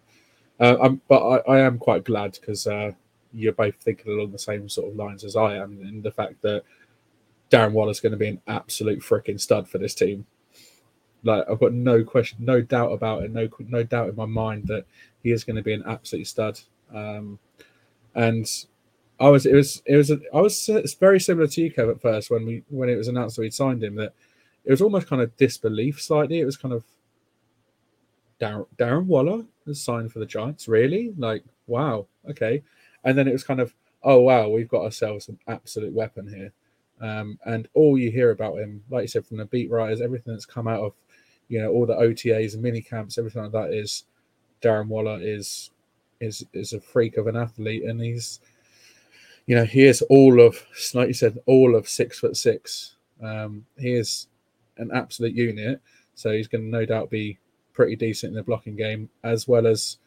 Uh, 0.59 0.89
but 1.07 1.25
I, 1.25 1.53
I, 1.53 1.59
am 1.59 1.77
quite 1.77 2.03
glad 2.03 2.33
because 2.33 2.67
uh, 2.67 2.91
you're 3.33 3.53
both 3.53 3.75
thinking 3.75 4.11
along 4.11 4.33
the 4.33 4.39
same 4.39 4.67
sort 4.67 4.91
of 4.91 4.97
lines 4.97 5.23
as 5.23 5.37
I 5.37 5.55
am, 5.55 5.79
in 5.81 6.01
the 6.01 6.11
fact 6.11 6.41
that 6.41 6.63
Darren 7.49 7.71
Waller's 7.71 8.01
going 8.01 8.11
to 8.11 8.17
be 8.17 8.27
an 8.27 8.41
absolute 8.45 8.99
freaking 8.99 9.39
stud 9.39 9.69
for 9.69 9.77
this 9.77 9.95
team. 9.95 10.25
Like 11.23 11.45
I've 11.49 11.61
got 11.61 11.71
no 11.71 12.03
question, 12.03 12.39
no 12.41 12.59
doubt 12.59 12.91
about 12.91 13.23
it, 13.23 13.31
no 13.31 13.47
no 13.59 13.83
doubt 13.83 14.09
in 14.09 14.17
my 14.17 14.25
mind 14.25 14.67
that 14.67 14.85
he 15.23 15.31
is 15.31 15.45
going 15.45 15.55
to 15.55 15.63
be 15.63 15.73
an 15.73 15.83
absolute 15.87 16.27
stud. 16.27 16.59
Um, 16.93 17.39
and 18.15 18.45
I 19.17 19.29
was, 19.29 19.45
it 19.45 19.53
was, 19.53 19.81
it 19.85 19.95
was, 19.95 20.11
a, 20.11 20.19
I 20.33 20.41
was 20.41 20.67
it's 20.67 20.93
very 20.93 21.21
similar 21.21 21.47
to 21.47 21.61
you, 21.61 21.71
Kev, 21.71 21.89
at 21.89 22.01
first 22.01 22.29
when 22.29 22.45
we 22.45 22.63
when 22.67 22.89
it 22.89 22.97
was 22.97 23.07
announced 23.07 23.37
that 23.37 23.43
we'd 23.43 23.53
signed 23.53 23.81
him. 23.81 23.95
That 23.95 24.13
it 24.65 24.71
was 24.71 24.81
almost 24.81 25.07
kind 25.07 25.21
of 25.21 25.37
disbelief 25.37 26.01
slightly. 26.01 26.41
It 26.41 26.45
was 26.45 26.57
kind 26.57 26.73
of 26.73 26.83
Darren, 28.39 28.65
Darren 28.77 29.05
Waller 29.05 29.43
has 29.65 29.81
signed 29.81 30.11
for 30.11 30.19
the 30.19 30.25
Giants, 30.25 30.67
really? 30.67 31.13
Like, 31.17 31.43
wow, 31.67 32.07
okay. 32.29 32.63
And 33.03 33.17
then 33.17 33.27
it 33.27 33.33
was 33.33 33.43
kind 33.43 33.59
of, 33.59 33.73
oh 34.03 34.19
wow, 34.19 34.49
we've 34.49 34.69
got 34.69 34.83
ourselves 34.83 35.27
an 35.29 35.37
absolute 35.47 35.93
weapon 35.93 36.27
here. 36.27 36.51
Um, 37.01 37.39
and 37.45 37.67
all 37.73 37.97
you 37.97 38.11
hear 38.11 38.31
about 38.31 38.57
him, 38.57 38.83
like 38.89 39.03
you 39.03 39.07
said, 39.07 39.25
from 39.25 39.37
the 39.37 39.45
beat 39.45 39.69
writers, 39.71 40.01
everything 40.01 40.33
that's 40.33 40.45
come 40.45 40.67
out 40.67 40.81
of, 40.81 40.93
you 41.47 41.61
know, 41.61 41.71
all 41.71 41.85
the 41.85 41.95
OTAs 41.95 42.53
and 42.53 42.63
mini 42.63 42.81
camps, 42.81 43.17
everything 43.17 43.43
like 43.43 43.51
that 43.53 43.73
is 43.73 44.05
Darren 44.61 44.87
Waller 44.87 45.19
is 45.21 45.71
is 46.19 46.45
is 46.53 46.73
a 46.73 46.81
freak 46.81 47.17
of 47.17 47.27
an 47.27 47.35
athlete, 47.35 47.83
and 47.83 48.01
he's 48.01 48.39
you 49.45 49.55
know 49.55 49.63
he 49.63 49.85
is 49.85 50.01
all 50.03 50.41
of 50.41 50.61
like 50.93 51.07
you 51.07 51.13
said 51.13 51.39
all 51.45 51.75
of 51.75 51.87
six 51.87 52.19
foot 52.19 52.35
six. 52.35 52.95
Um, 53.23 53.65
he 53.77 53.93
is 53.93 54.27
an 54.77 54.91
absolute 54.93 55.33
unit, 55.33 55.81
so 56.15 56.31
he's 56.31 56.47
going 56.47 56.63
to 56.63 56.69
no 56.69 56.85
doubt 56.85 57.09
be 57.09 57.37
pretty 57.79 57.95
decent 57.95 58.31
in 58.31 58.35
the 58.35 58.43
blocking 58.43 58.75
game 58.75 59.09
as 59.23 59.47
well 59.47 59.65
as 59.65 59.97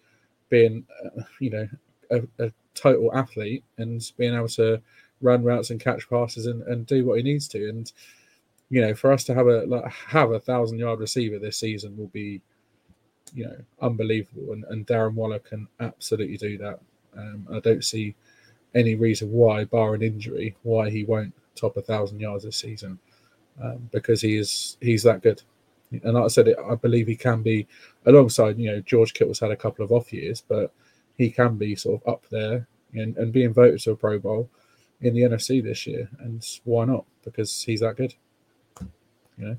being 0.51 0.85
uh, 1.05 1.23
you 1.41 1.51
know 1.51 1.69
a, 2.11 2.45
a, 2.45 2.53
total 2.75 3.15
athlete 3.15 3.63
and 3.79 4.13
being 4.17 4.35
able 4.35 4.49
to 4.49 4.81
run 5.21 5.43
routes 5.43 5.69
and 5.69 5.79
catch 5.79 6.09
passes 6.09 6.47
and, 6.47 6.63
and 6.63 6.87
do 6.87 7.05
what 7.05 7.19
he 7.19 7.23
needs 7.23 7.47
to 7.47 7.69
and 7.69 7.93
you 8.71 8.81
know 8.81 8.95
for 8.95 9.13
us 9.13 9.25
to 9.25 9.35
have 9.35 9.47
a 9.47 9.65
like, 9.67 9.91
have 9.91 10.33
a 10.33 10.41
thousand 10.41 10.79
yard 10.79 10.99
receiver 10.99 11.39
this 11.39 11.59
season 11.59 11.97
will 11.97 12.09
be 12.09 12.41
you 13.35 13.45
know 13.45 13.57
unbelievable, 13.81 14.53
and, 14.53 14.65
and 14.65 14.87
Darren 14.87 15.15
Waller 15.15 15.39
can 15.39 15.67
absolutely 15.81 16.37
do 16.37 16.59
that. 16.59 16.81
Um, 17.17 17.47
I 17.53 17.61
don't 17.61 17.85
see 17.85 18.15
any 18.75 18.95
reason 18.95 19.31
why, 19.31 19.65
bar 19.65 19.95
an 19.95 20.03
injury, 20.03 20.57
why 20.63 20.91
he 20.91 21.05
won't 21.05 21.35
top 21.55 21.77
a 21.77 21.83
thousand 21.83 22.21
yards 22.21 22.45
this 22.45 22.57
season, 22.57 22.99
um, 23.63 23.89
because 23.93 24.21
he 24.21 24.37
is 24.37 24.77
he's 24.81 25.03
that 25.03 25.23
good. 25.23 25.43
And 26.03 26.15
like 26.15 26.25
I 26.25 26.29
said, 26.29 26.55
I 26.71 26.75
believe 26.75 27.07
he 27.07 27.17
can 27.17 27.43
be 27.43 27.67
alongside. 28.07 28.59
You 28.59 28.73
know, 28.73 28.81
George 28.81 29.15
Kittle's 29.15 29.41
had 29.41 29.51
a 29.51 29.57
couple 29.57 29.85
of 29.85 29.93
off 29.93 30.13
years, 30.13 30.43
but 30.47 30.73
he 31.17 31.31
can 31.31 31.57
be 31.57 31.75
sort 31.77 32.03
of 32.03 32.09
up 32.13 32.25
there 32.31 32.67
and, 32.95 33.17
and 33.17 33.33
being 33.33 33.53
voted 33.53 33.81
to 33.81 33.93
a 33.93 33.97
Pro 33.97 34.19
Bowl 34.19 34.49
in 35.01 35.15
the 35.15 35.23
NFC 35.23 35.63
this 35.63 35.87
year. 35.87 36.09
And 36.21 36.47
why 36.65 36.85
not? 36.85 37.05
Because 37.25 37.63
he's 37.63 37.81
that 37.81 37.97
good. 37.97 38.15
You 39.39 39.59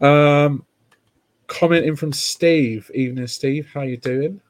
know. 0.00 0.06
Um, 0.06 0.64
Commenting 1.50 1.96
from 1.96 2.12
Steve. 2.12 2.90
Evening, 2.94 3.26
Steve. 3.26 3.68
How 3.74 3.82
you 3.82 3.96
doing? 3.96 4.40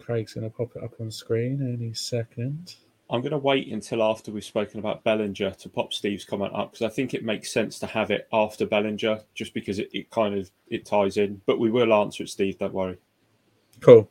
Craig's 0.00 0.32
going 0.32 0.50
to 0.50 0.56
pop 0.56 0.74
it 0.74 0.82
up 0.82 0.94
on 0.98 1.10
screen 1.10 1.76
any 1.78 1.92
second. 1.92 2.74
I'm 3.10 3.20
going 3.22 3.32
to 3.32 3.38
wait 3.38 3.72
until 3.72 4.02
after 4.02 4.30
we've 4.30 4.44
spoken 4.44 4.80
about 4.80 5.02
Bellinger 5.02 5.52
to 5.52 5.68
pop 5.70 5.94
Steve's 5.94 6.26
comment 6.26 6.52
up 6.54 6.72
because 6.72 6.84
I 6.84 6.94
think 6.94 7.14
it 7.14 7.24
makes 7.24 7.50
sense 7.50 7.78
to 7.78 7.86
have 7.86 8.10
it 8.10 8.28
after 8.32 8.66
Bellinger 8.66 9.20
just 9.34 9.54
because 9.54 9.78
it, 9.78 9.88
it 9.94 10.10
kind 10.10 10.38
of 10.38 10.50
it 10.68 10.84
ties 10.84 11.16
in. 11.16 11.40
But 11.46 11.58
we 11.58 11.70
will 11.70 11.94
answer 11.94 12.24
it, 12.24 12.28
Steve. 12.28 12.58
Don't 12.58 12.74
worry. 12.74 12.98
Cool. 13.80 14.10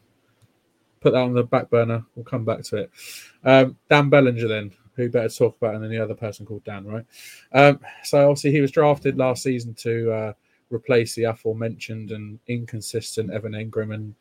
Put 0.99 1.13
that 1.13 1.21
on 1.21 1.33
the 1.33 1.43
back 1.43 1.69
burner. 1.69 2.03
We'll 2.15 2.25
come 2.25 2.43
back 2.43 2.63
to 2.63 2.77
it. 2.77 2.91
Um, 3.43 3.77
Dan 3.89 4.09
Bellinger, 4.09 4.47
then. 4.47 4.71
Who 4.95 5.09
better 5.09 5.29
talk 5.29 5.55
about 5.57 5.79
than 5.79 5.91
the 5.91 6.03
other 6.03 6.15
person 6.15 6.43
called 6.43 6.63
Dan, 6.63 6.83
right? 6.83 7.05
Um, 7.53 7.79
so 8.03 8.31
obviously 8.31 8.51
he 8.51 8.61
was 8.61 8.71
drafted 8.71 9.15
last 9.15 9.43
season 9.43 9.75
to 9.75 10.11
uh, 10.11 10.33
replace 10.71 11.13
the 11.13 11.25
aforementioned 11.25 12.09
and 12.09 12.39
inconsistent 12.47 13.31
Evan 13.31 13.51
Engram. 13.51 13.93
And, 13.93 14.15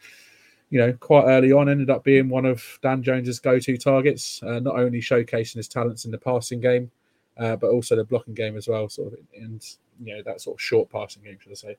you 0.70 0.78
know, 0.78 0.92
quite 0.94 1.24
early 1.24 1.52
on 1.52 1.68
ended 1.68 1.90
up 1.90 2.04
being 2.04 2.28
one 2.28 2.44
of 2.44 2.78
Dan 2.82 3.02
Jones's 3.02 3.38
go 3.38 3.58
to 3.58 3.76
targets, 3.76 4.42
uh, 4.42 4.58
not 4.58 4.78
only 4.78 5.00
showcasing 5.00 5.56
his 5.56 5.68
talents 5.68 6.04
in 6.04 6.10
the 6.10 6.18
passing 6.18 6.60
game, 6.60 6.90
uh, 7.38 7.56
but 7.56 7.70
also 7.70 7.94
the 7.94 8.04
blocking 8.04 8.34
game 8.34 8.56
as 8.56 8.66
well, 8.66 8.88
sort 8.88 9.12
of, 9.12 9.18
and, 9.34 9.64
you 10.02 10.14
know, 10.14 10.22
that 10.24 10.40
sort 10.40 10.56
of 10.56 10.60
short 10.60 10.90
passing 10.90 11.22
game, 11.22 11.38
should 11.40 11.52
I 11.52 11.54
say. 11.54 11.76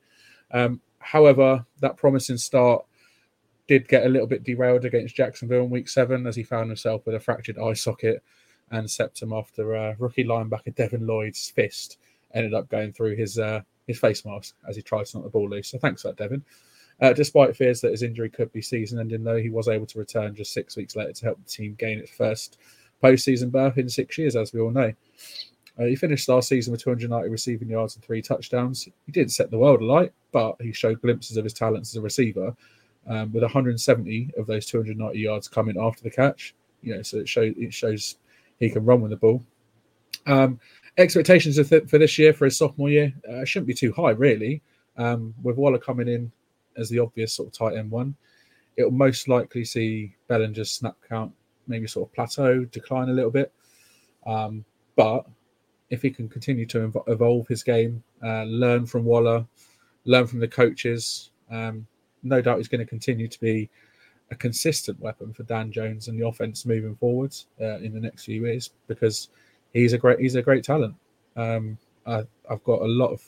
Um, 0.52 0.80
however, 1.00 1.64
that 1.80 1.96
promising 1.96 2.38
start 2.38 2.84
did 3.66 3.86
get 3.86 4.06
a 4.06 4.08
little 4.08 4.26
bit 4.26 4.44
derailed 4.44 4.86
against 4.86 5.14
Jacksonville 5.14 5.64
in 5.64 5.70
week 5.70 5.88
seven 5.88 6.26
as 6.26 6.34
he 6.34 6.42
found 6.42 6.70
himself 6.70 7.04
with 7.04 7.14
a 7.14 7.20
fractured 7.20 7.58
eye 7.58 7.74
socket 7.74 8.22
and 8.70 8.90
septum 8.90 9.32
after 9.32 9.76
uh, 9.76 9.94
rookie 9.98 10.24
linebacker 10.24 10.74
Devin 10.74 11.06
Lloyd's 11.06 11.50
fist 11.50 11.98
ended 12.34 12.54
up 12.54 12.68
going 12.68 12.92
through 12.92 13.16
his 13.16 13.38
uh, 13.38 13.60
his 13.86 13.98
face 13.98 14.24
mask 14.24 14.54
as 14.68 14.76
he 14.76 14.82
tried 14.82 15.06
to 15.06 15.16
knock 15.16 15.24
the 15.24 15.30
ball 15.30 15.48
loose. 15.48 15.68
So 15.68 15.78
thanks 15.78 16.02
for 16.02 16.08
that, 16.08 16.16
Devin. 16.16 16.44
Uh, 17.00 17.12
despite 17.12 17.56
fears 17.56 17.80
that 17.80 17.92
his 17.92 18.02
injury 18.02 18.28
could 18.28 18.52
be 18.52 18.60
season 18.60 18.98
ending, 18.98 19.22
though, 19.22 19.36
he 19.36 19.50
was 19.50 19.68
able 19.68 19.86
to 19.86 19.98
return 19.98 20.34
just 20.34 20.52
six 20.52 20.76
weeks 20.76 20.96
later 20.96 21.12
to 21.12 21.24
help 21.24 21.38
the 21.38 21.50
team 21.50 21.76
gain 21.78 21.98
its 21.98 22.10
first 22.10 22.58
postseason 23.02 23.50
berth 23.50 23.78
in 23.78 23.88
six 23.88 24.18
years, 24.18 24.34
as 24.34 24.52
we 24.52 24.60
all 24.60 24.70
know. 24.70 24.92
Uh, 25.78 25.84
he 25.84 25.94
finished 25.94 26.28
last 26.28 26.48
season 26.48 26.72
with 26.72 26.82
290 26.82 27.30
receiving 27.30 27.68
yards 27.68 27.94
and 27.94 28.04
three 28.04 28.20
touchdowns. 28.20 28.88
He 29.06 29.12
didn't 29.12 29.30
set 29.30 29.50
the 29.50 29.58
world 29.58 29.80
alight, 29.80 30.12
but 30.32 30.56
he 30.60 30.72
showed 30.72 31.00
glimpses 31.00 31.36
of 31.36 31.44
his 31.44 31.52
talents 31.52 31.90
as 31.90 31.96
a 31.96 32.00
receiver, 32.00 32.54
um, 33.06 33.32
with 33.32 33.42
170 33.42 34.30
of 34.36 34.46
those 34.46 34.66
290 34.66 35.18
yards 35.18 35.46
coming 35.46 35.76
after 35.80 36.02
the 36.02 36.10
catch. 36.10 36.54
You 36.82 36.96
know, 36.96 37.02
so 37.02 37.18
it 37.18 37.28
shows 37.28 37.54
it 37.56 37.72
shows 37.72 38.16
he 38.58 38.70
can 38.70 38.84
run 38.84 39.00
with 39.00 39.10
the 39.10 39.16
ball. 39.16 39.42
Um, 40.26 40.58
expectations 40.96 41.56
for 41.68 41.98
this 41.98 42.18
year 42.18 42.32
for 42.32 42.44
his 42.44 42.56
sophomore 42.56 42.90
year 42.90 43.12
uh, 43.30 43.44
shouldn't 43.44 43.68
be 43.68 43.74
too 43.74 43.92
high, 43.92 44.10
really. 44.10 44.62
Um, 44.96 45.32
with 45.44 45.56
Waller 45.56 45.78
coming 45.78 46.08
in 46.08 46.32
as 46.78 46.88
the 46.88 46.98
obvious 46.98 47.32
sort 47.32 47.48
of 47.48 47.52
tight 47.52 47.76
end 47.76 47.90
one, 47.90 48.14
it 48.76 48.84
will 48.84 48.90
most 48.90 49.28
likely 49.28 49.64
see 49.64 50.14
Bellinger's 50.28 50.70
snap 50.70 50.96
count 51.08 51.32
maybe 51.68 51.86
sort 51.86 52.08
of 52.08 52.14
plateau, 52.14 52.64
decline 52.64 53.08
a 53.08 53.12
little 53.12 53.30
bit. 53.30 53.52
Um, 54.26 54.64
but 54.96 55.26
if 55.90 56.02
he 56.02 56.10
can 56.10 56.28
continue 56.28 56.66
to 56.66 56.92
evolve 57.06 57.46
his 57.46 57.62
game, 57.62 58.02
uh, 58.22 58.44
learn 58.44 58.86
from 58.86 59.04
Waller, 59.04 59.46
learn 60.04 60.26
from 60.26 60.40
the 60.40 60.48
coaches, 60.48 61.30
um, 61.50 61.86
no 62.22 62.40
doubt 62.40 62.56
he's 62.56 62.68
going 62.68 62.80
to 62.80 62.86
continue 62.86 63.28
to 63.28 63.40
be 63.40 63.70
a 64.30 64.34
consistent 64.34 64.98
weapon 65.00 65.32
for 65.32 65.44
Dan 65.44 65.72
Jones 65.72 66.08
and 66.08 66.20
the 66.20 66.26
offense 66.26 66.66
moving 66.66 66.96
forwards 66.96 67.46
uh, 67.60 67.78
in 67.78 67.94
the 67.94 68.00
next 68.00 68.24
few 68.24 68.44
years 68.44 68.70
because 68.86 69.28
he's 69.72 69.92
a 69.92 69.98
great 69.98 70.18
he's 70.18 70.34
a 70.34 70.42
great 70.42 70.64
talent. 70.64 70.94
Um, 71.36 71.78
I, 72.06 72.24
have 72.50 72.64
got 72.64 72.82
a 72.82 72.86
lot 72.86 73.12
of 73.12 73.22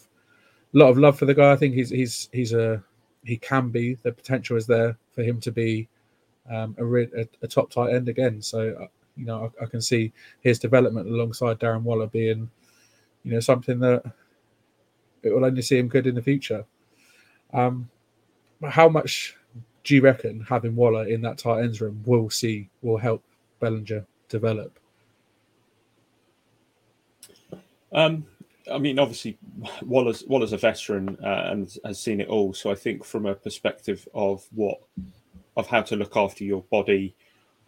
lot 0.72 0.88
of 0.88 0.98
love 0.98 1.18
for 1.18 1.24
the 1.24 1.34
guy. 1.34 1.52
I 1.52 1.56
think 1.56 1.74
he's 1.74 1.90
he's 1.90 2.28
he's 2.32 2.52
a 2.52 2.82
he 3.24 3.36
can 3.36 3.68
be 3.68 3.94
the 4.02 4.12
potential 4.12 4.56
is 4.56 4.66
there 4.66 4.96
for 5.12 5.22
him 5.22 5.40
to 5.40 5.52
be 5.52 5.88
um, 6.50 6.74
a, 6.78 6.84
a, 6.84 7.28
a, 7.42 7.46
top 7.46 7.70
tight 7.70 7.92
end 7.92 8.08
again. 8.08 8.40
So 8.40 8.76
uh, 8.80 8.86
you 9.16 9.26
know, 9.26 9.50
I, 9.60 9.64
I 9.64 9.66
can 9.66 9.80
see 9.80 10.12
his 10.40 10.58
development 10.58 11.08
alongside 11.08 11.58
Darren 11.58 11.82
Waller 11.82 12.06
being, 12.06 12.50
you 13.22 13.32
know, 13.32 13.40
something 13.40 13.78
that 13.80 14.02
it 15.22 15.30
will 15.30 15.44
only 15.44 15.62
see 15.62 15.78
him 15.78 15.88
good 15.88 16.06
in 16.06 16.14
the 16.14 16.22
future. 16.22 16.64
Um, 17.52 17.90
how 18.66 18.88
much 18.88 19.36
do 19.84 19.94
you 19.94 20.00
reckon 20.00 20.40
having 20.40 20.76
Waller 20.76 21.06
in 21.06 21.20
that 21.22 21.38
tight 21.38 21.62
ends 21.62 21.80
room 21.80 22.02
will 22.06 22.30
see 22.30 22.68
will 22.82 22.98
help 22.98 23.22
Bellinger 23.60 24.06
develop? 24.28 24.78
Um, 27.92 28.26
I 28.70 28.78
mean, 28.78 28.98
obviously, 28.98 29.38
Waller's 29.82 30.24
Waller's 30.26 30.52
a 30.52 30.56
veteran 30.56 31.18
uh, 31.22 31.50
and 31.50 31.74
has 31.84 32.00
seen 32.00 32.20
it 32.20 32.28
all. 32.28 32.52
So 32.54 32.70
I 32.70 32.74
think 32.74 33.04
from 33.04 33.26
a 33.26 33.34
perspective 33.34 34.08
of 34.14 34.46
what 34.54 34.78
of 35.56 35.66
how 35.66 35.82
to 35.82 35.96
look 35.96 36.16
after 36.16 36.44
your 36.44 36.62
body 36.62 37.14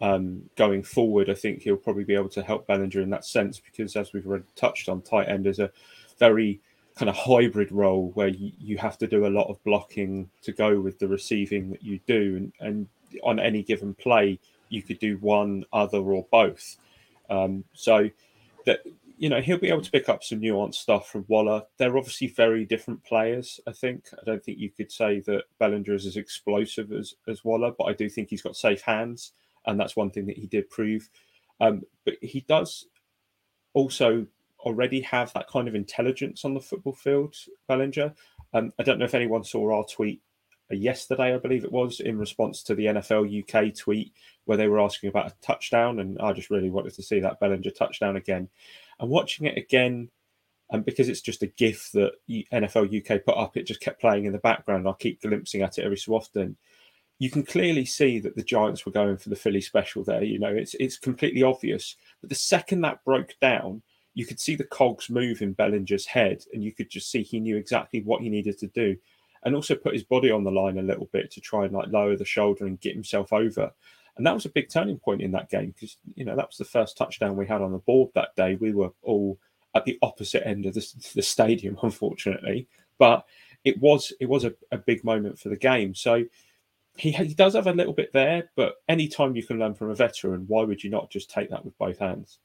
um, 0.01 0.49
going 0.55 0.83
forward, 0.83 1.29
I 1.29 1.33
think 1.33 1.61
he'll 1.61 1.77
probably 1.77 2.03
be 2.03 2.15
able 2.15 2.29
to 2.29 2.43
help 2.43 2.67
Bellinger 2.67 3.01
in 3.01 3.09
that 3.11 3.25
sense 3.25 3.59
because, 3.59 3.95
as 3.95 4.13
we've 4.13 4.27
already 4.27 4.45
touched 4.55 4.89
on, 4.89 5.01
tight 5.01 5.29
end 5.29 5.47
is 5.47 5.59
a 5.59 5.71
very 6.19 6.61
kind 6.95 7.09
of 7.09 7.15
hybrid 7.15 7.71
role 7.71 8.11
where 8.13 8.27
you, 8.27 8.51
you 8.59 8.77
have 8.77 8.97
to 8.99 9.07
do 9.07 9.25
a 9.25 9.29
lot 9.29 9.49
of 9.49 9.63
blocking 9.63 10.29
to 10.43 10.51
go 10.51 10.79
with 10.79 10.99
the 10.99 11.07
receiving 11.07 11.71
that 11.71 11.83
you 11.83 11.99
do, 12.05 12.35
and, 12.37 12.53
and 12.59 12.87
on 13.23 13.39
any 13.39 13.63
given 13.63 13.93
play, 13.93 14.39
you 14.69 14.81
could 14.81 14.99
do 14.99 15.17
one, 15.17 15.65
other, 15.73 15.99
or 15.99 16.25
both. 16.31 16.77
Um, 17.29 17.63
so 17.73 18.09
that 18.65 18.81
you 19.23 19.29
know 19.29 19.39
he'll 19.39 19.57
be 19.57 19.69
able 19.69 19.81
to 19.81 19.89
pick 19.89 20.09
up 20.09 20.21
some 20.21 20.41
nuanced 20.41 20.75
stuff 20.75 21.09
from 21.09 21.23
Waller. 21.29 21.63
They're 21.77 21.97
obviously 21.97 22.27
very 22.27 22.65
different 22.65 23.05
players. 23.05 23.57
I 23.65 23.71
think 23.71 24.09
I 24.21 24.25
don't 24.25 24.43
think 24.43 24.57
you 24.59 24.69
could 24.69 24.91
say 24.91 25.21
that 25.21 25.45
Bellinger 25.59 25.93
is 25.93 26.05
as 26.05 26.17
explosive 26.17 26.91
as 26.91 27.15
as 27.25 27.41
Waller, 27.41 27.71
but 27.71 27.85
I 27.85 27.93
do 27.93 28.09
think 28.09 28.29
he's 28.29 28.41
got 28.41 28.57
safe 28.57 28.81
hands, 28.81 29.31
and 29.65 29.79
that's 29.79 29.95
one 29.95 30.11
thing 30.11 30.25
that 30.25 30.37
he 30.37 30.45
did 30.45 30.69
prove. 30.69 31.09
Um, 31.61 31.83
but 32.03 32.15
he 32.21 32.41
does 32.49 32.87
also 33.73 34.27
already 34.59 34.99
have 34.99 35.31
that 35.31 35.47
kind 35.47 35.69
of 35.69 35.75
intelligence 35.75 36.43
on 36.43 36.53
the 36.53 36.59
football 36.59 36.93
field, 36.93 37.33
Bellinger. 37.69 38.13
Um, 38.53 38.73
I 38.77 38.83
don't 38.83 38.99
know 38.99 39.05
if 39.05 39.15
anyone 39.15 39.45
saw 39.45 39.73
our 39.73 39.85
tweet 39.85 40.21
yesterday, 40.69 41.33
I 41.33 41.37
believe 41.37 41.63
it 41.63 41.71
was, 41.71 41.99
in 41.99 42.17
response 42.17 42.63
to 42.63 42.75
the 42.75 42.85
NFL 42.85 43.43
UK 43.43 43.75
tweet 43.75 44.13
where 44.45 44.57
they 44.57 44.67
were 44.67 44.81
asking 44.81 45.09
about 45.09 45.31
a 45.31 45.35
touchdown, 45.41 45.99
and 45.99 46.19
I 46.19 46.33
just 46.33 46.49
really 46.49 46.69
wanted 46.69 46.93
to 46.95 47.03
see 47.03 47.19
that 47.21 47.39
Bellinger 47.39 47.71
touchdown 47.71 48.15
again. 48.15 48.49
And 49.03 49.11
watching 49.11 49.47
it 49.47 49.57
again, 49.57 50.09
and 50.71 50.85
because 50.85 51.09
it's 51.09 51.19
just 51.19 51.43
a 51.43 51.47
GIF 51.47 51.91
that 51.91 52.13
NFL 52.53 52.87
UK 52.87 53.25
put 53.25 53.35
up, 53.35 53.57
it 53.57 53.67
just 53.67 53.81
kept 53.81 53.99
playing 53.99 54.23
in 54.23 54.31
the 54.31 54.39
background. 54.39 54.87
I 54.87 54.93
keep 54.93 55.21
glimpsing 55.21 55.61
at 55.61 55.77
it 55.77 55.83
every 55.83 55.97
so 55.97 56.13
often. 56.13 56.55
You 57.19 57.29
can 57.29 57.43
clearly 57.43 57.83
see 57.83 58.19
that 58.19 58.37
the 58.37 58.43
Giants 58.43 58.85
were 58.85 58.93
going 58.93 59.17
for 59.17 59.27
the 59.27 59.35
Philly 59.35 59.59
special 59.59 60.05
there. 60.05 60.23
You 60.23 60.39
know, 60.39 60.55
it's 60.55 60.73
it's 60.75 60.97
completely 60.97 61.43
obvious. 61.43 61.97
But 62.21 62.29
the 62.29 62.35
second 62.35 62.79
that 62.81 63.03
broke 63.03 63.35
down, 63.41 63.81
you 64.13 64.25
could 64.25 64.39
see 64.39 64.55
the 64.55 64.63
cogs 64.63 65.09
move 65.09 65.41
in 65.41 65.51
Bellinger's 65.51 66.05
head, 66.05 66.41
and 66.53 66.63
you 66.63 66.71
could 66.71 66.89
just 66.89 67.11
see 67.11 67.23
he 67.23 67.41
knew 67.41 67.57
exactly 67.57 68.03
what 68.03 68.21
he 68.21 68.29
needed 68.29 68.57
to 68.59 68.67
do, 68.67 68.95
and 69.43 69.53
also 69.53 69.75
put 69.75 69.95
his 69.95 70.05
body 70.05 70.31
on 70.31 70.45
the 70.45 70.49
line 70.49 70.77
a 70.77 70.81
little 70.81 71.09
bit 71.11 71.29
to 71.31 71.41
try 71.41 71.65
and 71.65 71.73
like 71.73 71.91
lower 71.91 72.15
the 72.15 72.23
shoulder 72.23 72.67
and 72.67 72.79
get 72.79 72.93
himself 72.93 73.33
over. 73.33 73.73
And 74.17 74.25
that 74.27 74.33
was 74.33 74.45
a 74.45 74.49
big 74.49 74.69
turning 74.69 74.99
point 74.99 75.21
in 75.21 75.31
that 75.31 75.49
game 75.49 75.71
because 75.71 75.97
you 76.15 76.25
know 76.25 76.35
that 76.35 76.47
was 76.47 76.57
the 76.57 76.65
first 76.65 76.97
touchdown 76.97 77.35
we 77.35 77.47
had 77.47 77.61
on 77.61 77.71
the 77.71 77.79
board 77.79 78.11
that 78.13 78.35
day. 78.35 78.55
We 78.55 78.71
were 78.71 78.91
all 79.01 79.39
at 79.75 79.85
the 79.85 79.97
opposite 80.01 80.47
end 80.47 80.65
of 80.65 80.75
the, 80.75 81.11
the 81.15 81.21
stadium, 81.21 81.77
unfortunately, 81.83 82.67
but 82.99 83.25
it 83.63 83.79
was 83.79 84.13
it 84.19 84.29
was 84.29 84.45
a, 84.45 84.53
a 84.71 84.77
big 84.77 85.03
moment 85.03 85.39
for 85.39 85.49
the 85.49 85.57
game. 85.57 85.95
So 85.95 86.25
he, 86.95 87.11
he 87.11 87.33
does 87.33 87.55
have 87.55 87.67
a 87.67 87.73
little 87.73 87.93
bit 87.93 88.13
there, 88.13 88.51
but 88.55 88.75
anytime 88.87 89.35
you 89.35 89.43
can 89.43 89.59
learn 89.59 89.73
from 89.73 89.89
a 89.89 89.95
veteran, 89.95 90.45
why 90.47 90.63
would 90.63 90.83
you 90.83 90.89
not 90.89 91.09
just 91.09 91.29
take 91.29 91.49
that 91.49 91.65
with 91.65 91.77
both 91.77 91.97
hands? 91.97 92.39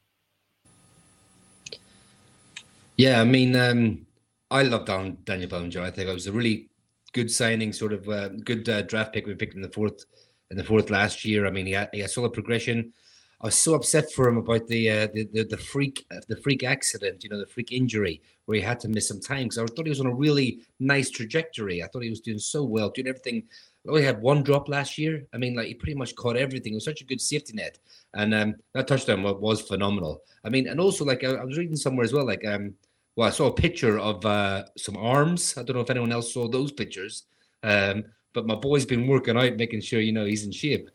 Yeah, 2.97 3.21
I 3.21 3.25
mean, 3.25 3.55
um, 3.55 4.07
I 4.51 4.62
love 4.62 4.87
Daniel 4.87 5.49
Bellinger. 5.49 5.83
I 5.83 5.91
think 5.91 6.09
it 6.09 6.14
was 6.14 6.27
a 6.27 6.33
really 6.33 6.69
good 7.12 7.31
signing, 7.31 7.73
sort 7.73 7.93
of 7.93 8.09
uh, 8.09 8.29
good 8.29 8.69
uh, 8.69 8.83
draft 8.83 9.12
pick 9.12 9.27
we 9.27 9.35
picked 9.35 9.55
in 9.55 9.62
the 9.62 9.69
fourth 9.69 10.05
in 10.51 10.57
the 10.57 10.64
fourth 10.64 10.90
last 10.90 11.24
year. 11.24 11.46
I 11.46 11.51
mean, 11.51 11.66
he 11.66 11.72
had, 11.72 11.90
he 11.92 12.01
had 12.01 12.11
solid 12.11 12.32
progression. 12.32 12.92
I 13.40 13.46
was 13.46 13.55
so 13.55 13.74
upset 13.74 14.11
for 14.11 14.28
him 14.28 14.36
about 14.36 14.66
the 14.66 14.90
uh, 14.90 15.09
the, 15.14 15.28
the, 15.32 15.44
the 15.44 15.57
freak 15.57 16.05
the 16.26 16.36
freak 16.36 16.64
accident, 16.64 17.22
you 17.22 17.30
know, 17.30 17.38
the 17.38 17.46
freak 17.46 17.70
injury 17.70 18.20
where 18.46 18.57
he 18.57 18.62
had 18.62 18.80
to 18.80 18.88
miss 18.88 19.07
some 19.07 19.20
time. 19.20 19.44
Because 19.44 19.59
I 19.59 19.66
thought 19.66 19.86
he 19.86 19.90
was 19.90 20.01
on 20.01 20.07
a 20.07 20.14
really 20.14 20.61
nice 20.80 21.09
trajectory. 21.09 21.82
I 21.82 21.86
thought 21.86 22.03
he 22.03 22.11
was 22.11 22.20
doing 22.20 22.40
so 22.40 22.64
well, 22.64 22.90
doing 22.90 23.07
everything. 23.07 23.44
We 23.84 23.90
only 23.90 24.03
had 24.03 24.20
one 24.20 24.42
drop 24.42 24.68
last 24.68 24.99
year. 24.99 25.24
I 25.32 25.38
mean, 25.38 25.55
like 25.55 25.68
he 25.68 25.74
pretty 25.74 25.94
much 25.94 26.16
caught 26.16 26.36
everything. 26.36 26.72
It 26.72 26.76
was 26.76 26.84
such 26.84 27.01
a 27.01 27.05
good 27.05 27.20
safety 27.20 27.53
net, 27.55 27.78
and 28.14 28.34
um, 28.34 28.57
that 28.74 28.88
touchdown 28.88 29.22
was 29.22 29.61
phenomenal. 29.61 30.22
I 30.44 30.49
mean, 30.49 30.66
and 30.66 30.80
also 30.80 31.05
like 31.05 31.22
I, 31.22 31.34
I 31.34 31.44
was 31.44 31.59
reading 31.59 31.76
somewhere 31.76 32.05
as 32.05 32.12
well, 32.12 32.26
like 32.26 32.44
um, 32.44 32.74
well, 33.14 33.28
I 33.28 33.30
saw 33.30 33.46
a 33.46 33.53
picture 33.53 34.01
of 34.01 34.24
uh, 34.26 34.64
some 34.76 34.96
arms. 34.96 35.57
I 35.57 35.62
don't 35.62 35.76
know 35.76 35.82
if 35.82 35.90
anyone 35.90 36.12
else 36.12 36.34
saw 36.34 36.49
those 36.49 36.72
pictures. 36.72 37.24
Um, 37.62 38.05
but 38.33 38.47
my 38.47 38.55
boy's 38.55 38.87
been 38.87 39.07
working 39.07 39.37
out, 39.37 39.57
making 39.57 39.81
sure 39.81 40.01
you 40.01 40.12
know 40.12 40.24
he's 40.24 40.45
in 40.45 40.53
shape. 40.53 40.91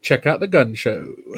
Check 0.00 0.26
out 0.26 0.40
the 0.40 0.48
gun 0.48 0.74
show. 0.74 1.14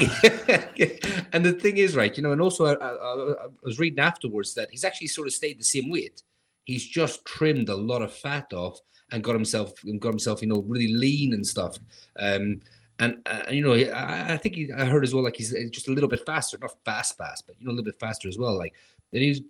and 1.32 1.44
the 1.44 1.58
thing 1.60 1.76
is, 1.76 1.94
right, 1.96 2.16
you 2.16 2.22
know, 2.22 2.32
and 2.32 2.40
also 2.40 2.64
I, 2.64 2.74
I, 2.74 3.44
I, 3.44 3.46
was 3.62 3.78
reading 3.78 3.98
afterwards 3.98 4.54
that 4.54 4.70
he's 4.70 4.84
actually 4.84 5.08
sort 5.08 5.26
of 5.26 5.34
stayed 5.34 5.60
the 5.60 5.64
same 5.64 5.90
weight. 5.90 6.22
He's 6.64 6.86
just 6.86 7.24
trimmed 7.26 7.68
a 7.68 7.76
lot 7.76 8.00
of 8.00 8.12
fat 8.12 8.54
off 8.54 8.80
and 9.12 9.22
got 9.22 9.34
himself 9.34 9.72
and 9.84 10.00
got 10.00 10.10
himself, 10.10 10.40
you 10.40 10.48
know, 10.48 10.62
really 10.66 10.94
lean 10.94 11.34
and 11.34 11.46
stuff. 11.46 11.76
Um, 12.18 12.62
and 12.98 13.18
uh, 13.26 13.42
you 13.50 13.62
know, 13.62 13.74
I, 13.74 14.34
I 14.34 14.36
think 14.36 14.54
he, 14.54 14.72
I 14.72 14.84
heard 14.84 15.04
as 15.04 15.14
well, 15.14 15.24
like 15.24 15.36
he's 15.36 15.52
just 15.70 15.88
a 15.88 15.92
little 15.92 16.08
bit 16.08 16.24
faster, 16.24 16.56
not 16.60 16.74
fast, 16.84 17.18
fast, 17.18 17.46
but 17.46 17.56
you 17.58 17.66
know, 17.66 17.70
a 17.70 17.74
little 17.74 17.84
bit 17.84 17.98
faster 17.98 18.28
as 18.28 18.38
well. 18.38 18.56
Like 18.56 18.74
that 19.12 19.20
he's 19.20 19.40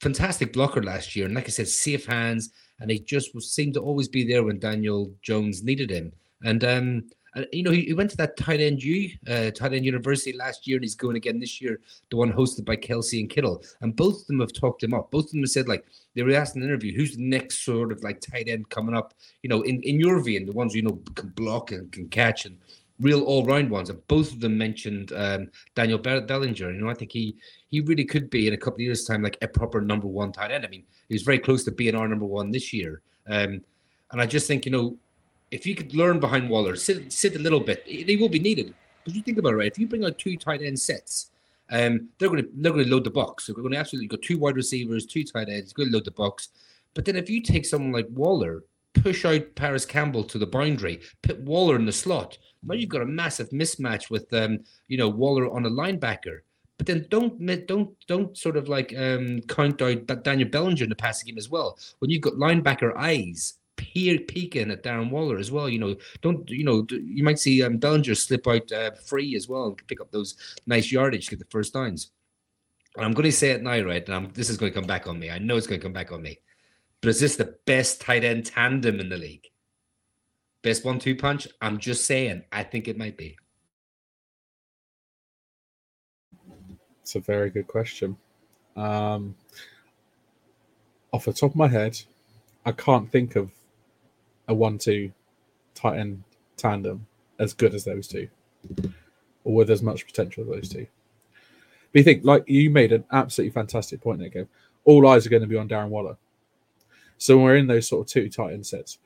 fantastic 0.00 0.52
blocker 0.52 0.82
last 0.82 1.14
year, 1.14 1.26
and 1.26 1.34
like 1.34 1.46
I 1.46 1.50
said, 1.50 1.68
safe 1.68 2.06
hands, 2.06 2.50
and 2.80 2.90
he 2.90 2.98
just 2.98 3.40
seemed 3.42 3.74
to 3.74 3.80
always 3.80 4.08
be 4.08 4.24
there 4.24 4.44
when 4.44 4.58
Daniel 4.58 5.12
Jones 5.22 5.62
needed 5.62 5.90
him. 5.90 6.12
And 6.44 6.64
um, 6.64 7.04
and 7.34 7.46
you 7.52 7.62
know, 7.62 7.70
he, 7.70 7.82
he 7.82 7.92
went 7.92 8.10
to 8.10 8.16
that 8.18 8.36
tight 8.36 8.60
end 8.60 8.82
U, 8.82 9.10
uh, 9.28 9.50
tight 9.50 9.72
end 9.72 9.84
university 9.84 10.32
last 10.32 10.66
year, 10.66 10.76
and 10.76 10.84
he's 10.84 10.94
going 10.94 11.16
again 11.16 11.38
this 11.38 11.60
year, 11.60 11.80
the 12.10 12.16
one 12.16 12.32
hosted 12.32 12.64
by 12.64 12.76
Kelce 12.76 13.20
and 13.20 13.30
Kittle. 13.30 13.62
And 13.80 13.94
both 13.94 14.22
of 14.22 14.26
them 14.26 14.40
have 14.40 14.52
talked 14.52 14.82
him 14.82 14.94
up. 14.94 15.10
Both 15.10 15.26
of 15.26 15.30
them 15.32 15.40
have 15.40 15.50
said 15.50 15.68
like 15.68 15.84
they 16.14 16.22
were 16.22 16.34
asked 16.34 16.56
in 16.56 16.62
an 16.62 16.68
interview, 16.68 16.94
who's 16.96 17.16
the 17.16 17.22
next 17.22 17.64
sort 17.64 17.92
of 17.92 18.02
like 18.02 18.20
tight 18.20 18.48
end 18.48 18.68
coming 18.70 18.94
up? 18.94 19.14
You 19.42 19.50
know, 19.50 19.62
in 19.62 19.82
in 19.82 20.00
your 20.00 20.22
view, 20.22 20.44
the 20.44 20.52
ones 20.52 20.74
you 20.74 20.82
know 20.82 21.00
can 21.14 21.28
block 21.30 21.72
and 21.72 21.90
can 21.92 22.08
catch 22.08 22.44
and 22.46 22.58
real 23.00 23.22
all 23.22 23.44
round 23.44 23.70
ones. 23.70 23.90
And 23.90 24.06
both 24.08 24.32
of 24.32 24.40
them 24.40 24.58
mentioned 24.58 25.12
um, 25.14 25.50
Daniel 25.74 25.98
Bellinger. 25.98 26.72
You 26.72 26.80
know, 26.80 26.90
I 26.90 26.94
think 26.94 27.12
he 27.12 27.36
he 27.70 27.80
really 27.80 28.04
could 28.04 28.30
be 28.30 28.48
in 28.48 28.54
a 28.54 28.56
couple 28.56 28.76
of 28.76 28.80
years' 28.80 29.04
time 29.04 29.22
like 29.22 29.38
a 29.42 29.48
proper 29.48 29.80
number 29.80 30.06
one 30.06 30.32
tight 30.32 30.50
end. 30.50 30.64
I 30.64 30.68
mean, 30.68 30.84
he 31.08 31.14
was 31.14 31.22
very 31.22 31.38
close 31.38 31.64
to 31.64 31.70
being 31.70 31.94
our 31.94 32.08
number 32.08 32.26
one 32.26 32.50
this 32.50 32.72
year. 32.72 33.02
Um, 33.26 33.62
and 34.10 34.20
I 34.20 34.26
just 34.26 34.46
think, 34.46 34.64
you 34.64 34.72
know, 34.72 34.96
if 35.50 35.66
you 35.66 35.74
could 35.74 35.94
learn 35.94 36.20
behind 36.20 36.48
Waller, 36.48 36.76
sit 36.76 37.12
sit 37.12 37.36
a 37.36 37.38
little 37.38 37.60
bit, 37.60 37.84
they 37.86 38.16
will 38.16 38.28
be 38.28 38.38
needed. 38.38 38.74
Because 39.04 39.16
you 39.16 39.22
think 39.22 39.38
about 39.38 39.54
it, 39.54 39.56
right? 39.56 39.72
If 39.72 39.78
you 39.78 39.86
bring 39.86 40.04
out 40.04 40.18
two 40.18 40.36
tight 40.36 40.62
end 40.62 40.78
sets, 40.78 41.30
um, 41.70 42.08
they're 42.18 42.28
going 42.28 42.42
to 42.42 42.48
they're 42.56 42.72
going 42.72 42.84
to 42.84 42.90
load 42.90 43.04
the 43.04 43.10
box. 43.10 43.46
So 43.46 43.52
they're 43.52 43.62
going 43.62 43.72
to 43.72 43.78
absolutely 43.78 44.08
go 44.08 44.16
two 44.16 44.38
wide 44.38 44.56
receivers, 44.56 45.06
two 45.06 45.24
tight 45.24 45.48
ends, 45.48 45.72
going 45.72 45.90
to 45.90 45.94
load 45.94 46.04
the 46.04 46.10
box. 46.10 46.48
But 46.94 47.04
then 47.04 47.16
if 47.16 47.30
you 47.30 47.42
take 47.42 47.64
someone 47.64 47.92
like 47.92 48.08
Waller, 48.10 48.64
push 48.94 49.24
out 49.24 49.54
Parris 49.54 49.86
Campbell 49.86 50.24
to 50.24 50.38
the 50.38 50.46
boundary, 50.46 51.00
put 51.22 51.40
Waller 51.40 51.76
in 51.76 51.86
the 51.86 51.92
slot, 51.92 52.38
now 52.62 52.74
you've 52.74 52.88
got 52.88 53.02
a 53.02 53.06
massive 53.06 53.50
mismatch 53.50 54.10
with 54.10 54.32
um, 54.32 54.60
you 54.88 54.98
know, 54.98 55.08
Waller 55.08 55.50
on 55.50 55.66
a 55.66 55.70
linebacker. 55.70 56.40
But 56.76 56.86
then 56.86 57.06
don't 57.10 57.66
don't 57.66 57.90
don't 58.06 58.38
sort 58.38 58.56
of 58.56 58.68
like 58.68 58.96
um, 58.96 59.40
count 59.48 59.82
out 59.82 60.06
Daniel 60.22 60.48
Bellinger 60.48 60.84
in 60.84 60.90
the 60.90 60.96
passing 60.96 61.26
game 61.26 61.38
as 61.38 61.48
well. 61.48 61.76
When 61.98 62.10
you've 62.10 62.22
got 62.22 62.34
linebacker 62.34 62.96
eyes 62.96 63.54
peer 63.76 64.18
peeking 64.18 64.70
at 64.70 64.82
Darren 64.84 65.10
Waller 65.10 65.38
as 65.38 65.50
well, 65.50 65.68
you 65.68 65.80
know, 65.80 65.96
don't 66.22 66.48
you 66.48 66.64
know 66.64 66.86
you 66.90 67.24
might 67.24 67.40
see 67.40 67.64
um, 67.64 67.78
Bellinger 67.78 68.14
slip 68.14 68.46
out 68.46 68.70
uh, 68.70 68.92
free 68.92 69.34
as 69.34 69.48
well 69.48 69.66
and 69.66 69.86
pick 69.88 70.00
up 70.00 70.12
those 70.12 70.36
nice 70.66 70.92
yardage 70.92 71.28
get 71.28 71.40
the 71.40 71.46
first 71.50 71.74
downs. 71.74 72.12
And 72.96 73.04
I'm 73.04 73.12
going 73.12 73.24
to 73.24 73.32
say 73.32 73.50
it 73.50 73.62
now, 73.62 73.80
right? 73.80 74.04
And 74.06 74.14
I'm, 74.14 74.32
this 74.32 74.50
is 74.50 74.56
going 74.56 74.72
to 74.72 74.78
come 74.78 74.86
back 74.86 75.06
on 75.06 75.18
me. 75.18 75.30
I 75.30 75.38
know 75.38 75.56
it's 75.56 75.66
going 75.66 75.80
to 75.80 75.84
come 75.84 75.92
back 75.92 76.10
on 76.10 76.22
me. 76.22 76.38
But 77.00 77.10
is 77.10 77.20
this 77.20 77.36
the 77.36 77.56
best 77.64 78.00
tight 78.00 78.24
end 78.24 78.46
tandem 78.46 78.98
in 79.00 79.08
the 79.08 79.16
league? 79.16 79.46
Best 80.62 80.84
one 80.84 80.98
two 80.98 81.14
punch? 81.14 81.46
I'm 81.60 81.78
just 81.78 82.04
saying, 82.04 82.42
I 82.50 82.64
think 82.64 82.88
it 82.88 82.98
might 82.98 83.16
be. 83.16 83.36
It's 87.02 87.14
a 87.14 87.20
very 87.20 87.50
good 87.50 87.68
question. 87.68 88.16
Um, 88.76 89.34
off 91.12 91.24
the 91.24 91.32
top 91.32 91.50
of 91.50 91.56
my 91.56 91.68
head, 91.68 92.00
I 92.66 92.72
can't 92.72 93.10
think 93.10 93.36
of 93.36 93.50
a 94.48 94.54
one 94.54 94.78
two 94.78 95.12
tight 95.74 95.98
end 95.98 96.24
tandem 96.56 97.06
as 97.38 97.54
good 97.54 97.74
as 97.74 97.84
those 97.84 98.08
two, 98.08 98.28
or 99.44 99.54
with 99.54 99.70
as 99.70 99.82
much 99.82 100.04
potential 100.04 100.42
as 100.42 100.50
those 100.50 100.68
two. 100.68 100.86
But 101.92 101.98
you 102.00 102.02
think, 102.02 102.24
like 102.24 102.44
you 102.46 102.68
made 102.68 102.92
an 102.92 103.04
absolutely 103.12 103.52
fantastic 103.52 104.00
point 104.00 104.18
there, 104.18 104.28
Gabe. 104.28 104.48
All 104.84 105.06
eyes 105.06 105.24
are 105.24 105.30
going 105.30 105.42
to 105.42 105.48
be 105.48 105.56
on 105.56 105.68
Darren 105.68 105.88
Waller. 105.88 106.16
So 107.18 107.36
when 107.36 107.44
we're 107.44 107.56
in 107.56 107.66
those 107.66 107.88
sort 107.88 108.06
of 108.06 108.12
two 108.12 108.28
tight 108.28 108.52
end 108.52 108.66
sets, 108.66 108.98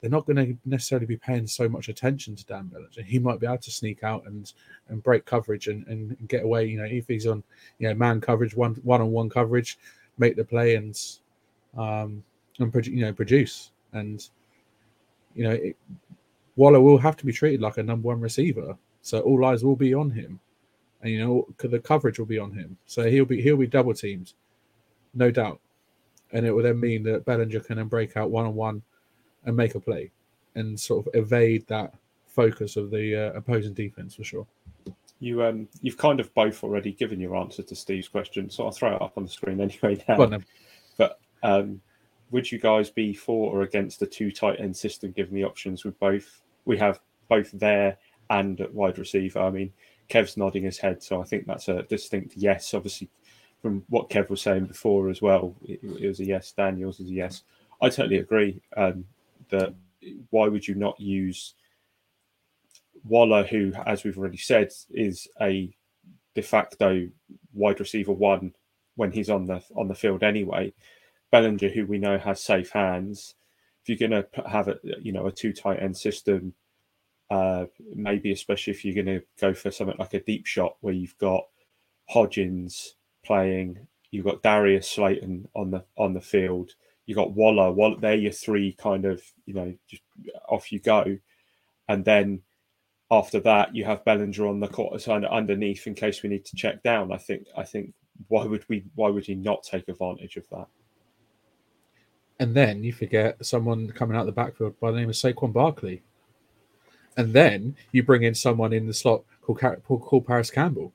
they're 0.00 0.10
not 0.10 0.26
going 0.26 0.36
to 0.36 0.56
necessarily 0.64 1.06
be 1.06 1.16
paying 1.16 1.46
so 1.46 1.68
much 1.68 1.88
attention 1.88 2.36
to 2.36 2.46
Dan 2.46 2.66
Bellinger. 2.66 3.02
He 3.02 3.18
might 3.18 3.40
be 3.40 3.46
able 3.46 3.58
to 3.58 3.70
sneak 3.70 4.04
out 4.04 4.24
and 4.26 4.52
and 4.88 5.02
break 5.02 5.24
coverage 5.24 5.66
and, 5.66 5.86
and 5.88 6.16
get 6.28 6.44
away. 6.44 6.66
You 6.66 6.78
know, 6.78 6.84
if 6.84 7.08
he's 7.08 7.26
on 7.26 7.42
you 7.78 7.88
know 7.88 7.94
man 7.94 8.20
coverage, 8.20 8.54
one 8.54 8.74
one 8.84 9.00
on 9.00 9.10
one 9.10 9.28
coverage, 9.28 9.78
make 10.18 10.36
the 10.36 10.44
play 10.44 10.76
and 10.76 11.00
um 11.76 12.22
and 12.58 12.86
you 12.86 13.04
know 13.04 13.12
produce 13.12 13.72
and 13.92 14.28
you 15.34 15.44
know 15.44 15.52
it, 15.52 15.76
Waller 16.56 16.80
will 16.80 16.98
have 16.98 17.16
to 17.16 17.26
be 17.26 17.32
treated 17.32 17.60
like 17.60 17.78
a 17.78 17.82
number 17.82 18.08
one 18.08 18.20
receiver. 18.20 18.76
So 19.02 19.20
all 19.20 19.44
eyes 19.44 19.64
will 19.64 19.76
be 19.76 19.94
on 19.94 20.10
him, 20.10 20.40
and 21.02 21.12
you 21.12 21.24
know 21.24 21.46
the 21.58 21.78
coverage 21.78 22.18
will 22.18 22.26
be 22.26 22.38
on 22.38 22.52
him. 22.52 22.76
So 22.86 23.08
he'll 23.08 23.24
be 23.24 23.40
he'll 23.40 23.56
be 23.56 23.66
double 23.66 23.94
teamed, 23.94 24.32
no 25.14 25.30
doubt, 25.30 25.60
and 26.32 26.46
it 26.46 26.52
would 26.52 26.64
then 26.64 26.80
mean 26.80 27.02
that 27.04 27.24
Bellinger 27.24 27.60
can 27.60 27.76
then 27.76 27.88
break 27.88 28.16
out 28.16 28.30
one 28.30 28.46
on 28.46 28.54
one 28.54 28.82
and 29.44 29.56
make 29.56 29.74
a 29.74 29.80
play, 29.80 30.10
and 30.54 30.78
sort 30.78 31.06
of 31.06 31.14
evade 31.14 31.66
that 31.68 31.94
focus 32.26 32.76
of 32.76 32.90
the 32.90 33.16
uh, 33.16 33.32
opposing 33.32 33.74
defense 33.74 34.14
for 34.14 34.24
sure. 34.24 34.46
You 35.20 35.42
um 35.42 35.68
you've 35.82 35.96
kind 35.96 36.20
of 36.20 36.32
both 36.34 36.62
already 36.62 36.92
given 36.92 37.18
your 37.18 37.34
answer 37.36 37.62
to 37.62 37.74
Steve's 37.74 38.08
question, 38.08 38.50
so 38.50 38.64
I'll 38.64 38.70
throw 38.70 38.94
it 38.94 39.02
up 39.02 39.14
on 39.16 39.24
the 39.24 39.30
screen 39.30 39.60
anyway 39.60 40.02
now. 40.08 40.22
On, 40.22 40.44
but 40.96 41.18
um, 41.42 41.80
would 42.30 42.50
you 42.50 42.58
guys 42.58 42.90
be 42.90 43.14
for 43.14 43.52
or 43.52 43.62
against 43.62 44.00
the 44.00 44.06
two 44.06 44.30
tight 44.30 44.60
end 44.60 44.76
system, 44.76 45.12
given 45.12 45.34
the 45.34 45.44
options 45.44 45.84
with 45.84 45.98
both? 45.98 46.42
We 46.66 46.76
have 46.78 47.00
both 47.28 47.50
there 47.52 47.96
and 48.30 48.60
at 48.60 48.72
wide 48.72 48.98
receiver. 48.98 49.40
I 49.40 49.50
mean, 49.50 49.72
Kev's 50.08 50.36
nodding 50.36 50.64
his 50.64 50.78
head, 50.78 51.02
so 51.02 51.20
I 51.20 51.24
think 51.24 51.46
that's 51.46 51.68
a 51.68 51.82
distinct 51.84 52.36
yes. 52.36 52.74
Obviously, 52.74 53.08
from 53.60 53.84
what 53.88 54.10
Kev 54.10 54.28
was 54.30 54.42
saying 54.42 54.66
before 54.66 55.10
as 55.10 55.20
well, 55.20 55.54
it, 55.64 55.80
it 55.82 56.06
was 56.06 56.20
a 56.20 56.24
yes. 56.24 56.52
Daniels 56.52 57.00
is 57.00 57.10
a 57.10 57.14
yes. 57.14 57.42
I 57.82 57.88
totally 57.88 58.18
agree 58.18 58.60
um, 58.76 59.04
that 59.50 59.74
why 60.30 60.48
would 60.48 60.66
you 60.66 60.74
not 60.74 60.98
use 61.00 61.54
Waller, 63.04 63.44
who, 63.44 63.72
as 63.86 64.04
we've 64.04 64.18
already 64.18 64.38
said, 64.38 64.70
is 64.90 65.28
a 65.40 65.74
de 66.34 66.42
facto 66.42 67.08
wide 67.52 67.80
receiver 67.80 68.12
one 68.12 68.52
when 68.96 69.12
he's 69.12 69.30
on 69.30 69.46
the 69.46 69.62
on 69.76 69.88
the 69.88 69.94
field 69.94 70.22
anyway. 70.22 70.72
Bellinger, 71.30 71.68
who 71.68 71.86
we 71.86 71.98
know 71.98 72.18
has 72.18 72.42
safe 72.42 72.70
hands. 72.70 73.34
If 73.82 73.88
you're 73.88 74.08
going 74.08 74.22
to 74.22 74.42
have 74.48 74.68
a 74.68 74.78
you 75.00 75.12
know 75.12 75.26
a 75.26 75.32
two 75.32 75.52
tight 75.52 75.80
end 75.80 75.96
system, 75.96 76.54
uh, 77.30 77.66
maybe 77.94 78.32
especially 78.32 78.72
if 78.72 78.84
you're 78.84 78.94
going 78.94 79.20
to 79.20 79.26
go 79.40 79.54
for 79.54 79.70
something 79.70 79.96
like 79.98 80.14
a 80.14 80.20
deep 80.20 80.46
shot 80.46 80.76
where 80.80 80.94
you've 80.94 81.18
got 81.18 81.44
Hodgins 82.12 82.94
playing, 83.24 83.86
you've 84.10 84.24
got 84.24 84.42
Darius 84.42 84.90
Slayton 84.90 85.48
on 85.54 85.70
the 85.70 85.84
on 85.96 86.14
the 86.14 86.20
field, 86.20 86.72
you 87.06 87.14
got 87.14 87.32
Waller. 87.32 87.72
Waller, 87.72 87.96
they're 88.00 88.14
your 88.14 88.32
three 88.32 88.72
kind 88.72 89.04
of 89.04 89.22
you 89.46 89.54
know 89.54 89.74
just 89.88 90.02
off 90.48 90.72
you 90.72 90.80
go, 90.80 91.18
and 91.88 92.04
then 92.04 92.42
after 93.10 93.40
that 93.40 93.74
you 93.74 93.84
have 93.84 94.04
Bellinger 94.04 94.46
on 94.46 94.60
the 94.60 94.68
court 94.68 95.08
underneath 95.08 95.86
in 95.86 95.94
case 95.94 96.22
we 96.22 96.28
need 96.28 96.44
to 96.44 96.56
check 96.56 96.82
down. 96.82 97.12
I 97.12 97.16
think 97.16 97.46
I 97.56 97.64
think 97.64 97.94
why 98.28 98.44
would 98.44 98.68
we 98.68 98.84
why 98.94 99.08
would 99.08 99.26
he 99.26 99.34
not 99.34 99.62
take 99.62 99.88
advantage 99.88 100.36
of 100.36 100.48
that? 100.50 100.66
And 102.40 102.54
then 102.54 102.84
you 102.84 102.92
forget 102.92 103.44
someone 103.44 103.90
coming 103.90 104.16
out 104.16 104.26
the 104.26 104.32
backfield 104.32 104.78
by 104.78 104.90
the 104.90 104.98
name 104.98 105.08
of 105.08 105.16
Saquon 105.16 105.52
Barkley 105.52 106.02
and 107.18 107.32
then 107.32 107.76
you 107.92 108.02
bring 108.02 108.22
in 108.22 108.34
someone 108.34 108.72
in 108.72 108.86
the 108.86 108.94
slot 108.94 109.24
called, 109.42 109.60
called 109.82 110.26
Parris 110.26 110.50
Campbell, 110.50 110.94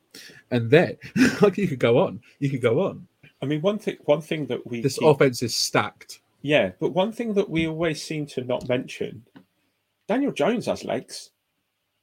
and 0.49 0.71
then 0.71 0.97
like 1.41 1.57
you 1.57 1.67
could 1.67 1.79
go 1.79 1.99
on, 1.99 2.21
you 2.39 2.49
could 2.49 2.61
go 2.61 2.81
on. 2.81 3.07
I 3.41 3.45
mean, 3.45 3.61
one 3.61 3.77
thing, 3.77 3.97
one 4.05 4.21
thing 4.21 4.47
that 4.47 4.65
we 4.65 4.81
this 4.81 4.97
keep, 4.97 5.07
offense 5.07 5.43
is 5.43 5.55
stacked. 5.55 6.21
Yeah, 6.41 6.71
but 6.79 6.93
one 6.93 7.11
thing 7.11 7.33
that 7.33 7.49
we 7.49 7.67
always 7.67 8.01
seem 8.01 8.25
to 8.27 8.43
not 8.43 8.67
mention, 8.69 9.25
Daniel 10.07 10.31
Jones 10.31 10.65
has 10.65 10.85
legs. 10.85 11.29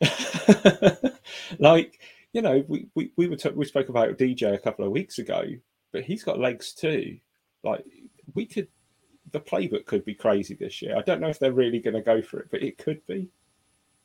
like 1.58 1.98
you 2.32 2.42
know, 2.42 2.62
we 2.68 2.86
we 2.94 3.12
we 3.16 3.26
were 3.26 3.36
t- 3.36 3.50
we 3.50 3.64
spoke 3.64 3.88
about 3.88 4.18
DJ 4.18 4.52
a 4.54 4.58
couple 4.58 4.84
of 4.84 4.92
weeks 4.92 5.18
ago, 5.18 5.44
but 5.92 6.04
he's 6.04 6.22
got 6.22 6.38
legs 6.38 6.74
too. 6.74 7.18
Like 7.64 7.84
we 8.34 8.44
could, 8.44 8.68
the 9.32 9.40
playbook 9.40 9.86
could 9.86 10.04
be 10.04 10.14
crazy 10.14 10.54
this 10.54 10.82
year. 10.82 10.96
I 10.96 11.02
don't 11.02 11.20
know 11.22 11.28
if 11.28 11.38
they're 11.38 11.52
really 11.52 11.78
going 11.78 11.96
to 11.96 12.02
go 12.02 12.20
for 12.20 12.40
it, 12.40 12.48
but 12.50 12.62
it 12.62 12.76
could 12.76 13.04
be. 13.06 13.30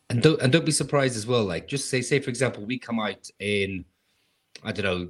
And 0.09 0.21
don't 0.21 0.41
and 0.41 0.51
don't 0.51 0.65
be 0.65 0.71
surprised 0.71 1.17
as 1.17 1.25
well. 1.25 1.43
Like 1.43 1.67
just 1.67 1.89
say, 1.89 2.01
say 2.01 2.19
for 2.19 2.29
example, 2.29 2.65
we 2.65 2.77
come 2.77 2.99
out 2.99 3.29
in 3.39 3.85
I 4.63 4.71
don't 4.71 4.85
know, 4.85 5.09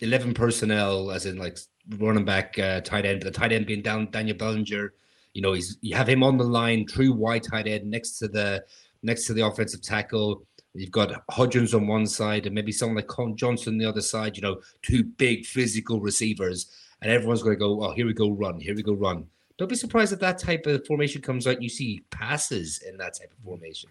eleven 0.00 0.34
personnel, 0.34 1.10
as 1.10 1.26
in 1.26 1.36
like 1.36 1.58
running 1.98 2.24
back, 2.24 2.58
uh, 2.58 2.80
tight 2.80 3.06
end. 3.06 3.22
The 3.22 3.30
tight 3.30 3.52
end 3.52 3.66
being 3.66 3.82
down 3.82 4.10
Daniel 4.10 4.36
Bellinger. 4.36 4.94
You 5.34 5.42
know, 5.42 5.52
he's 5.52 5.78
you 5.80 5.94
have 5.94 6.08
him 6.08 6.22
on 6.22 6.36
the 6.36 6.44
line, 6.44 6.86
true 6.86 7.12
wide 7.12 7.42
tight 7.42 7.66
end 7.66 7.90
next 7.90 8.18
to 8.18 8.28
the 8.28 8.64
next 9.02 9.26
to 9.26 9.34
the 9.34 9.46
offensive 9.46 9.82
tackle. 9.82 10.46
You've 10.74 10.90
got 10.90 11.26
Hodgins 11.30 11.74
on 11.74 11.86
one 11.86 12.06
side 12.06 12.46
and 12.46 12.54
maybe 12.54 12.72
someone 12.72 12.96
like 12.96 13.06
Collin 13.06 13.36
Johnson 13.36 13.74
on 13.74 13.78
the 13.78 13.84
other 13.84 14.00
side. 14.00 14.36
You 14.36 14.42
know, 14.42 14.60
two 14.80 15.04
big 15.04 15.44
physical 15.44 16.00
receivers, 16.00 16.70
and 17.02 17.10
everyone's 17.10 17.42
going 17.42 17.56
to 17.56 17.60
go, 17.60 17.84
"Oh, 17.84 17.92
here 17.92 18.06
we 18.06 18.14
go, 18.14 18.30
run! 18.30 18.58
Here 18.58 18.74
we 18.74 18.82
go, 18.82 18.94
run!" 18.94 19.26
Don't 19.58 19.68
be 19.68 19.76
surprised 19.76 20.12
if 20.12 20.20
that 20.20 20.38
type 20.38 20.66
of 20.66 20.86
formation 20.86 21.22
comes 21.22 21.46
out 21.46 21.54
and 21.54 21.62
you 21.62 21.68
see 21.68 22.02
passes 22.10 22.82
in 22.88 22.96
that 22.96 23.14
type 23.18 23.30
of 23.30 23.44
formation. 23.44 23.90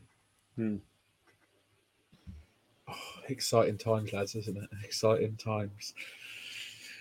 Hmm. 0.55 0.77
Oh, 2.89 2.95
exciting 3.29 3.77
times, 3.77 4.11
lads, 4.11 4.35
isn't 4.35 4.57
it? 4.57 4.69
Exciting 4.83 5.37
times. 5.37 5.93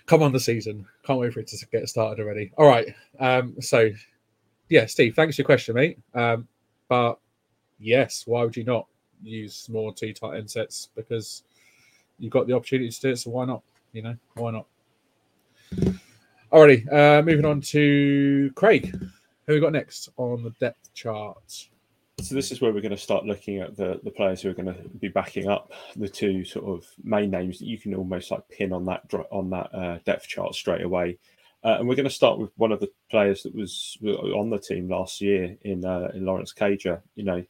Come 0.05 0.23
on, 0.23 0.31
the 0.31 0.39
season. 0.39 0.85
Can't 1.03 1.19
wait 1.19 1.33
for 1.33 1.39
it 1.39 1.47
to 1.47 1.65
get 1.67 1.87
started 1.89 2.21
already. 2.21 2.51
All 2.57 2.67
right. 2.67 2.93
Um, 3.19 3.55
so, 3.61 3.89
yeah, 4.69 4.85
Steve, 4.85 5.15
thanks 5.15 5.35
for 5.35 5.41
your 5.41 5.45
question, 5.45 5.75
mate. 5.75 5.99
Um, 6.13 6.47
but 6.87 7.19
yes, 7.79 8.23
why 8.25 8.43
would 8.43 8.55
you 8.55 8.63
not 8.63 8.87
use 9.23 9.67
more 9.69 9.93
two 9.93 10.13
tight 10.13 10.37
end 10.37 10.49
sets? 10.49 10.89
Because 10.95 11.43
you've 12.19 12.31
got 12.31 12.47
the 12.47 12.53
opportunity 12.53 12.89
to 12.89 13.01
do 13.01 13.09
it, 13.09 13.17
so 13.17 13.31
why 13.31 13.45
not? 13.45 13.61
You 13.93 14.03
know, 14.03 14.15
why 14.35 14.51
not? 14.51 14.65
Alrighty, 16.51 16.91
uh, 16.91 17.21
moving 17.21 17.45
on 17.45 17.61
to 17.61 18.51
Craig. 18.55 18.93
Who 19.47 19.53
we 19.53 19.61
got 19.61 19.71
next 19.71 20.09
on 20.17 20.43
the 20.43 20.49
depth 20.59 20.93
chart? 20.93 21.69
So 22.19 22.35
this 22.35 22.51
is 22.51 22.59
where 22.59 22.73
we're 22.73 22.81
going 22.81 22.91
to 22.91 22.97
start 22.97 23.25
looking 23.25 23.59
at 23.59 23.77
the, 23.77 24.01
the 24.03 24.11
players 24.11 24.41
who 24.41 24.49
are 24.49 24.53
going 24.53 24.65
to 24.65 24.89
be 24.99 25.07
backing 25.07 25.47
up 25.47 25.71
the 25.95 26.09
two 26.09 26.43
sort 26.43 26.65
of 26.65 26.85
main 27.05 27.31
names 27.31 27.59
that 27.59 27.67
you 27.67 27.77
can 27.77 27.95
almost 27.95 28.31
like 28.31 28.47
pin 28.49 28.73
on 28.73 28.83
that 28.85 29.03
on 29.31 29.49
that 29.51 29.73
uh, 29.73 29.99
depth 30.05 30.27
chart 30.27 30.53
straight 30.53 30.81
away. 30.81 31.17
Uh, 31.63 31.77
and 31.79 31.87
we're 31.87 31.95
going 31.95 32.03
to 32.03 32.09
start 32.09 32.37
with 32.37 32.51
one 32.57 32.73
of 32.73 32.81
the 32.81 32.91
players 33.09 33.43
that 33.43 33.55
was 33.55 33.97
on 34.03 34.49
the 34.49 34.59
team 34.59 34.89
last 34.89 35.21
year 35.21 35.55
in 35.61 35.85
uh, 35.85 36.11
in 36.13 36.25
Lawrence 36.25 36.53
Cager. 36.53 37.01
You 37.15 37.23
know, 37.23 37.45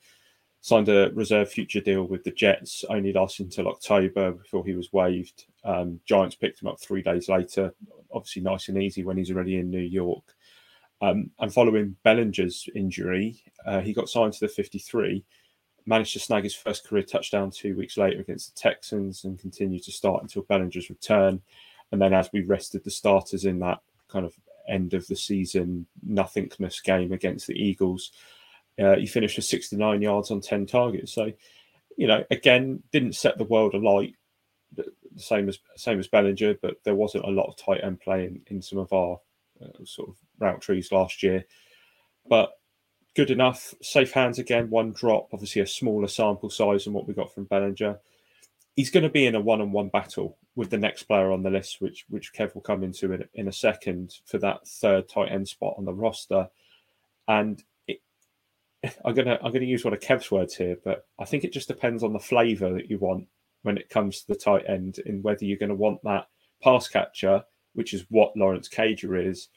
signed 0.62 0.89
a 0.89 1.12
reserve 1.14 1.49
future 1.49 1.82
deal 1.82 2.03
with 2.03 2.24
the 2.24 2.32
Jets, 2.32 2.86
only 2.89 3.12
lasted 3.12 3.47
until 3.47 3.68
October 3.68 4.32
before 4.32 4.66
he 4.66 4.74
was 4.74 4.93
waived. 4.93 5.45
Um, 5.64 5.99
Giants 6.05 6.36
picked 6.36 6.62
him 6.62 6.68
up 6.68 6.80
three 6.80 7.01
days 7.01 7.28
later 7.30 7.74
obviously 8.14 8.41
nice 8.41 8.68
and 8.70 8.82
easy 8.82 9.03
when 9.03 9.18
he's 9.18 9.32
already 9.32 9.57
in 9.57 9.70
New 9.70 9.80
York. 9.80 10.24
Um, 11.01 11.32
and 11.39 11.53
following 11.53 11.95
Bellinger's 12.03 12.70
injury, 12.76 13.43
uh, 13.66 13.82
he 13.82 13.93
got 13.93 14.09
signed 14.09 14.34
to 14.34 14.39
the 14.41 14.47
53, 14.47 15.24
managed 15.86 16.14
to 16.14 16.20
snag 16.20 16.43
his 16.43 16.53
first 16.53 16.86
career 16.86 17.03
touchdown 17.03 17.49
two 17.49 17.76
weeks 17.76 17.97
later 17.97 18.20
against 18.20 18.53
the 18.53 18.62
Texans 18.62 19.24
and 19.24 19.39
continued 19.39 19.84
to 19.84 19.91
start 19.91 20.22
until 20.22 20.43
Bellinger's 20.43 20.89
return. 20.89 21.41
And 21.91 22.01
then 22.01 22.14
as 22.14 22.30
we 22.32 22.41
rested 22.41 22.84
the 22.84 22.91
starters 22.91 23.45
in 23.45 23.59
that 23.59 23.80
kind 24.07 24.26
of 24.26 24.36
end 24.68 24.93
of 24.93 25.07
the 25.07 25.16
season 25.16 25.88
nothingness 26.03 26.80
game 26.82 27.12
against 27.12 27.47
the 27.47 27.55
Eagles, 27.55 28.12
uh, 28.80 28.95
he 28.95 29.05
finished 29.05 29.38
with 29.38 29.45
69 29.45 30.01
yards 30.01 30.32
on 30.32 30.41
10 30.41 30.65
targets. 30.65 31.13
So, 31.13 31.32
you 31.97 32.07
know, 32.07 32.24
again, 32.32 32.84
didn't 32.91 33.15
set 33.15 33.38
the 33.38 33.43
world 33.43 33.74
alight, 33.74 34.15
the 34.76 34.86
same 35.17 35.49
as 35.49 35.59
same 35.76 35.99
as 35.99 36.07
Bellinger, 36.07 36.55
but 36.61 36.78
there 36.84 36.95
wasn't 36.95 37.26
a 37.26 37.32
lot 37.32 37.47
of 37.47 37.57
tight 37.57 37.84
end 37.84 37.99
play 37.99 38.26
in, 38.26 38.41
in 38.47 38.61
some 38.61 38.80
of 38.80 38.91
our 38.93 39.19
uh, 39.61 39.84
sort 39.84 40.09
of 40.09 40.15
route 40.39 40.61
trees 40.61 40.91
last 40.91 41.22
year. 41.22 41.45
But 42.28 42.53
good 43.15 43.32
enough, 43.32 43.74
safe 43.82 44.13
hands 44.13 44.39
again. 44.39 44.69
One 44.69 44.93
drop, 44.93 45.30
obviously 45.34 45.61
a 45.61 45.67
smaller 45.67 46.07
sample 46.07 46.49
size 46.49 46.86
than 46.86 46.93
what 46.93 47.07
we 47.07 47.13
got 47.13 47.34
from 47.34 47.45
Bellinger. 47.45 47.99
He's 48.76 48.91
going 48.91 49.03
to 49.03 49.09
be 49.09 49.26
in 49.26 49.36
a 49.36 49.41
one-on-one 49.41 49.89
battle 49.89 50.38
with 50.55 50.69
the 50.69 50.78
next 50.78 51.03
player 51.03 51.32
on 51.32 51.43
the 51.43 51.49
list, 51.49 51.82
which 51.82 52.05
which 52.09 52.34
Kev 52.34 52.55
will 52.55 52.61
come 52.61 52.84
into 52.84 53.11
in, 53.11 53.26
in 53.34 53.47
a 53.47 53.53
second 53.53 54.15
for 54.26 54.38
that 54.39 54.67
third 54.67 55.09
tight 55.09 55.32
end 55.32 55.47
spot 55.47 55.76
on 55.78 55.86
the 55.86 55.93
roster. 55.93 56.49
And 57.28 57.61
I'm 59.05 59.13
gonna 59.13 59.39
I'm 59.43 59.51
gonna 59.51 59.65
use 59.65 59.84
one 59.84 59.93
of 59.93 59.99
Kev's 59.99 60.32
words 60.32 60.55
here, 60.55 60.77
but 60.84 61.05
I 61.19 61.25
think 61.25 61.43
it 61.43 61.53
just 61.53 61.67
depends 61.67 62.03
on 62.03 62.13
the 62.13 62.19
flavour 62.19 62.73
that 62.73 62.89
you 62.89 62.97
want 62.97 63.27
when 63.63 63.77
it 63.77 63.89
comes 63.89 64.21
to 64.21 64.27
the 64.27 64.36
tight 64.36 64.63
end 64.67 64.99
in 65.05 65.21
whether 65.21 65.45
you're 65.45 65.57
going 65.57 65.69
to 65.69 65.75
want 65.75 66.01
that 66.03 66.27
pass 66.63 66.88
catcher, 66.88 67.43
which 67.73 67.93
is 67.93 68.05
what 68.09 68.36
Lawrence 68.36 68.67
Cager 68.67 69.23
is, 69.23 69.49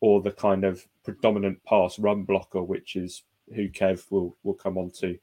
or 0.00 0.20
the 0.20 0.32
kind 0.32 0.64
of 0.64 0.84
predominant 1.04 1.62
pass 1.64 1.98
run 1.98 2.24
blocker, 2.24 2.62
which 2.62 2.96
is 2.96 3.22
who 3.54 3.68
Kev 3.68 4.10
will 4.10 4.36
will 4.42 4.54
come 4.54 4.78
on 4.78 4.90
to. 4.98 5.18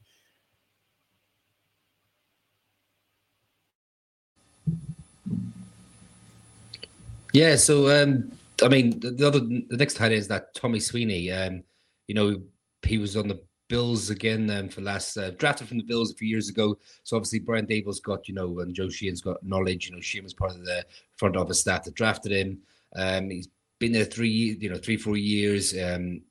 Yeah, 7.33 7.57
so 7.57 8.03
um, 8.03 8.31
I 8.63 8.69
mean, 8.69 8.99
the, 8.99 9.11
the 9.11 9.27
other 9.27 9.39
the 9.39 9.77
next 9.77 9.95
tight 9.95 10.05
end 10.05 10.15
is 10.15 10.27
that 10.29 10.55
Tommy 10.55 10.79
Sweeney. 10.79 11.31
Um, 11.31 11.63
you 12.07 12.15
know, 12.15 12.41
he 12.83 12.97
was 12.97 13.15
on 13.15 13.27
the 13.27 13.39
Bills 13.69 14.09
again 14.09 14.49
um, 14.49 14.67
for 14.67 14.81
last 14.81 15.15
uh, 15.15 15.31
drafted 15.31 15.67
from 15.67 15.77
the 15.77 15.83
Bills 15.83 16.11
a 16.11 16.15
few 16.15 16.27
years 16.27 16.49
ago. 16.49 16.77
So 17.03 17.15
obviously 17.15 17.39
Brian 17.39 17.65
Daboll's 17.65 18.01
got 18.01 18.27
you 18.27 18.33
know 18.33 18.59
and 18.59 18.75
Joe 18.75 18.89
Schoen's 18.89 19.21
got 19.21 19.41
knowledge. 19.43 19.87
You 19.87 19.95
know 19.95 20.01
Sheehan 20.01 20.23
was 20.25 20.33
part 20.33 20.51
of 20.51 20.65
the 20.65 20.85
front 21.15 21.37
office 21.37 21.61
staff 21.61 21.83
that 21.83 21.93
drafted 21.93 22.31
him. 22.31 22.59
Um, 22.95 23.29
he's 23.29 23.47
been 23.79 23.91
there 23.93 24.05
three 24.05 24.57
you 24.59 24.69
know 24.69 24.77
three 24.77 24.97
four 24.97 25.15
years. 25.15 25.73
Um, 25.77 26.21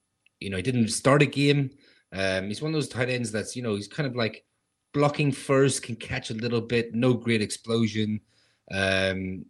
you 0.40 0.50
know 0.50 0.56
he 0.56 0.62
didn't 0.62 0.88
start 0.88 1.22
a 1.22 1.26
game. 1.26 1.70
Um, 2.12 2.48
he's 2.48 2.60
one 2.60 2.70
of 2.70 2.74
those 2.74 2.88
tight 2.88 3.08
ends 3.08 3.32
that's 3.32 3.56
you 3.56 3.62
know 3.62 3.76
he's 3.76 3.88
kind 3.88 4.06
of 4.06 4.16
like 4.16 4.44
blocking 4.92 5.32
first, 5.32 5.82
can 5.82 5.96
catch 5.96 6.30
a 6.30 6.34
little 6.34 6.60
bit, 6.60 6.94
no 6.94 7.14
great 7.14 7.42
explosion. 7.42 8.20
Um, 8.70 9.46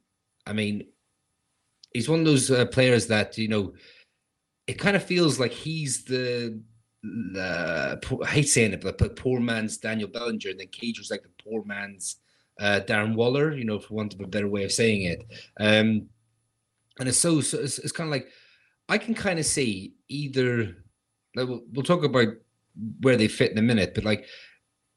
I 0.47 0.53
mean, 0.53 0.89
he's 1.93 2.09
one 2.09 2.21
of 2.21 2.27
those 2.27 2.51
uh, 2.51 2.67
players 2.67 3.07
that 3.07 3.39
you 3.39 3.49
know 3.49 3.73
it 4.67 4.79
kind 4.79 4.97
of 4.97 5.03
feels 5.03 5.41
like 5.41 5.53
he's 5.53 6.05
the 6.05 6.61
the 7.03 8.01
I 8.23 8.27
hate 8.27 8.49
saying 8.49 8.73
it, 8.73 8.81
but, 8.81 9.17
poor 9.17 9.41
man's 9.41 9.79
Daniel 9.79 10.09
Bellinger, 10.09 10.51
and 10.51 10.61
then 10.61 10.69
Cage 10.69 10.99
was 10.99 11.11
like 11.11 11.23
the 11.23 11.43
poor 11.43 11.65
man's 11.65 12.17
uh, 12.61 12.81
Darren 12.87 13.15
Waller, 13.15 13.55
you 13.55 13.65
know, 13.65 13.79
for 13.79 13.95
want 13.95 14.15
of 14.15 14.21
a 14.21 14.27
better 14.27 14.49
way 14.49 14.65
of 14.65 14.73
saying 14.73 15.03
it. 15.03 15.25
Um, 15.61 16.09
and 16.99 17.09
it's 17.09 17.19
so, 17.19 17.41
so 17.41 17.59
it's, 17.59 17.79
it's 17.79 17.93
kind 17.93 18.09
of 18.09 18.13
like 18.13 18.29
I 18.89 18.99
can 18.99 19.15
kind 19.15 19.39
of 19.39 19.47
see 19.47 19.95
either. 20.09 20.77
Like 21.37 21.47
we'll, 21.47 21.63
we'll 21.73 21.85
talk 21.85 22.05
about 22.05 22.29
where 23.01 23.17
they 23.17 23.29
fit 23.29 23.53
in 23.53 23.59
a 23.59 23.63
minute, 23.63 23.95
but 23.95 24.05
like 24.05 24.27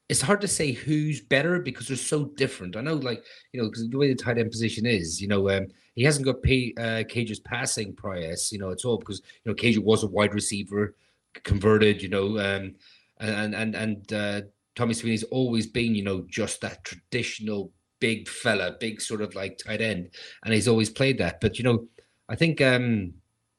it's 0.08 0.20
hard 0.20 0.40
to 0.40 0.48
say 0.48 0.72
who's 0.72 1.20
better 1.20 1.60
because 1.60 1.88
they're 1.88 1.96
so 1.96 2.24
different. 2.36 2.76
I 2.76 2.80
know, 2.80 2.94
like 2.94 3.24
you 3.52 3.60
know, 3.62 3.68
because 3.68 3.88
the 3.88 3.96
way 3.96 4.08
the 4.08 4.14
tight 4.14 4.38
end 4.38 4.50
position 4.50 4.86
is, 4.86 5.20
you 5.22 5.28
know, 5.28 5.48
um, 5.50 5.68
he 5.94 6.02
hasn't 6.02 6.26
got 6.26 6.42
pay, 6.42 6.74
uh, 6.78 7.04
Cage's 7.08 7.40
passing 7.40 7.94
prowess, 7.94 8.50
you 8.50 8.58
know, 8.58 8.70
at 8.70 8.84
all 8.84 8.98
because 8.98 9.22
you 9.44 9.50
know 9.50 9.54
Cage 9.54 9.78
was 9.78 10.02
a 10.02 10.08
wide 10.08 10.34
receiver 10.34 10.96
converted, 11.44 12.02
you 12.02 12.08
know, 12.08 12.38
um, 12.38 12.74
and 13.18 13.54
and 13.54 13.74
and 13.74 14.12
uh, 14.12 14.40
Tommy 14.74 14.94
Sweeney's 14.94 15.24
always 15.24 15.66
been, 15.66 15.94
you 15.94 16.04
know, 16.04 16.24
just 16.28 16.60
that 16.60 16.84
traditional 16.84 17.70
big 18.00 18.28
fella, 18.28 18.76
big 18.80 19.00
sort 19.00 19.20
of 19.20 19.34
like 19.34 19.58
tight 19.58 19.80
end, 19.80 20.10
and 20.44 20.54
he's 20.54 20.68
always 20.68 20.90
played 20.90 21.18
that. 21.18 21.40
But 21.40 21.58
you 21.58 21.64
know, 21.64 21.86
I 22.28 22.36
think 22.36 22.60
um, 22.60 23.14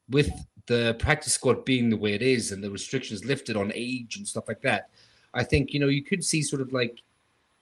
with 0.09 0.29
the 0.67 0.95
practice 0.99 1.33
squad 1.33 1.65
being 1.65 1.89
the 1.89 1.97
way 1.97 2.13
it 2.13 2.21
is 2.21 2.51
and 2.51 2.63
the 2.63 2.71
restrictions 2.71 3.25
lifted 3.25 3.55
on 3.55 3.71
age 3.75 4.17
and 4.17 4.27
stuff 4.27 4.47
like 4.47 4.61
that, 4.61 4.89
I 5.33 5.43
think 5.43 5.73
you 5.73 5.79
know 5.79 5.87
you 5.87 6.03
could 6.03 6.23
see 6.23 6.41
sort 6.41 6.61
of 6.61 6.73
like 6.73 7.01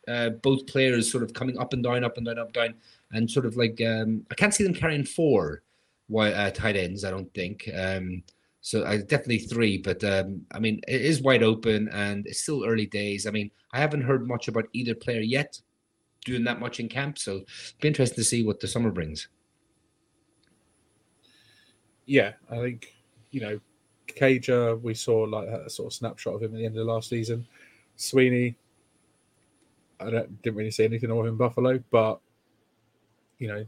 uh, 0.08 0.30
both 0.30 0.66
players 0.68 1.12
sort 1.12 1.24
of 1.24 1.34
coming 1.34 1.58
up 1.60 1.74
and 1.74 1.84
down, 1.84 2.04
up 2.04 2.18
and 2.18 2.26
down, 2.26 2.40
up 2.40 2.48
and 2.48 2.54
down, 2.54 2.74
and 3.12 3.30
sort 3.30 3.46
of 3.46 3.58
like 3.58 3.82
um, 3.86 4.26
I 4.32 4.36
can't 4.36 4.54
see 4.54 4.64
them 4.64 4.74
carrying 4.74 5.06
four 5.06 5.64
wide, 6.10 6.34
uh, 6.34 6.52
tight 6.52 6.76
ends. 6.76 7.06
I 7.06 7.12
don't 7.12 7.34
think. 7.34 7.70
Um, 7.74 8.24
so 8.62 8.86
I 8.86 8.98
definitely 8.98 9.40
three, 9.40 9.78
but 9.78 10.04
um, 10.04 10.46
I 10.52 10.60
mean 10.60 10.82
it 10.88 11.02
is 11.02 11.22
wide 11.22 11.44
open 11.44 11.90
and 11.90 12.26
it's 12.28 12.42
still 12.42 12.64
early 12.66 12.86
days. 12.86 13.26
I 13.26 13.32
mean 13.32 13.50
I 13.74 13.80
haven't 13.80 14.02
heard 14.02 14.28
much 14.28 14.48
about 14.48 14.66
either 14.74 14.96
player 14.96 15.22
yet 15.22 15.60
doing 16.26 16.44
that 16.44 16.60
much 16.60 16.80
in 16.80 16.88
camp, 16.88 17.18
so 17.18 17.38
it'll 17.38 17.46
be 17.82 17.88
interesting 17.88 18.18
to 18.18 18.24
see 18.24 18.46
what 18.46 18.60
the 18.60 18.68
summer 18.68 18.92
brings. 18.92 19.28
Yeah, 22.06 22.34
I 22.50 22.58
think 22.58 22.94
you 23.32 23.42
know, 23.42 23.60
Cager 24.08 24.80
we 24.82 24.94
saw 24.94 25.22
like 25.22 25.48
a 25.48 25.70
sort 25.70 25.88
of 25.88 25.94
snapshot 25.94 26.36
of 26.36 26.44
him 26.44 26.54
at 26.54 26.58
the 26.58 26.66
end 26.66 26.78
of 26.78 26.86
the 26.86 26.92
last 26.92 27.10
season. 27.10 27.48
Sweeney, 27.96 28.56
I 30.00 30.10
didn't 30.10 30.56
really 30.56 30.72
see 30.72 30.86
anything 30.86 31.10
of 31.10 31.18
him 31.18 31.28
in 31.28 31.38
Buffalo, 31.38 31.84
but 31.90 32.20
you 33.40 33.48
know, 33.48 33.66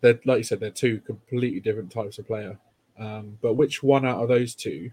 they're 0.00 0.18
like 0.24 0.38
you 0.38 0.44
said, 0.44 0.58
they're 0.58 0.70
two 0.70 1.00
completely 1.00 1.60
different 1.60 1.92
types 1.92 2.18
of 2.18 2.26
player. 2.26 2.58
Um, 2.98 3.38
but 3.40 3.54
which 3.54 3.82
one 3.82 4.04
out 4.04 4.22
of 4.22 4.28
those 4.28 4.54
two 4.54 4.90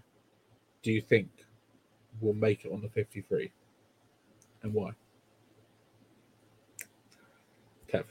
do 0.82 0.90
you 0.92 1.00
think 1.00 1.28
will 2.20 2.34
make 2.34 2.64
it 2.64 2.72
on 2.72 2.80
the 2.80 2.88
53 2.88 3.50
and 4.62 4.74
why? 4.74 4.90
Kev. 7.92 8.04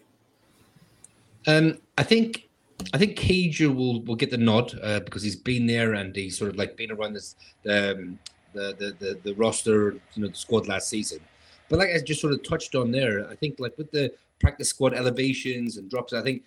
Um, 1.48 1.78
I 1.98 2.04
think 2.04 2.50
I 2.94 2.98
think 2.98 3.18
Cager 3.18 3.74
will 3.74 4.02
will 4.04 4.16
get 4.16 4.32
the 4.32 4.38
nod 4.38 4.78
uh, 4.82 5.00
because 5.02 5.24
he's 5.24 5.36
been 5.36 5.66
there 5.66 5.94
and 5.96 6.16
he's 6.16 6.38
sort 6.38 6.52
of 6.52 6.58
like 6.58 6.78
been 6.78 6.92
around 6.92 7.14
this 7.14 7.36
um, 7.70 8.18
the, 8.54 8.76
the 8.78 8.96
the 9.00 9.20
the 9.24 9.34
roster, 9.36 9.94
you 10.14 10.24
know, 10.24 10.28
the 10.28 10.36
squad 10.36 10.68
last 10.68 10.90
season. 10.90 11.20
But 11.70 11.80
like 11.80 11.90
I 11.94 12.00
just 12.00 12.22
sort 12.22 12.34
of 12.34 12.44
touched 12.44 12.76
on 12.76 12.92
there, 12.92 13.30
I 13.30 13.36
think 13.36 13.60
like 13.60 13.78
with 13.78 13.92
the 13.92 14.12
practice 14.40 14.70
squad 14.70 14.94
elevations 14.94 15.78
and 15.78 15.90
drops, 15.90 16.14
I 16.14 16.22
think 16.22 16.44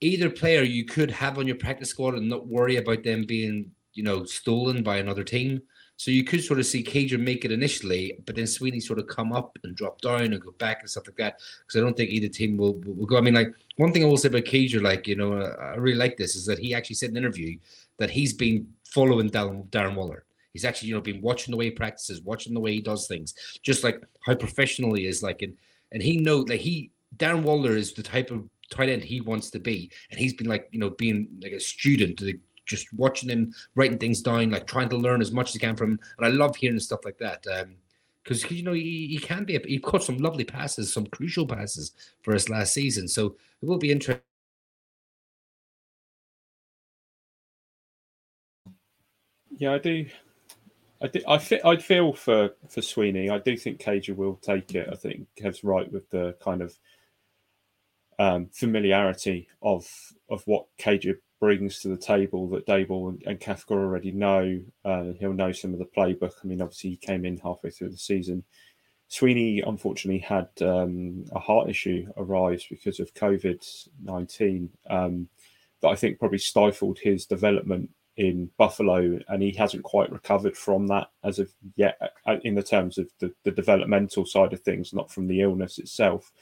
either 0.00 0.30
player 0.30 0.62
you 0.62 0.84
could 0.84 1.10
have 1.10 1.38
on 1.38 1.46
your 1.46 1.56
practice 1.56 1.90
squad 1.90 2.14
and 2.14 2.28
not 2.28 2.46
worry 2.46 2.76
about 2.76 3.02
them 3.02 3.24
being, 3.24 3.70
you 3.94 4.02
know, 4.02 4.24
stolen 4.24 4.82
by 4.82 4.96
another 4.96 5.24
team. 5.24 5.62
So 5.96 6.10
you 6.10 6.24
could 6.24 6.42
sort 6.42 6.58
of 6.58 6.66
see 6.66 6.82
Cager 6.82 7.20
make 7.20 7.44
it 7.44 7.52
initially, 7.52 8.18
but 8.26 8.34
then 8.34 8.48
Sweeney 8.48 8.80
sort 8.80 8.98
of 8.98 9.06
come 9.06 9.32
up 9.32 9.56
and 9.62 9.76
drop 9.76 10.00
down 10.00 10.32
and 10.32 10.40
go 10.40 10.50
back 10.58 10.80
and 10.80 10.90
stuff 10.90 11.06
like 11.06 11.16
that. 11.16 11.40
Because 11.60 11.78
I 11.78 11.84
don't 11.84 11.96
think 11.96 12.10
either 12.10 12.28
team 12.28 12.56
will, 12.56 12.74
will 12.80 13.06
go. 13.06 13.16
I 13.16 13.20
mean, 13.20 13.34
like 13.34 13.54
one 13.76 13.92
thing 13.92 14.02
I 14.02 14.06
will 14.06 14.16
say 14.16 14.28
about 14.28 14.44
Cager, 14.44 14.82
like 14.82 15.06
you 15.06 15.14
know, 15.14 15.34
uh, 15.34 15.54
I 15.60 15.76
really 15.76 15.96
like 15.96 16.16
this 16.16 16.34
is 16.34 16.46
that 16.46 16.58
he 16.58 16.74
actually 16.74 16.96
said 16.96 17.10
in 17.10 17.16
an 17.16 17.22
interview 17.22 17.58
that 17.98 18.10
he's 18.10 18.32
been 18.32 18.66
following 18.84 19.30
Darren, 19.30 19.68
Darren 19.68 19.94
Waller. 19.94 20.24
He's 20.52 20.64
actually 20.64 20.88
you 20.88 20.96
know 20.96 21.00
been 21.00 21.20
watching 21.20 21.52
the 21.52 21.56
way 21.56 21.66
he 21.66 21.70
practices, 21.70 22.22
watching 22.22 22.54
the 22.54 22.60
way 22.60 22.72
he 22.72 22.80
does 22.80 23.06
things, 23.06 23.34
just 23.62 23.84
like 23.84 24.02
how 24.26 24.34
professional 24.34 24.94
he 24.94 25.06
is. 25.06 25.22
Like 25.22 25.42
and 25.42 25.56
and 25.92 26.02
he 26.02 26.16
know 26.16 26.42
that 26.44 26.60
he 26.60 26.90
Darren 27.16 27.42
Waller 27.42 27.76
is 27.76 27.92
the 27.92 28.02
type 28.02 28.30
of 28.32 28.48
tight 28.70 28.88
end 28.88 29.02
he 29.04 29.20
wants 29.20 29.50
to 29.50 29.58
be, 29.58 29.90
and 30.10 30.18
he's 30.18 30.34
been 30.34 30.48
like 30.48 30.68
you 30.72 30.78
know 30.78 30.90
being 30.90 31.28
like 31.42 31.52
a 31.52 31.60
student, 31.60 32.22
just 32.66 32.92
watching 32.94 33.28
him 33.28 33.54
writing 33.74 33.98
things 33.98 34.22
down, 34.22 34.50
like 34.50 34.66
trying 34.66 34.88
to 34.88 34.96
learn 34.96 35.20
as 35.20 35.32
much 35.32 35.48
as 35.48 35.54
he 35.54 35.58
can 35.58 35.76
from 35.76 35.92
him. 35.92 36.00
And 36.18 36.26
I 36.26 36.30
love 36.30 36.56
hearing 36.56 36.78
stuff 36.80 37.04
like 37.04 37.18
that. 37.18 37.46
Um, 37.46 37.76
because 38.22 38.50
you 38.50 38.62
know 38.62 38.72
he, 38.72 39.06
he 39.08 39.18
can 39.18 39.44
be 39.44 39.58
he 39.66 39.78
caught 39.78 40.02
some 40.02 40.18
lovely 40.18 40.44
passes, 40.44 40.92
some 40.92 41.06
crucial 41.06 41.46
passes 41.46 41.92
for 42.22 42.34
us 42.34 42.48
last 42.48 42.72
season. 42.72 43.06
So 43.06 43.36
it 43.60 43.66
will 43.66 43.78
be 43.78 43.92
interesting. 43.92 44.22
Yeah, 49.56 49.74
I 49.74 49.78
do. 49.78 50.06
I 51.02 51.08
do, 51.08 51.20
I 51.28 51.38
feel 51.38 51.60
I 51.64 51.76
feel 51.76 52.12
for 52.14 52.50
for 52.68 52.82
Sweeney. 52.82 53.28
I 53.28 53.38
do 53.38 53.56
think 53.56 53.78
Cager 53.78 54.16
will 54.16 54.36
take 54.36 54.74
it. 54.74 54.88
I 54.90 54.96
think 54.96 55.26
Kev's 55.36 55.62
right 55.62 55.90
with 55.92 56.08
the 56.10 56.34
kind 56.42 56.62
of 56.62 56.76
um, 58.18 58.48
familiarity 58.52 59.48
of 59.62 59.88
of 60.30 60.42
what 60.46 60.66
Cager 60.78 61.16
brings 61.40 61.80
to 61.80 61.88
the 61.88 61.96
table 61.96 62.48
that 62.48 62.66
Daboll 62.66 63.10
and, 63.10 63.22
and 63.26 63.40
Kafka 63.40 63.72
already 63.72 64.12
know. 64.12 64.60
Uh, 64.84 65.12
he'll 65.18 65.32
know 65.32 65.52
some 65.52 65.72
of 65.72 65.78
the 65.78 65.84
playbook. 65.84 66.32
I 66.42 66.46
mean, 66.46 66.62
obviously 66.62 66.90
he 66.90 66.96
came 66.96 67.24
in 67.24 67.36
halfway 67.38 67.70
through 67.70 67.90
the 67.90 67.98
season. 67.98 68.44
Sweeney 69.08 69.60
unfortunately 69.60 70.20
had 70.20 70.48
um, 70.62 71.24
a 71.32 71.38
heart 71.38 71.68
issue 71.68 72.06
arise 72.16 72.64
because 72.68 73.00
of 73.00 73.14
COVID 73.14 73.88
nineteen 74.02 74.70
um, 74.88 75.28
that 75.80 75.88
I 75.88 75.96
think 75.96 76.18
probably 76.18 76.38
stifled 76.38 76.98
his 76.98 77.26
development 77.26 77.90
in 78.16 78.48
Buffalo, 78.56 79.18
and 79.28 79.42
he 79.42 79.52
hasn't 79.52 79.82
quite 79.82 80.10
recovered 80.12 80.56
from 80.56 80.86
that 80.86 81.08
as 81.24 81.40
of 81.40 81.52
yet, 81.74 81.98
uh, 82.26 82.36
in 82.44 82.54
the 82.54 82.62
terms 82.62 82.96
of 82.96 83.10
the, 83.18 83.32
the 83.42 83.50
developmental 83.50 84.24
side 84.24 84.52
of 84.52 84.60
things, 84.60 84.92
not 84.94 85.10
from 85.10 85.26
the 85.26 85.40
illness 85.40 85.78
itself 85.78 86.32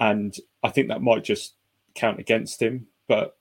and 0.00 0.34
I 0.62 0.70
think 0.70 0.88
that 0.88 1.02
might 1.02 1.24
just 1.24 1.54
count 1.94 2.18
against 2.18 2.60
him. 2.60 2.86
But 3.06 3.36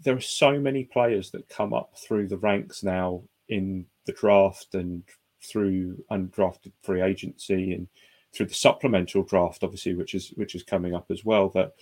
there 0.00 0.16
are 0.16 0.20
so 0.20 0.58
many 0.58 0.84
players 0.84 1.30
that 1.30 1.48
come 1.48 1.72
up 1.72 1.96
through 1.96 2.28
the 2.28 2.38
ranks 2.38 2.82
now 2.82 3.22
in 3.48 3.86
the 4.06 4.12
draft 4.12 4.74
and 4.74 5.02
through 5.42 6.02
undrafted 6.10 6.72
free 6.82 7.02
agency 7.02 7.72
and 7.72 7.88
through 8.32 8.46
the 8.46 8.54
supplemental 8.54 9.22
draft, 9.22 9.62
obviously, 9.62 9.94
which 9.94 10.14
is 10.14 10.30
which 10.36 10.54
is 10.54 10.62
coming 10.62 10.94
up 10.94 11.10
as 11.10 11.24
well. 11.24 11.48
That 11.50 11.74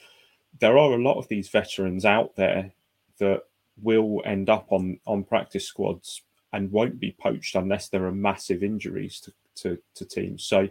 there 0.60 0.78
are 0.78 0.92
a 0.92 1.02
lot 1.02 1.18
of 1.18 1.28
these 1.28 1.48
veterans 1.48 2.04
out 2.04 2.36
there 2.36 2.72
that 3.18 3.42
will 3.82 4.22
end 4.24 4.48
up 4.48 4.66
on 4.70 4.98
on 5.06 5.24
practice 5.24 5.66
squads 5.66 6.22
and 6.52 6.72
won't 6.72 6.98
be 6.98 7.14
poached 7.18 7.54
unless 7.54 7.88
there 7.88 8.06
are 8.06 8.12
massive 8.12 8.62
injuries 8.62 9.20
to, 9.20 9.32
to, 9.54 9.78
to 9.94 10.04
teams. 10.04 10.44
So 10.44 10.68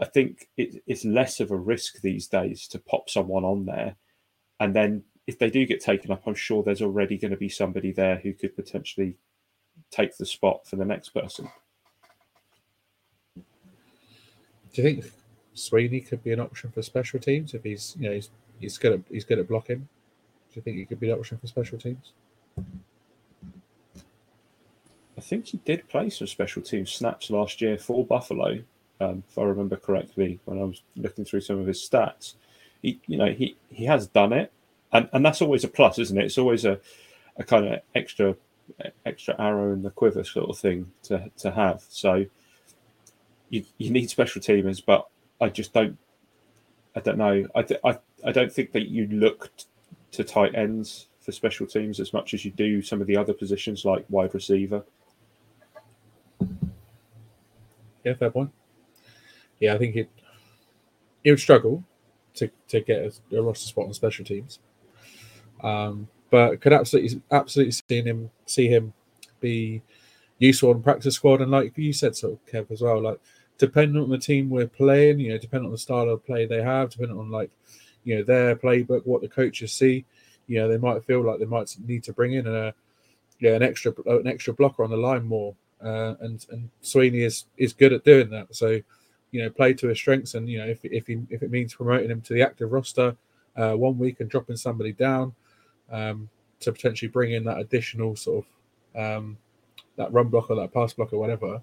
I 0.00 0.06
think 0.06 0.48
it, 0.56 0.82
it's 0.86 1.04
less 1.04 1.40
of 1.40 1.50
a 1.50 1.56
risk 1.56 2.00
these 2.00 2.26
days 2.26 2.66
to 2.68 2.78
pop 2.78 3.10
someone 3.10 3.44
on 3.44 3.66
there. 3.66 3.96
And 4.58 4.74
then 4.74 5.04
if 5.26 5.38
they 5.38 5.50
do 5.50 5.66
get 5.66 5.80
taken 5.80 6.10
up, 6.10 6.22
I'm 6.26 6.34
sure 6.34 6.62
there's 6.62 6.82
already 6.82 7.18
going 7.18 7.32
to 7.32 7.36
be 7.36 7.48
somebody 7.48 7.92
there 7.92 8.16
who 8.16 8.32
could 8.32 8.56
potentially 8.56 9.16
take 9.90 10.16
the 10.16 10.26
spot 10.26 10.66
for 10.66 10.76
the 10.76 10.84
next 10.84 11.10
person. 11.10 11.48
Do 14.72 14.82
you 14.82 14.82
think 14.82 15.12
Sweeney 15.54 16.00
could 16.00 16.22
be 16.22 16.32
an 16.32 16.40
option 16.40 16.70
for 16.70 16.82
special 16.82 17.18
teams 17.18 17.54
if 17.54 17.64
he's 17.64 17.96
you 17.98 18.08
know 18.08 18.14
he's, 18.14 18.30
he's 18.60 18.78
good 18.78 18.92
at 18.92 19.00
he's 19.10 19.24
good 19.24 19.38
at 19.38 19.48
blocking? 19.48 19.78
Do 19.78 20.54
you 20.54 20.62
think 20.62 20.78
he 20.78 20.84
could 20.84 21.00
be 21.00 21.10
an 21.10 21.18
option 21.18 21.38
for 21.38 21.46
special 21.46 21.78
teams? 21.78 22.12
I 25.18 25.20
think 25.20 25.46
he 25.46 25.58
did 25.58 25.88
play 25.88 26.08
some 26.08 26.26
special 26.26 26.62
team 26.62 26.86
snaps 26.86 27.30
last 27.30 27.60
year 27.60 27.76
for 27.76 28.06
Buffalo 28.06 28.60
um, 29.00 29.22
if 29.28 29.38
I 29.38 29.42
remember 29.42 29.76
correctly, 29.76 30.40
when 30.44 30.60
I 30.60 30.64
was 30.64 30.82
looking 30.96 31.24
through 31.24 31.40
some 31.40 31.58
of 31.58 31.66
his 31.66 31.78
stats. 31.78 32.34
He, 32.82 33.00
you 33.06 33.18
know, 33.18 33.32
he 33.32 33.56
he 33.68 33.84
has 33.86 34.06
done 34.06 34.32
it, 34.32 34.52
and 34.92 35.08
and 35.12 35.24
that's 35.24 35.42
always 35.42 35.64
a 35.64 35.68
plus, 35.68 35.98
isn't 35.98 36.16
it? 36.16 36.24
It's 36.24 36.38
always 36.38 36.64
a 36.64 36.80
a 37.36 37.44
kind 37.44 37.66
of 37.66 37.80
extra 37.94 38.36
extra 39.04 39.34
arrow 39.38 39.72
in 39.72 39.82
the 39.82 39.90
quiver 39.90 40.24
sort 40.24 40.50
of 40.50 40.58
thing 40.58 40.92
to 41.04 41.30
to 41.38 41.50
have. 41.50 41.84
So 41.88 42.26
you 43.48 43.64
you 43.78 43.90
need 43.90 44.10
special 44.10 44.40
teamers, 44.40 44.82
but 44.84 45.08
I 45.40 45.48
just 45.48 45.72
don't. 45.72 45.98
I 46.94 47.00
don't 47.00 47.18
know. 47.18 47.46
I 47.54 47.66
I 47.84 47.98
I 48.24 48.32
don't 48.32 48.52
think 48.52 48.72
that 48.72 48.88
you 48.88 49.06
look 49.08 49.50
to 50.12 50.24
tight 50.24 50.54
ends 50.54 51.06
for 51.20 51.32
special 51.32 51.66
teams 51.66 52.00
as 52.00 52.12
much 52.12 52.34
as 52.34 52.44
you 52.44 52.50
do 52.50 52.82
some 52.82 53.00
of 53.00 53.06
the 53.06 53.16
other 53.16 53.32
positions 53.32 53.84
like 53.84 54.04
wide 54.08 54.34
receiver. 54.34 54.84
Yeah, 58.04 58.14
fair 58.14 58.30
point. 58.30 58.50
Yeah, 59.60 59.74
I 59.74 59.78
think 59.78 59.96
it 59.96 60.10
it 61.24 61.30
would 61.30 61.40
struggle 61.40 61.84
to, 62.34 62.50
to 62.68 62.80
get 62.80 63.12
a, 63.32 63.36
a 63.36 63.42
roster 63.42 63.66
spot 63.66 63.86
on 63.86 63.94
special 63.94 64.24
teams. 64.24 64.58
Um, 65.62 66.08
but 66.30 66.60
could 66.60 66.72
absolutely 66.72 67.20
absolutely 67.30 67.72
see 67.72 68.02
him 68.02 68.30
see 68.46 68.68
him 68.68 68.92
be 69.40 69.82
useful 70.38 70.72
in 70.72 70.82
practice 70.82 71.16
squad 71.16 71.40
and 71.42 71.50
like 71.50 71.76
you 71.76 71.92
said 71.92 72.16
sort 72.16 72.34
of 72.34 72.46
Kev 72.46 72.70
as 72.70 72.82
well, 72.82 73.00
like 73.00 73.20
depending 73.58 74.02
on 74.02 74.10
the 74.10 74.18
team 74.18 74.48
we're 74.50 74.66
playing, 74.66 75.20
you 75.20 75.30
know, 75.30 75.38
depending 75.38 75.66
on 75.66 75.72
the 75.72 75.78
style 75.78 76.08
of 76.08 76.24
play 76.24 76.46
they 76.46 76.62
have, 76.62 76.90
depending 76.90 77.18
on 77.18 77.30
like, 77.30 77.50
you 78.04 78.16
know, 78.16 78.22
their 78.24 78.56
playbook, 78.56 79.06
what 79.06 79.22
the 79.22 79.28
coaches 79.28 79.72
see, 79.72 80.04
you 80.46 80.58
know, 80.58 80.68
they 80.68 80.78
might 80.78 81.04
feel 81.04 81.22
like 81.24 81.38
they 81.38 81.44
might 81.46 81.74
need 81.86 82.04
to 82.04 82.12
bring 82.12 82.32
in 82.34 82.46
a 82.46 82.74
yeah, 83.40 83.52
an 83.52 83.62
extra 83.62 83.92
an 84.06 84.26
extra 84.26 84.54
blocker 84.54 84.84
on 84.84 84.90
the 84.90 84.96
line 84.96 85.26
more. 85.26 85.54
Uh, 85.82 86.14
and 86.20 86.46
and 86.50 86.70
Sweeney 86.82 87.22
is 87.22 87.46
is 87.56 87.72
good 87.72 87.92
at 87.92 88.04
doing 88.04 88.30
that. 88.30 88.54
So, 88.54 88.80
you 89.30 89.42
know, 89.42 89.50
play 89.50 89.72
to 89.74 89.88
his 89.88 89.98
strengths, 89.98 90.34
and 90.34 90.48
you 90.48 90.58
know, 90.58 90.66
if 90.66 90.84
if 90.84 91.06
he 91.06 91.20
if 91.30 91.42
it 91.42 91.50
means 91.50 91.74
promoting 91.74 92.10
him 92.10 92.20
to 92.22 92.34
the 92.34 92.42
active 92.42 92.72
roster 92.72 93.16
uh, 93.56 93.72
one 93.72 93.98
week 93.98 94.20
and 94.20 94.30
dropping 94.30 94.56
somebody 94.56 94.92
down 94.92 95.34
um, 95.90 96.28
to 96.60 96.72
potentially 96.72 97.08
bring 97.08 97.32
in 97.32 97.44
that 97.44 97.58
additional 97.58 98.16
sort 98.16 98.44
of 98.94 99.00
um, 99.00 99.36
that 99.96 100.12
run 100.12 100.28
block 100.28 100.50
or 100.50 100.56
that 100.56 100.72
pass 100.72 100.92
block 100.92 101.12
or 101.12 101.18
whatever, 101.18 101.62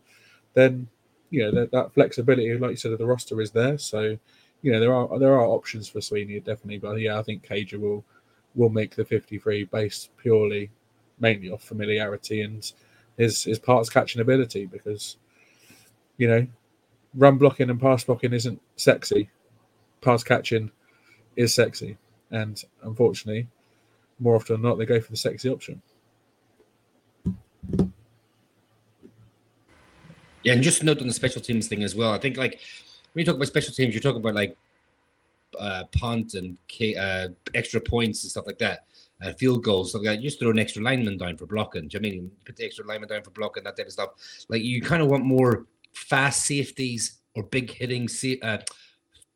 then 0.53 0.88
you 1.30 1.43
know 1.43 1.51
that, 1.51 1.72
that 1.72 1.93
flexibility, 1.93 2.57
like 2.57 2.72
you 2.72 2.78
said, 2.78 2.91
of 2.91 2.99
the 2.99 3.05
roster 3.05 3.41
is 3.41 3.51
there. 3.51 3.78
So, 3.78 4.18
you 4.61 4.72
know, 4.72 4.80
there 4.80 4.93
are 4.93 5.20
there 5.20 5.34
are 5.34 5.45
options 5.45 5.88
for 5.88 6.01
Sweeney 6.01 6.39
definitely, 6.39 6.80
but 6.80 6.99
yeah, 6.99 7.20
I 7.20 7.24
think 7.24 7.45
Cager 7.45 7.80
will 7.80 8.03
will 8.55 8.70
make 8.70 8.95
the 8.95 9.05
53 9.05 9.65
based 9.65 10.09
purely 10.18 10.72
mainly 11.20 11.49
off 11.49 11.63
familiarity 11.63 12.41
and 12.41 12.72
his 13.18 13.43
his 13.43 13.59
parts 13.59 13.89
catching 13.89 14.22
ability 14.22 14.65
because 14.65 15.18
you 16.18 16.28
know 16.28 16.47
run 17.18 17.38
blocking 17.38 17.70
and 17.70 17.82
pass 17.82 18.05
blocking 18.05 18.34
isn't 18.34 18.61
sexy 18.78 19.30
pass 20.01 20.24
catching 20.24 20.72
is 21.36 21.53
sexy 21.53 21.97
and 22.32 22.63
unfortunately 22.84 23.47
more 24.20 24.36
often 24.36 24.55
than 24.55 24.61
not 24.61 24.78
they 24.78 24.86
go 24.86 25.01
for 25.01 25.11
the 25.11 25.18
sexy 25.18 25.49
option 25.49 25.82
Yeah, 30.47 30.53
and 30.53 30.63
just 30.63 30.82
note 30.82 31.01
on 31.01 31.07
the 31.07 31.13
special 31.13 31.41
teams 31.41 31.68
thing 31.68 31.84
as 31.84 31.93
well. 31.93 32.13
I 32.13 32.18
think 32.20 32.38
like 32.38 32.61
when 33.11 33.20
you 33.20 33.26
talk 33.26 33.36
about 33.36 33.47
special 33.47 33.74
teams, 33.74 33.93
you're 33.93 34.01
talking 34.01 34.22
about 34.22 34.34
like 34.34 34.55
uh, 35.59 35.84
punt 35.91 36.36
and 36.36 36.57
uh, 36.97 37.28
extra 37.53 37.82
points 37.82 38.24
and 38.24 38.32
stuff 38.32 38.47
like 38.47 38.57
that, 38.59 38.86
uh, 39.22 39.34
field 39.34 39.61
goals, 39.61 39.89
stuff 39.89 40.03
like 40.03 40.15
that. 40.15 40.22
You 40.22 40.30
just 40.30 40.39
throw 40.39 40.51
an 40.51 40.59
extra 40.59 40.82
lineman 40.82 41.18
down 41.18 41.36
for 41.36 41.47
blocking. 41.47 41.89
Do 41.89 41.97
you 41.97 42.01
know 42.01 42.07
I 42.07 42.11
mean 42.11 42.32
put 42.45 42.55
the 42.55 42.63
extra 42.63 42.86
lineman 42.86 43.09
down 43.09 43.24
for 43.24 43.32
blocking 43.32 43.65
that 43.65 43.76
type 43.76 43.88
of 43.88 43.91
stuff? 43.91 44.11
Like 44.47 44.61
you 44.61 44.82
kind 44.82 45.01
of 45.01 45.09
want 45.09 45.26
more 45.26 45.65
fast 45.98 46.45
safeties 46.45 47.20
or 47.36 47.43
big 47.43 47.72
hitting, 47.72 48.08
uh, 48.41 48.58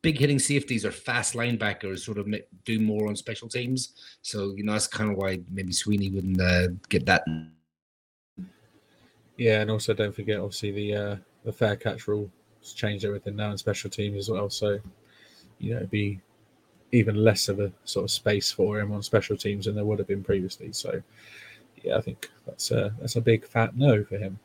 big 0.02 0.18
hitting 0.18 0.38
safeties 0.38 0.84
or 0.84 0.92
fast 0.92 1.34
linebackers 1.34 2.00
sort 2.00 2.18
of 2.18 2.32
do 2.64 2.80
more 2.80 3.08
on 3.08 3.16
special 3.16 3.48
teams. 3.48 3.94
So 4.22 4.54
you 4.56 4.64
know 4.64 4.72
that's 4.72 4.86
kind 4.86 5.10
of 5.10 5.16
why 5.16 5.40
maybe 5.50 5.72
Sweeney 5.72 6.10
wouldn't 6.10 6.40
uh, 6.40 6.68
get 6.88 7.06
that. 7.06 7.24
Yeah, 9.36 9.60
and 9.60 9.70
also 9.70 9.94
don't 9.94 10.14
forget, 10.14 10.38
obviously 10.38 10.72
the 10.72 10.94
uh, 10.94 11.16
the 11.44 11.52
fair 11.52 11.76
catch 11.76 12.06
rule 12.08 12.30
has 12.60 12.72
changed 12.72 13.04
everything 13.04 13.36
now 13.36 13.50
in 13.50 13.58
special 13.58 13.90
teams 13.90 14.16
as 14.16 14.30
well. 14.30 14.50
So 14.50 14.78
you 15.58 15.70
know, 15.70 15.76
it'd 15.78 15.90
be 15.90 16.20
even 16.92 17.16
less 17.16 17.48
of 17.48 17.58
a 17.58 17.72
sort 17.84 18.04
of 18.04 18.10
space 18.10 18.52
for 18.52 18.78
him 18.78 18.92
on 18.92 19.02
special 19.02 19.36
teams 19.36 19.64
than 19.64 19.74
there 19.74 19.84
would 19.84 19.98
have 19.98 20.08
been 20.08 20.22
previously. 20.22 20.72
So, 20.72 21.02
yeah, 21.82 21.96
I 21.96 22.00
think 22.00 22.30
that's 22.46 22.70
a 22.70 22.94
that's 23.00 23.16
a 23.16 23.20
big 23.20 23.46
fat 23.46 23.76
no 23.76 24.04
for 24.04 24.18
him. 24.18 24.38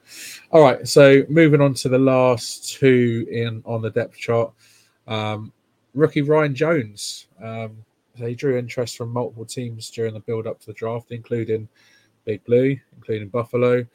All 0.52 0.64
right, 0.64 0.88
so 0.88 1.24
moving 1.30 1.62
on 1.62 1.74
to 1.76 1.90
the 1.90 2.00
last 2.00 2.74
two 2.74 3.28
in 3.32 3.62
on 3.66 3.82
the 3.82 3.90
depth 3.90 4.18
chart, 4.18 4.52
um, 5.08 5.52
rookie 5.94 6.22
Ryan 6.22 6.56
Jones. 6.56 7.28
Um, 7.42 7.78
he 8.16 8.34
drew 8.34 8.58
interest 8.58 8.98
from 8.98 9.12
multiple 9.12 9.46
teams 9.46 9.90
during 9.92 10.14
the 10.14 10.20
build 10.20 10.48
up 10.48 10.60
to 10.62 10.68
the 10.68 10.74
draft, 10.74 11.12
including 11.12 11.68
Big 12.26 12.44
Blue, 12.46 12.78
including 12.96 13.30
Buffalo. 13.30 13.86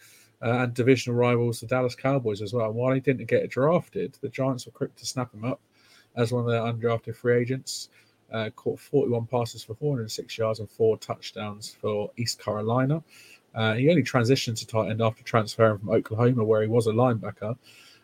Uh, 0.45 0.65
and 0.65 0.75
divisional 0.75 1.17
rivals, 1.17 1.61
the 1.61 1.67
Dallas 1.69 1.95
Cowboys, 1.95 2.43
as 2.43 2.53
well. 2.53 2.67
And 2.67 2.75
while 2.75 2.93
he 2.93 2.99
didn't 2.99 3.27
get 3.27 3.49
drafted, 3.49 4.19
the 4.21 4.29
Giants 4.29 4.67
were 4.67 4.73
quick 4.73 4.93
to 4.97 5.07
snap 5.07 5.33
him 5.33 5.45
up 5.45 5.61
as 6.17 6.33
one 6.33 6.45
of 6.45 6.51
their 6.51 6.61
undrafted 6.61 7.15
free 7.15 7.37
agents. 7.37 7.91
Uh, 8.33 8.49
caught 8.51 8.81
41 8.81 9.27
passes 9.27 9.63
for 9.63 9.75
406 9.75 10.39
yards 10.39 10.61
and 10.61 10.71
four 10.71 10.97
touchdowns 10.97 11.77
for 11.81 12.11
East 12.17 12.43
Carolina. 12.43 13.03
Uh, 13.55 13.75
he 13.75 13.91
only 13.91 14.03
transitioned 14.03 14.59
to 14.59 14.67
tight 14.67 14.89
end 14.89 15.03
after 15.03 15.23
transferring 15.23 15.79
from 15.79 15.91
Oklahoma, 15.91 16.43
where 16.43 16.63
he 16.63 16.69
was 16.69 16.87
a 16.87 16.93
linebacker, 16.93 17.57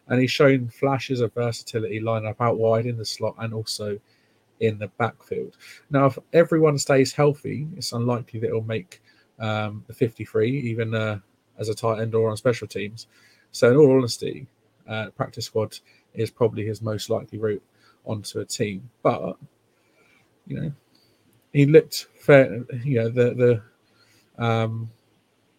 and 0.09 0.21
he's 0.21 0.31
shown 0.31 0.69
flashes 0.69 1.21
of 1.21 1.33
versatility 1.33 2.01
lining 2.01 2.29
up 2.29 2.41
out 2.41 2.59
wide 2.59 2.87
in 2.87 2.99
the 2.99 3.05
slot 3.05 3.35
and 3.39 3.55
also 3.55 3.99
in 4.61 4.79
the 4.79 4.89
backfield. 4.99 5.57
Now, 5.91 6.07
if 6.07 6.19
everyone 6.33 6.79
stays 6.79 7.13
healthy, 7.13 7.67
it's 7.77 7.93
unlikely 7.93 8.41
that 8.41 8.49
he'll 8.49 8.63
make 8.63 9.01
um, 9.39 9.85
the 9.87 9.95
53, 9.95 10.51
even 10.51 10.95
uh, 10.95 11.21
as 11.59 11.69
a 11.69 11.75
tight 11.75 12.01
end 12.01 12.15
or 12.15 12.31
on 12.31 12.37
special 12.37 12.67
teams. 12.67 13.07
So, 13.53 13.71
in 13.71 13.77
all 13.77 13.97
honesty, 13.97 14.47
uh, 14.89 15.11
practice 15.17 15.47
squad 15.47 15.79
is 16.15 16.31
probably 16.31 16.67
his 16.67 16.83
most 16.83 17.09
likely 17.11 17.39
route 17.39 17.63
onto 18.05 18.41
a 18.41 18.45
team. 18.45 18.91
But 19.03 19.37
you 20.49 20.61
know, 20.61 20.73
he 21.53 21.67
looked 21.67 22.07
fair. 22.21 22.65
You 22.85 23.03
know, 23.03 23.09
the 23.09 23.63
the 24.37 24.45
um, 24.45 24.91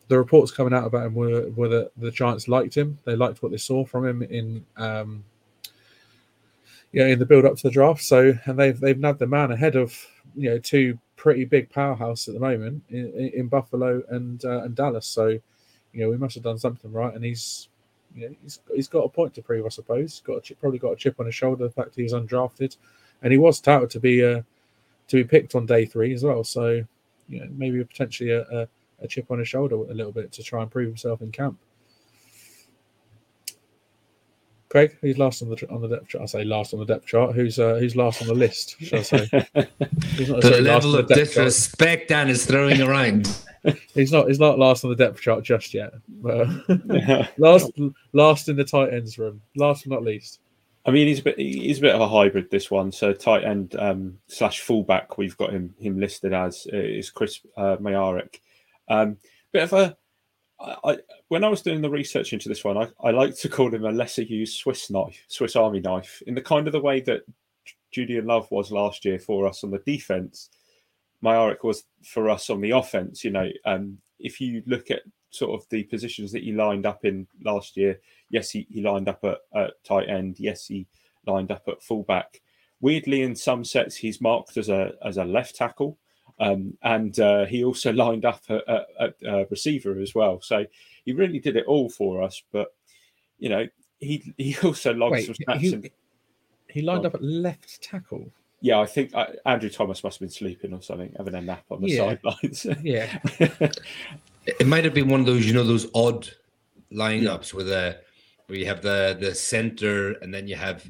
the 0.07 0.17
reports 0.17 0.51
coming 0.51 0.73
out 0.73 0.85
about 0.85 1.05
him 1.05 1.13
were, 1.13 1.49
were 1.51 1.69
that 1.69 1.91
the 1.95 2.11
Giants 2.11 2.47
liked 2.47 2.75
him. 2.75 2.97
They 3.05 3.15
liked 3.15 3.41
what 3.41 3.51
they 3.51 3.57
saw 3.57 3.85
from 3.85 4.05
him 4.05 4.23
in 4.23 4.65
um, 4.75 5.23
you 6.91 7.01
know 7.01 7.07
in 7.07 7.19
the 7.19 7.25
build 7.25 7.45
up 7.45 7.55
to 7.57 7.63
the 7.63 7.71
draft. 7.71 8.03
So 8.03 8.33
and 8.45 8.57
they've 8.57 8.79
they've 8.79 8.99
nabbed 8.99 9.19
the 9.19 9.27
man 9.27 9.51
ahead 9.51 9.75
of 9.75 9.95
you 10.35 10.49
know 10.49 10.57
two 10.57 10.97
pretty 11.15 11.45
big 11.45 11.69
powerhouse 11.69 12.27
at 12.27 12.33
the 12.33 12.39
moment 12.39 12.81
in, 12.89 13.31
in 13.33 13.47
Buffalo 13.47 14.01
and 14.09 14.43
uh, 14.43 14.63
and 14.63 14.75
Dallas. 14.75 15.05
So 15.05 15.27
you 15.27 15.41
know 15.93 16.09
we 16.09 16.17
must 16.17 16.35
have 16.35 16.43
done 16.43 16.57
something 16.57 16.91
right, 16.91 17.13
and 17.13 17.23
he's 17.23 17.69
you 18.15 18.29
know, 18.29 18.35
he's 18.41 18.59
he's 18.73 18.87
got 18.87 19.05
a 19.05 19.09
point 19.09 19.35
to 19.35 19.41
prove, 19.41 19.65
I 19.65 19.69
suppose. 19.69 20.13
He's 20.13 20.21
got 20.21 20.37
a 20.37 20.41
chip, 20.41 20.59
probably 20.59 20.79
got 20.79 20.93
a 20.93 20.95
chip 20.95 21.19
on 21.19 21.27
his 21.27 21.35
shoulder 21.35 21.65
the 21.65 21.71
fact 21.71 21.95
he's 21.95 22.13
undrafted, 22.13 22.77
and 23.21 23.31
he 23.31 23.37
was 23.37 23.59
touted 23.59 23.91
to 23.91 23.99
be 23.99 24.25
uh, 24.25 24.41
to 25.09 25.17
be 25.17 25.23
picked 25.23 25.55
on 25.55 25.65
day 25.65 25.85
three 25.85 26.13
as 26.13 26.23
well. 26.23 26.43
So 26.43 26.83
you 27.27 27.39
know 27.39 27.47
maybe 27.51 27.83
potentially 27.83 28.31
a, 28.31 28.41
a, 28.43 28.67
a 29.01 29.07
chip 29.07 29.29
on 29.29 29.39
his 29.39 29.47
shoulder 29.47 29.75
a 29.75 29.93
little 29.93 30.11
bit 30.11 30.31
to 30.33 30.43
try 30.43 30.61
and 30.61 30.71
prove 30.71 30.87
himself 30.87 31.21
in 31.21 31.31
camp. 31.31 31.59
Craig, 34.69 34.95
who's 35.01 35.17
last 35.17 35.41
on 35.41 35.49
the 35.49 35.69
on 35.69 35.81
the 35.81 35.87
depth 35.87 36.09
chart? 36.09 36.21
I 36.21 36.25
say 36.27 36.43
last 36.43 36.73
on 36.73 36.79
the 36.79 36.85
depth 36.85 37.07
chart. 37.07 37.33
Who's 37.33 37.57
uh, 37.57 37.75
who's 37.75 37.95
last 37.95 38.21
on 38.21 38.27
the 38.27 38.35
list? 38.35 38.75
Shall 38.79 38.99
I 38.99 39.01
say? 39.01 39.25
the 39.53 40.59
level 40.61 40.95
of 40.95 41.07
disrespect 41.07 42.09
Dan 42.09 42.29
is 42.29 42.45
throwing 42.45 42.81
around. 42.81 43.27
he's 43.93 44.11
not 44.11 44.27
he's 44.27 44.39
not 44.39 44.59
last 44.59 44.83
on 44.83 44.91
the 44.91 44.95
depth 44.95 45.21
chart 45.21 45.43
just 45.43 45.73
yet. 45.73 45.91
But 46.07 46.47
last 47.39 47.71
last 48.13 48.47
in 48.47 48.57
the 48.57 48.63
tight 48.63 48.93
ends 48.93 49.17
room. 49.17 49.41
Last 49.55 49.85
but 49.85 49.95
not 49.95 50.03
least. 50.03 50.39
I 50.89 50.91
mean, 50.91 51.05
he's 51.05 51.19
a 51.19 51.23
bit 51.23 51.37
he's 51.37 51.77
a 51.77 51.81
bit 51.81 51.93
of 51.93 52.01
a 52.01 52.07
hybrid. 52.07 52.49
This 52.49 52.71
one, 52.71 52.91
so 52.91 53.13
tight 53.13 53.43
end 53.43 53.75
um, 53.75 54.17
slash 54.25 54.61
fullback. 54.61 55.19
We've 55.19 55.37
got 55.37 55.53
him 55.53 55.75
him 55.77 55.99
listed 55.99 56.33
as 56.33 56.65
uh, 56.73 56.77
is 56.77 57.11
Chris 57.11 57.41
uh, 57.55 57.77
Myarick. 57.77 58.39
Um, 58.87 59.17
bit 59.51 59.71
of 59.71 59.73
a 59.73 59.95
I, 60.59 60.97
when 61.27 61.43
I 61.43 61.47
was 61.47 61.61
doing 61.61 61.83
the 61.83 61.91
research 61.91 62.33
into 62.33 62.49
this 62.49 62.63
one, 62.63 62.75
I, 62.75 62.87
I 63.03 63.11
like 63.11 63.35
to 63.37 63.49
call 63.49 63.71
him 63.71 63.85
a 63.85 63.91
lesser 63.91 64.23
used 64.23 64.57
Swiss 64.57 64.89
knife, 64.89 65.23
Swiss 65.27 65.55
Army 65.55 65.79
knife, 65.79 66.23
in 66.25 66.33
the 66.33 66.41
kind 66.41 66.65
of 66.65 66.73
the 66.73 66.81
way 66.81 67.01
that 67.01 67.21
Julian 67.91 68.25
Love 68.25 68.49
was 68.49 68.71
last 68.71 69.05
year 69.05 69.19
for 69.19 69.45
us 69.45 69.63
on 69.63 69.69
the 69.69 69.83
defense. 69.85 70.49
Myarick 71.23 71.63
was 71.63 71.83
for 72.03 72.31
us 72.31 72.49
on 72.49 72.61
the 72.61 72.71
offense. 72.71 73.23
You 73.23 73.29
know, 73.29 73.47
um, 73.63 73.99
if 74.19 74.41
you 74.41 74.63
look 74.65 74.89
at 74.89 75.03
sort 75.29 75.59
of 75.59 75.67
the 75.69 75.83
positions 75.83 76.31
that 76.31 76.43
he 76.43 76.51
lined 76.51 76.85
up 76.85 77.05
in 77.05 77.27
last 77.43 77.77
year, 77.77 77.99
yes, 78.29 78.49
he, 78.49 78.67
he 78.69 78.81
lined 78.81 79.09
up 79.09 79.23
at, 79.23 79.39
at 79.55 79.83
tight 79.83 80.09
end. 80.09 80.39
Yes, 80.39 80.67
he 80.67 80.87
lined 81.25 81.51
up 81.51 81.63
at 81.67 81.83
fullback. 81.83 82.41
Weirdly, 82.81 83.23
in 83.23 83.35
some 83.35 83.63
sets, 83.63 83.95
he's 83.95 84.21
marked 84.21 84.57
as 84.57 84.69
a 84.69 84.93
as 85.03 85.17
a 85.17 85.25
left 85.25 85.55
tackle. 85.55 85.97
Um, 86.39 86.77
and 86.83 87.19
uh, 87.19 87.45
he 87.45 87.63
also 87.63 87.91
lined 88.05 88.25
up 88.25 88.41
at, 88.49 89.15
uh, 89.27 89.45
receiver 89.49 89.99
as 89.99 90.15
well. 90.15 90.41
So 90.41 90.65
he 91.05 91.11
really 91.11 91.39
did 91.39 91.57
it 91.57 91.65
all 91.65 91.89
for 91.89 92.21
us. 92.21 92.41
But 92.51 92.73
you 93.37 93.49
know, 93.49 93.67
he 93.99 94.33
he 94.37 94.55
also 94.63 94.93
logged 94.93 95.13
Wait, 95.13 95.25
some 95.25 95.35
stats. 95.35 95.59
He, 95.59 95.73
in... 95.73 95.89
he 96.69 96.81
lined 96.81 97.05
up 97.05 97.15
at 97.15 97.23
left 97.23 97.81
tackle. 97.81 98.31
Yeah, 98.61 98.79
I 98.79 98.85
think 98.85 99.11
uh, 99.13 99.27
Andrew 99.45 99.69
Thomas 99.69 100.03
must 100.03 100.17
have 100.17 100.27
been 100.27 100.33
sleeping 100.33 100.73
or 100.73 100.81
something, 100.81 101.13
having 101.17 101.35
a 101.35 101.41
nap 101.41 101.63
on 101.71 101.81
the 101.81 101.91
yeah. 101.91 101.97
sidelines. 101.97 102.65
yeah. 102.83 103.19
It 104.45 104.67
might 104.67 104.83
have 104.83 104.93
been 104.93 105.09
one 105.09 105.19
of 105.19 105.25
those, 105.25 105.45
you 105.45 105.53
know, 105.53 105.63
those 105.63 105.87
odd 105.93 106.29
lineups 106.91 107.53
where 107.53 107.63
the 107.63 107.99
where 108.47 108.57
you 108.57 108.65
have 108.65 108.81
the 108.81 109.17
the 109.19 109.35
center 109.35 110.13
and 110.21 110.33
then 110.33 110.47
you 110.47 110.55
have 110.55 110.89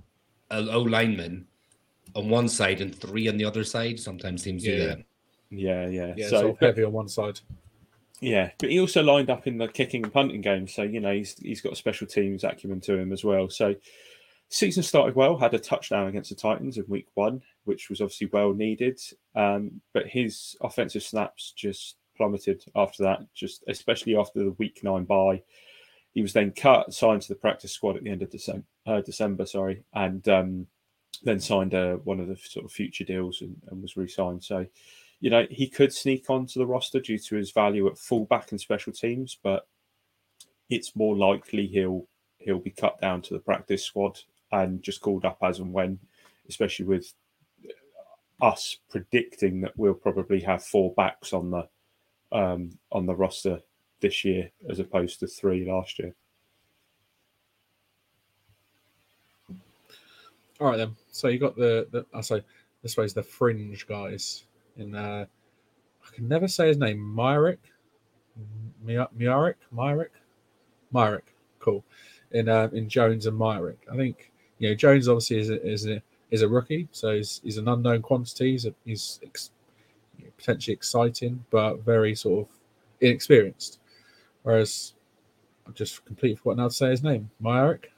a 0.51 0.61
low 0.61 0.81
lineman 0.81 1.45
on 2.15 2.29
one 2.29 2.47
side 2.47 2.81
and 2.81 2.95
three 2.95 3.27
on 3.27 3.37
the 3.37 3.45
other 3.45 3.63
side. 3.63 3.99
Sometimes 3.99 4.43
teams 4.43 4.63
do 4.63 4.71
Yeah. 4.71 4.85
that. 4.87 5.05
Yeah, 5.51 5.87
yeah. 5.87 6.13
Yeah, 6.15 6.27
so 6.29 6.41
sort 6.41 6.51
of 6.51 6.59
heavy 6.59 6.83
on 6.83 6.93
one 6.93 7.09
side. 7.09 7.39
Yeah, 8.21 8.51
but 8.59 8.69
he 8.69 8.79
also 8.79 9.01
lined 9.01 9.29
up 9.29 9.47
in 9.47 9.57
the 9.57 9.67
kicking 9.67 10.03
and 10.03 10.13
punting 10.13 10.41
game, 10.41 10.67
so 10.67 10.83
you 10.83 10.99
know 10.99 11.13
he's 11.13 11.37
he's 11.39 11.61
got 11.61 11.73
a 11.73 11.75
special 11.75 12.05
teams 12.05 12.43
acumen 12.43 12.81
to 12.81 12.97
him 12.97 13.13
as 13.13 13.23
well. 13.23 13.49
So 13.49 13.75
season 14.49 14.83
started 14.83 15.15
well, 15.15 15.37
had 15.37 15.53
a 15.53 15.59
touchdown 15.59 16.07
against 16.07 16.29
the 16.29 16.35
Titans 16.35 16.77
in 16.77 16.85
week 16.87 17.07
one, 17.13 17.41
which 17.63 17.89
was 17.89 18.01
obviously 18.01 18.27
well 18.27 18.53
needed. 18.53 18.99
Um, 19.35 19.81
but 19.93 20.07
his 20.07 20.57
offensive 20.61 21.03
snaps 21.03 21.53
just 21.55 21.95
plummeted 22.19 22.63
after 22.75 23.01
that, 23.03 23.21
just 23.33 23.63
especially 23.67 24.15
after 24.17 24.39
the 24.39 24.51
week 24.59 24.81
nine 24.83 25.05
bye. 25.05 25.41
He 26.13 26.21
was 26.21 26.33
then 26.33 26.51
cut, 26.51 26.93
signed 26.93 27.21
to 27.23 27.29
the 27.29 27.35
practice 27.35 27.71
squad 27.71 27.95
at 27.95 28.03
the 28.03 28.09
end 28.09 28.21
of 28.21 28.29
December, 28.29 28.65
uh, 28.85 29.01
December 29.01 29.45
sorry, 29.45 29.83
and 29.93 30.27
um, 30.27 30.67
then 31.23 31.39
signed 31.39 31.73
uh, 31.73 31.95
one 31.97 32.19
of 32.19 32.27
the 32.27 32.35
sort 32.35 32.65
of 32.65 32.71
future 32.71 33.03
deals 33.03 33.41
and, 33.41 33.55
and 33.69 33.81
was 33.81 33.95
re-signed. 33.95 34.43
So 34.43 34.65
you 35.21 35.29
know, 35.29 35.45
he 35.49 35.67
could 35.67 35.93
sneak 35.93 36.29
onto 36.29 36.59
the 36.59 36.65
roster 36.65 36.99
due 36.99 37.19
to 37.19 37.35
his 37.35 37.51
value 37.51 37.87
at 37.87 37.97
fullback 37.97 38.51
and 38.51 38.59
special 38.59 38.93
teams, 38.93 39.37
but 39.41 39.67
it's 40.69 40.95
more 40.95 41.15
likely 41.15 41.67
he'll 41.67 42.07
he'll 42.37 42.59
be 42.59 42.71
cut 42.71 42.99
down 43.01 43.21
to 43.21 43.33
the 43.33 43.39
practice 43.39 43.83
squad 43.83 44.17
and 44.51 44.81
just 44.81 45.01
called 45.01 45.25
up 45.25 45.37
as 45.41 45.59
and 45.59 45.73
when, 45.73 45.99
especially 46.47 46.85
with 46.85 47.13
us 48.41 48.77
predicting 48.89 49.61
that 49.61 49.73
we'll 49.75 49.93
probably 49.93 50.39
have 50.39 50.63
four 50.63 50.93
backs 50.93 51.33
on 51.33 51.51
the 51.51 51.67
um, 52.31 52.71
on 52.91 53.05
the 53.05 53.15
roster 53.15 53.59
this 53.99 54.23
year 54.23 54.49
as 54.69 54.79
opposed 54.79 55.19
to 55.19 55.27
three 55.27 55.69
last 55.69 55.99
year. 55.99 56.13
All 60.59 60.67
right 60.67 60.77
then. 60.77 60.95
So 61.11 61.27
you 61.27 61.39
got 61.39 61.55
the, 61.55 61.87
the 61.91 62.05
I 62.13 62.21
say 62.21 62.43
I 62.83 62.87
suppose 62.87 63.13
the 63.13 63.23
fringe 63.23 63.87
guys 63.87 64.43
in 64.77 64.93
uh 64.95 65.25
I 66.05 66.15
can 66.15 66.27
never 66.27 66.47
say 66.47 66.67
his 66.67 66.77
name. 66.77 66.99
Myrick, 67.15 67.59
Myrick, 68.83 69.57
Myrick, 69.71 70.11
Myrick. 70.91 71.33
Cool. 71.59 71.83
In 72.31 72.49
uh, 72.49 72.69
in 72.73 72.89
Jones 72.89 73.25
and 73.25 73.37
Myrick. 73.37 73.79
I 73.91 73.95
think 73.95 74.31
you 74.59 74.69
know 74.69 74.75
Jones 74.75 75.07
obviously 75.07 75.39
is 75.39 75.49
a, 75.49 75.65
is 75.65 75.87
a 75.87 76.01
is 76.31 76.41
a 76.41 76.47
rookie, 76.47 76.87
so 76.91 77.15
he's, 77.15 77.41
he's 77.43 77.57
an 77.57 77.67
unknown 77.67 78.01
quantity. 78.01 78.51
He's 78.51 78.65
a, 78.65 78.73
he's 78.85 79.19
potentially 80.39 80.73
exciting, 80.73 81.43
but 81.51 81.83
very 81.83 82.15
sort 82.15 82.47
of 82.47 82.53
inexperienced. 83.01 83.79
Whereas 84.43 84.93
I've 85.67 85.75
just 85.75 86.03
completely 86.05 86.37
forgotten 86.37 86.59
how 86.59 86.69
to 86.69 86.73
say 86.73 86.89
his 86.89 87.03
name. 87.03 87.29
Myrick. 87.39 87.91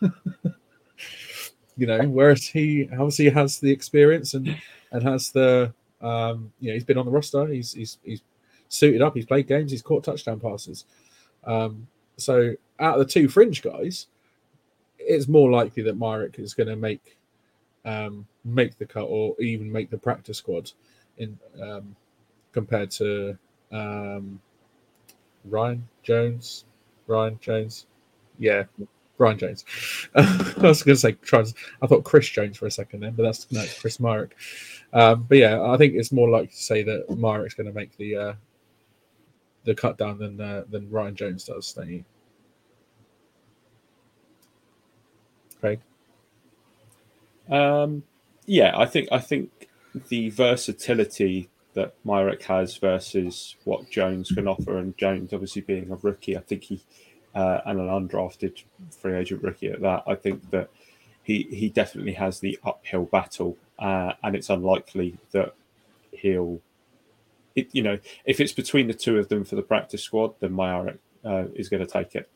you 1.76 1.86
know, 1.86 2.00
whereas 2.08 2.44
he 2.44 2.88
obviously 2.92 3.30
has 3.30 3.58
the 3.58 3.70
experience 3.70 4.34
and 4.34 4.56
and 4.92 5.02
has 5.02 5.30
the 5.30 5.72
um, 6.00 6.52
you 6.60 6.68
know 6.68 6.74
he's 6.74 6.84
been 6.84 6.98
on 6.98 7.06
the 7.06 7.10
roster. 7.10 7.46
He's 7.46 7.72
he's 7.72 7.98
he's 8.04 8.22
suited 8.68 9.02
up. 9.02 9.14
He's 9.14 9.26
played 9.26 9.48
games. 9.48 9.70
He's 9.70 9.82
caught 9.82 10.04
touchdown 10.04 10.40
passes. 10.40 10.84
Um, 11.44 11.86
so 12.16 12.54
out 12.78 13.00
of 13.00 13.06
the 13.06 13.12
two 13.12 13.28
fringe 13.28 13.62
guys, 13.62 14.06
it's 14.98 15.28
more 15.28 15.50
likely 15.50 15.82
that 15.84 15.98
Myrick 15.98 16.38
is 16.38 16.54
going 16.54 16.68
to 16.68 16.76
make 16.76 17.16
um, 17.84 18.26
make 18.44 18.78
the 18.78 18.86
cut 18.86 19.04
or 19.04 19.34
even 19.40 19.70
make 19.70 19.90
the 19.90 19.98
practice 19.98 20.38
squad 20.38 20.70
in 21.18 21.38
um, 21.60 21.94
compared 22.52 22.90
to 22.92 23.38
um, 23.70 24.40
Ryan 25.44 25.88
Jones. 26.02 26.64
Ryan 27.06 27.38
Jones, 27.40 27.86
yeah, 28.38 28.64
Ryan 29.18 29.38
Jones. 29.38 29.64
I 30.14 30.52
was 30.60 30.82
going 30.82 30.94
to 30.94 31.00
say 31.00 31.12
trans. 31.12 31.54
I 31.82 31.86
thought 31.86 32.04
Chris 32.04 32.28
Jones 32.28 32.56
for 32.56 32.66
a 32.66 32.70
second 32.70 33.00
then, 33.00 33.14
but 33.14 33.24
that's 33.24 33.50
no, 33.50 33.64
Chris 33.80 33.98
Myrick. 33.98 34.36
Um, 34.92 35.26
but 35.28 35.38
yeah, 35.38 35.60
I 35.62 35.76
think 35.76 35.94
it's 35.94 36.12
more 36.12 36.28
likely 36.28 36.48
to 36.48 36.56
say 36.56 36.82
that 36.82 37.10
Myrick's 37.10 37.54
going 37.54 37.66
to 37.66 37.72
make 37.72 37.96
the 37.96 38.16
uh, 38.16 38.32
the 39.64 39.74
cut 39.74 39.98
down 39.98 40.18
than 40.18 40.40
uh, 40.40 40.64
than 40.68 40.90
Ryan 40.90 41.16
Jones 41.16 41.44
does. 41.44 41.72
Don't 41.72 41.88
you? 41.88 42.04
Craig. 45.60 45.80
Um, 47.50 48.02
yeah, 48.46 48.72
I 48.76 48.86
think 48.86 49.08
I 49.12 49.18
think 49.18 49.68
the 50.08 50.30
versatility 50.30 51.48
that 51.74 51.94
Myrick 52.04 52.42
has 52.44 52.76
versus 52.76 53.56
what 53.64 53.90
Jones 53.90 54.30
can 54.30 54.46
offer, 54.46 54.78
and 54.78 54.96
Jones 54.98 55.32
obviously 55.32 55.62
being 55.62 55.90
a 55.90 55.96
rookie, 55.96 56.36
I 56.36 56.40
think 56.40 56.64
he 56.64 56.82
uh, 57.34 57.60
and 57.64 57.80
an 57.80 57.88
undrafted 57.88 58.62
free 58.90 59.14
agent 59.14 59.42
rookie 59.42 59.68
at 59.68 59.80
that, 59.80 60.02
I 60.06 60.14
think 60.14 60.50
that 60.50 60.68
he 61.22 61.44
he 61.50 61.68
definitely 61.68 62.12
has 62.14 62.40
the 62.40 62.58
uphill 62.64 63.04
battle, 63.04 63.56
uh, 63.78 64.12
and 64.22 64.36
it's 64.36 64.50
unlikely 64.50 65.18
that 65.32 65.54
he'll. 66.12 66.60
It, 67.54 67.68
you 67.72 67.82
know, 67.82 67.98
if 68.24 68.40
it's 68.40 68.52
between 68.52 68.86
the 68.86 68.94
two 68.94 69.18
of 69.18 69.28
them 69.28 69.44
for 69.44 69.56
the 69.56 69.62
practice 69.62 70.02
squad, 70.02 70.34
then 70.40 70.54
Myrick 70.54 70.98
uh, 71.22 71.44
is 71.54 71.68
going 71.68 71.86
to 71.86 71.90
take 71.90 72.14
it. 72.14 72.28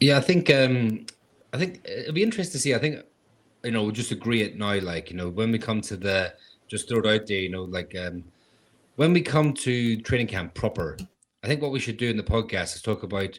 Yeah, 0.00 0.16
I 0.16 0.20
think 0.20 0.48
um 0.48 1.06
I 1.52 1.58
think 1.58 1.80
it'll 1.84 2.12
be 2.12 2.22
interesting 2.22 2.52
to 2.52 2.58
see. 2.58 2.74
I 2.74 2.78
think 2.78 3.02
you 3.64 3.70
know, 3.70 3.82
we'll 3.82 3.92
just 3.92 4.12
agree 4.12 4.42
it 4.42 4.56
now, 4.56 4.78
like, 4.80 5.10
you 5.10 5.16
know, 5.16 5.28
when 5.28 5.50
we 5.50 5.58
come 5.58 5.80
to 5.82 5.96
the 5.96 6.34
just 6.68 6.88
throw 6.88 6.98
it 7.00 7.06
out 7.06 7.26
there, 7.26 7.40
you 7.40 7.50
know, 7.50 7.64
like 7.64 7.94
um 7.96 8.24
when 8.96 9.12
we 9.12 9.20
come 9.22 9.52
to 9.52 10.00
training 10.02 10.26
camp 10.26 10.54
proper, 10.54 10.96
I 11.42 11.46
think 11.46 11.62
what 11.62 11.72
we 11.72 11.80
should 11.80 11.96
do 11.96 12.10
in 12.10 12.16
the 12.16 12.22
podcast 12.22 12.74
is 12.74 12.82
talk 12.82 13.02
about 13.02 13.38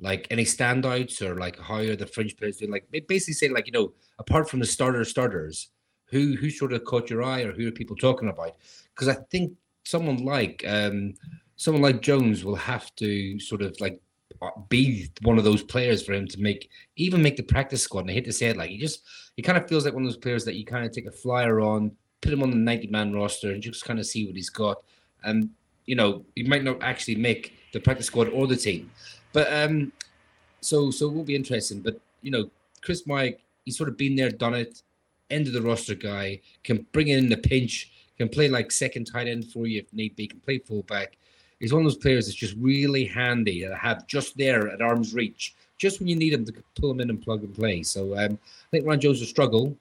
like 0.00 0.26
any 0.30 0.44
standouts 0.44 1.22
or 1.22 1.36
like 1.36 1.58
how 1.58 1.76
are 1.76 1.96
the 1.96 2.06
fringe 2.06 2.36
players 2.36 2.56
doing, 2.58 2.70
like 2.70 2.86
basically 3.08 3.34
say 3.34 3.48
like, 3.48 3.66
you 3.66 3.72
know, 3.72 3.92
apart 4.18 4.48
from 4.48 4.60
the 4.60 4.66
starter 4.66 5.04
starters, 5.04 5.70
who 6.06 6.36
who 6.36 6.50
sort 6.50 6.72
of 6.72 6.84
caught 6.84 7.10
your 7.10 7.22
eye 7.22 7.42
or 7.42 7.52
who 7.52 7.68
are 7.68 7.72
people 7.72 7.96
talking 7.96 8.28
about? 8.28 8.56
Because 8.94 9.08
I 9.08 9.16
think 9.30 9.52
someone 9.84 10.24
like 10.24 10.64
um 10.66 11.14
someone 11.56 11.82
like 11.82 12.02
Jones 12.02 12.44
will 12.44 12.56
have 12.56 12.94
to 12.96 13.38
sort 13.38 13.62
of 13.62 13.80
like 13.80 14.00
be 14.68 15.08
one 15.22 15.38
of 15.38 15.44
those 15.44 15.62
players 15.62 16.02
for 16.02 16.12
him 16.12 16.26
to 16.28 16.40
make 16.40 16.70
even 16.96 17.22
make 17.22 17.36
the 17.36 17.42
practice 17.42 17.82
squad. 17.82 18.00
And 18.00 18.10
I 18.10 18.14
hate 18.14 18.24
to 18.24 18.32
say 18.32 18.46
it, 18.46 18.56
like 18.56 18.70
he 18.70 18.78
just 18.78 19.02
he 19.36 19.42
kind 19.42 19.58
of 19.58 19.68
feels 19.68 19.84
like 19.84 19.94
one 19.94 20.02
of 20.02 20.08
those 20.08 20.16
players 20.16 20.44
that 20.44 20.56
you 20.56 20.64
kind 20.64 20.84
of 20.84 20.92
take 20.92 21.06
a 21.06 21.12
flyer 21.12 21.60
on, 21.60 21.92
put 22.20 22.32
him 22.32 22.42
on 22.42 22.50
the 22.50 22.56
90 22.56 22.88
man 22.88 23.12
roster, 23.12 23.52
and 23.52 23.62
just 23.62 23.84
kind 23.84 23.98
of 23.98 24.06
see 24.06 24.26
what 24.26 24.36
he's 24.36 24.50
got. 24.50 24.82
And 25.24 25.50
you 25.86 25.94
know, 25.94 26.24
he 26.34 26.44
might 26.44 26.64
not 26.64 26.82
actually 26.82 27.16
make 27.16 27.54
the 27.72 27.80
practice 27.80 28.06
squad 28.06 28.28
or 28.28 28.46
the 28.46 28.56
team. 28.56 28.90
But 29.32 29.52
um 29.52 29.92
so 30.60 30.90
so 30.90 31.08
it 31.08 31.14
will 31.14 31.24
be 31.24 31.36
interesting. 31.36 31.80
But 31.80 32.00
you 32.22 32.30
know, 32.30 32.50
Chris 32.82 33.06
Mike, 33.06 33.40
he's 33.64 33.76
sort 33.76 33.88
of 33.88 33.96
been 33.96 34.16
there, 34.16 34.30
done 34.30 34.54
it, 34.54 34.82
end 35.30 35.46
of 35.46 35.52
the 35.52 35.62
roster 35.62 35.94
guy, 35.94 36.40
can 36.64 36.86
bring 36.92 37.08
in 37.08 37.28
the 37.28 37.36
pinch, 37.36 37.90
can 38.18 38.28
play 38.28 38.48
like 38.48 38.70
second 38.70 39.06
tight 39.06 39.26
end 39.26 39.46
for 39.50 39.66
you 39.66 39.80
if 39.80 39.92
need 39.92 40.14
be, 40.16 40.26
can 40.26 40.40
play 40.40 40.58
fullback 40.58 41.16
he's 41.62 41.72
one 41.72 41.82
of 41.82 41.86
those 41.86 41.96
players 41.96 42.26
that's 42.26 42.34
just 42.34 42.56
really 42.58 43.04
handy 43.04 43.60
to 43.60 43.74
have 43.76 44.04
just 44.08 44.36
there 44.36 44.68
at 44.68 44.82
arm's 44.82 45.14
reach, 45.14 45.54
just 45.78 46.00
when 46.00 46.08
you 46.08 46.16
need 46.16 46.32
him 46.32 46.44
to 46.44 46.52
pull 46.74 46.90
him 46.90 47.00
in 47.00 47.08
and 47.08 47.22
plug 47.22 47.44
and 47.44 47.54
play. 47.54 47.84
So 47.84 48.18
um, 48.18 48.32
I 48.32 48.70
think 48.72 48.84
Ryan 48.84 49.00
Jones 49.00 49.20
will 49.20 49.28
struggle, 49.28 49.76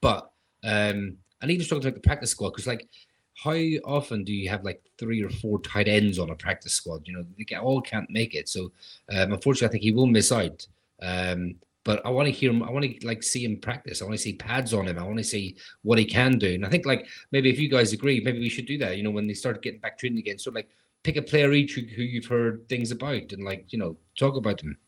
but 0.00 0.32
um, 0.64 1.18
I 1.42 1.46
need 1.46 1.58
to 1.58 1.64
struggle 1.64 1.84
make 1.84 1.94
the 1.94 2.00
practice 2.00 2.30
squad 2.30 2.50
because, 2.50 2.66
like, 2.66 2.88
how 3.34 3.52
often 3.84 4.24
do 4.24 4.32
you 4.32 4.48
have 4.48 4.64
like 4.64 4.82
three 4.98 5.22
or 5.22 5.28
four 5.28 5.60
tight 5.60 5.86
ends 5.86 6.18
on 6.18 6.30
a 6.30 6.34
practice 6.34 6.72
squad? 6.72 7.06
You 7.06 7.14
know, 7.14 7.26
they 7.38 7.56
all 7.56 7.82
can't 7.82 8.08
make 8.08 8.34
it. 8.34 8.48
So 8.48 8.72
um, 9.12 9.32
unfortunately, 9.32 9.68
I 9.68 9.70
think 9.72 9.82
he 9.82 9.92
will 9.92 10.06
miss 10.06 10.32
out. 10.32 10.66
Um, 11.02 11.56
but 11.90 12.06
I 12.06 12.10
want 12.10 12.26
to 12.26 12.32
hear 12.32 12.52
him. 12.52 12.62
I 12.62 12.70
want 12.70 12.84
to 12.84 13.04
like 13.04 13.20
see 13.20 13.44
him 13.44 13.56
practice. 13.56 14.00
I 14.00 14.04
want 14.04 14.16
to 14.16 14.22
see 14.22 14.34
pads 14.34 14.72
on 14.72 14.86
him. 14.86 14.96
I 14.96 15.02
want 15.02 15.18
to 15.18 15.24
see 15.24 15.56
what 15.82 15.98
he 15.98 16.04
can 16.04 16.38
do. 16.38 16.54
And 16.54 16.64
I 16.64 16.68
think 16.68 16.86
like 16.86 17.08
maybe 17.32 17.50
if 17.50 17.58
you 17.58 17.68
guys 17.68 17.92
agree, 17.92 18.20
maybe 18.20 18.38
we 18.38 18.48
should 18.48 18.66
do 18.66 18.78
that. 18.78 18.96
You 18.96 19.02
know, 19.02 19.10
when 19.10 19.26
they 19.26 19.34
start 19.34 19.60
getting 19.60 19.80
back 19.80 19.98
training 19.98 20.20
again, 20.20 20.38
so 20.38 20.52
like 20.52 20.68
pick 21.02 21.16
a 21.16 21.22
player 21.22 21.52
each 21.52 21.74
who, 21.74 21.80
who 21.80 22.02
you've 22.02 22.26
heard 22.26 22.68
things 22.68 22.92
about 22.92 23.32
and 23.32 23.42
like 23.42 23.72
you 23.72 23.78
know 23.80 23.96
talk 24.16 24.36
about 24.36 24.58
them. 24.58 24.78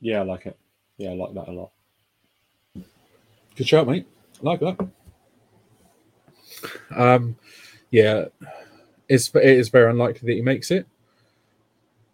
Yeah, 0.00 0.22
I 0.22 0.24
like 0.24 0.46
it. 0.46 0.58
Yeah, 0.98 1.10
I 1.10 1.14
like 1.14 1.34
that 1.34 1.46
a 1.46 1.52
lot. 1.52 1.70
Good 3.54 3.68
shout, 3.68 3.86
mate. 3.86 4.08
I 4.40 4.42
like 4.42 4.58
that. 4.58 4.88
Um, 6.90 7.36
yeah, 7.92 8.24
it's 9.08 9.32
it 9.32 9.44
is 9.44 9.68
very 9.68 9.92
unlikely 9.92 10.26
that 10.26 10.34
he 10.34 10.42
makes 10.42 10.72
it. 10.72 10.88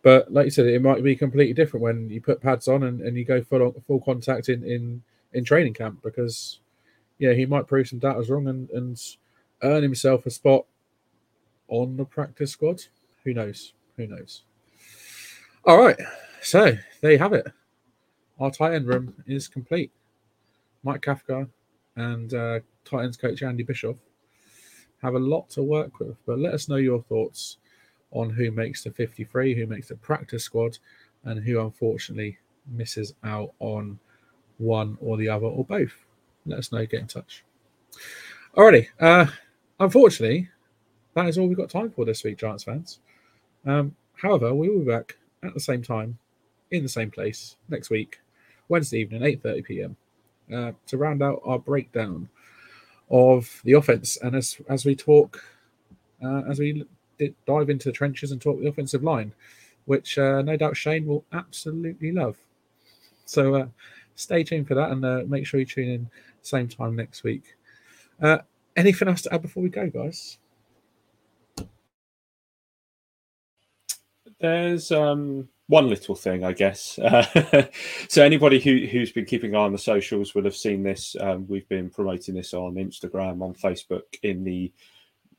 But 0.03 0.32
like 0.32 0.46
you 0.46 0.50
said, 0.50 0.66
it 0.66 0.82
might 0.82 1.03
be 1.03 1.14
completely 1.14 1.55
different 1.55 1.82
when 1.82 2.11
you 2.11 2.20
put 2.20 2.40
pads 2.40 2.66
on 2.66 2.82
and, 2.82 3.00
and 3.00 3.16
you 3.16 3.24
go 3.24 3.42
full 3.42 3.62
on, 3.62 3.74
full 3.86 4.00
contact 4.00 4.48
in, 4.48 4.64
in 4.64 5.03
in 5.32 5.44
training 5.44 5.74
camp 5.74 6.03
because 6.03 6.61
yeah, 7.18 7.32
he 7.32 7.46
might 7.46 7.66
prove 7.66 7.88
some 7.88 7.98
doubters 7.98 8.28
wrong 8.28 8.48
and, 8.48 8.68
and 8.70 9.00
earn 9.62 9.82
himself 9.82 10.26
a 10.26 10.30
spot 10.30 10.66
on 11.68 11.96
the 11.96 12.05
practice 12.05 12.50
squad. 12.50 12.82
Who 13.24 13.32
knows? 13.32 13.72
Who 13.96 14.07
knows? 14.07 14.42
All 15.64 15.78
right, 15.78 15.96
so 16.42 16.76
there 17.00 17.12
you 17.12 17.18
have 17.18 17.32
it. 17.32 17.46
Our 18.40 18.50
tight 18.50 18.74
end 18.74 18.88
room 18.88 19.14
is 19.26 19.46
complete. 19.46 19.92
Mike 20.82 21.03
Kafka 21.03 21.48
and 21.94 22.34
uh, 22.34 22.61
tight 22.84 23.05
ends 23.05 23.16
coach 23.16 23.42
Andy 23.42 23.62
Bischoff 23.62 23.96
have 25.00 25.14
a 25.14 25.18
lot 25.18 25.48
to 25.50 25.62
work 25.62 26.00
with. 26.00 26.16
But 26.26 26.40
let 26.40 26.55
us 26.55 26.68
know 26.68 26.76
your 26.76 27.03
thoughts 27.03 27.59
on 28.12 28.30
who 28.30 28.50
makes 28.50 28.84
the 28.84 28.90
53, 28.90 29.54
who 29.54 29.66
makes 29.66 29.88
the 29.88 29.96
practice 29.96 30.44
squad, 30.44 30.78
and 31.24 31.42
who 31.42 31.60
unfortunately 31.60 32.38
misses 32.66 33.14
out 33.24 33.52
on 33.58 33.98
one 34.58 34.96
or 35.00 35.16
the 35.16 35.28
other 35.28 35.46
or 35.46 35.64
both. 35.64 35.94
Let 36.46 36.58
us 36.58 36.72
know. 36.72 36.86
Get 36.86 37.00
in 37.00 37.06
touch. 37.06 37.44
Alrighty. 38.56 38.88
Uh, 39.00 39.26
unfortunately, 39.80 40.48
that 41.14 41.26
is 41.26 41.38
all 41.38 41.46
we've 41.46 41.56
got 41.56 41.70
time 41.70 41.90
for 41.90 42.04
this 42.04 42.24
week, 42.24 42.38
Giants 42.38 42.64
fans. 42.64 42.98
Um, 43.66 43.96
however, 44.14 44.54
we 44.54 44.68
will 44.68 44.80
be 44.80 44.90
back 44.90 45.16
at 45.42 45.54
the 45.54 45.60
same 45.60 45.82
time, 45.82 46.18
in 46.70 46.82
the 46.82 46.88
same 46.88 47.10
place 47.10 47.56
next 47.68 47.90
week, 47.90 48.20
Wednesday 48.68 49.00
evening, 49.00 49.22
8:30 49.22 49.64
p.m. 49.64 49.96
Uh, 50.52 50.72
to 50.86 50.96
round 50.96 51.22
out 51.22 51.40
our 51.44 51.58
breakdown 51.58 52.28
of 53.10 53.60
the 53.64 53.72
offense, 53.72 54.16
and 54.16 54.34
as 54.34 54.60
as 54.68 54.84
we 54.84 54.96
talk, 54.96 55.44
uh, 56.24 56.42
as 56.48 56.58
we 56.58 56.86
dive 57.47 57.70
into 57.70 57.89
the 57.89 57.93
trenches 57.93 58.33
and 58.33 58.41
talk 58.41 58.61
the 58.61 58.68
offensive 58.68 59.03
line, 59.03 59.33
which 59.87 60.18
uh, 60.18 60.43
no 60.43 60.57
doubt 60.57 60.77
Shane 60.77 61.07
will 61.07 61.25
absolutely 61.33 62.12
love. 62.12 62.37
So 63.25 63.55
uh, 63.55 63.66
stay 64.14 64.45
tuned 64.45 64.68
for 64.68 64.75
that, 64.75 64.91
and 64.91 65.05
uh, 65.05 65.23
make 65.27 65.47
sure 65.47 65.61
you 65.61 65.66
tune 65.66 65.89
in 65.89 66.11
same 66.43 66.68
time 66.68 66.97
next 66.97 67.23
week. 67.25 67.57
Uh, 68.20 68.39
anything 68.77 69.09
else 69.09 69.23
to 69.23 69.35
add 69.35 69.43
before 69.43 69.62
we 69.62 69.68
go, 69.68 69.89
guys? 69.89 70.39
There's 74.41 74.91
um, 74.91 75.49
one 75.68 75.89
little 75.89 76.14
thing, 76.14 76.45
I 76.45 76.53
guess. 76.53 76.99
So 78.09 78.23
anybody 78.23 78.61
who, 78.61 78.87
who's 78.87 79.12
been 79.12 79.25
keeping 79.25 79.51
an 79.51 79.57
eye 79.57 79.64
on 79.64 79.73
the 79.73 79.79
socials 79.79 80.35
will 80.35 80.45
have 80.45 80.57
seen 80.57 80.83
this. 80.83 81.16
Um, 81.18 81.47
we've 81.49 81.68
been 81.68 81.89
promoting 81.89 82.35
this 82.35 82.53
on 82.53 82.75
Instagram, 82.75 83.41
on 83.41 83.55
Facebook, 83.55 84.03
in 84.23 84.45
the 84.45 84.70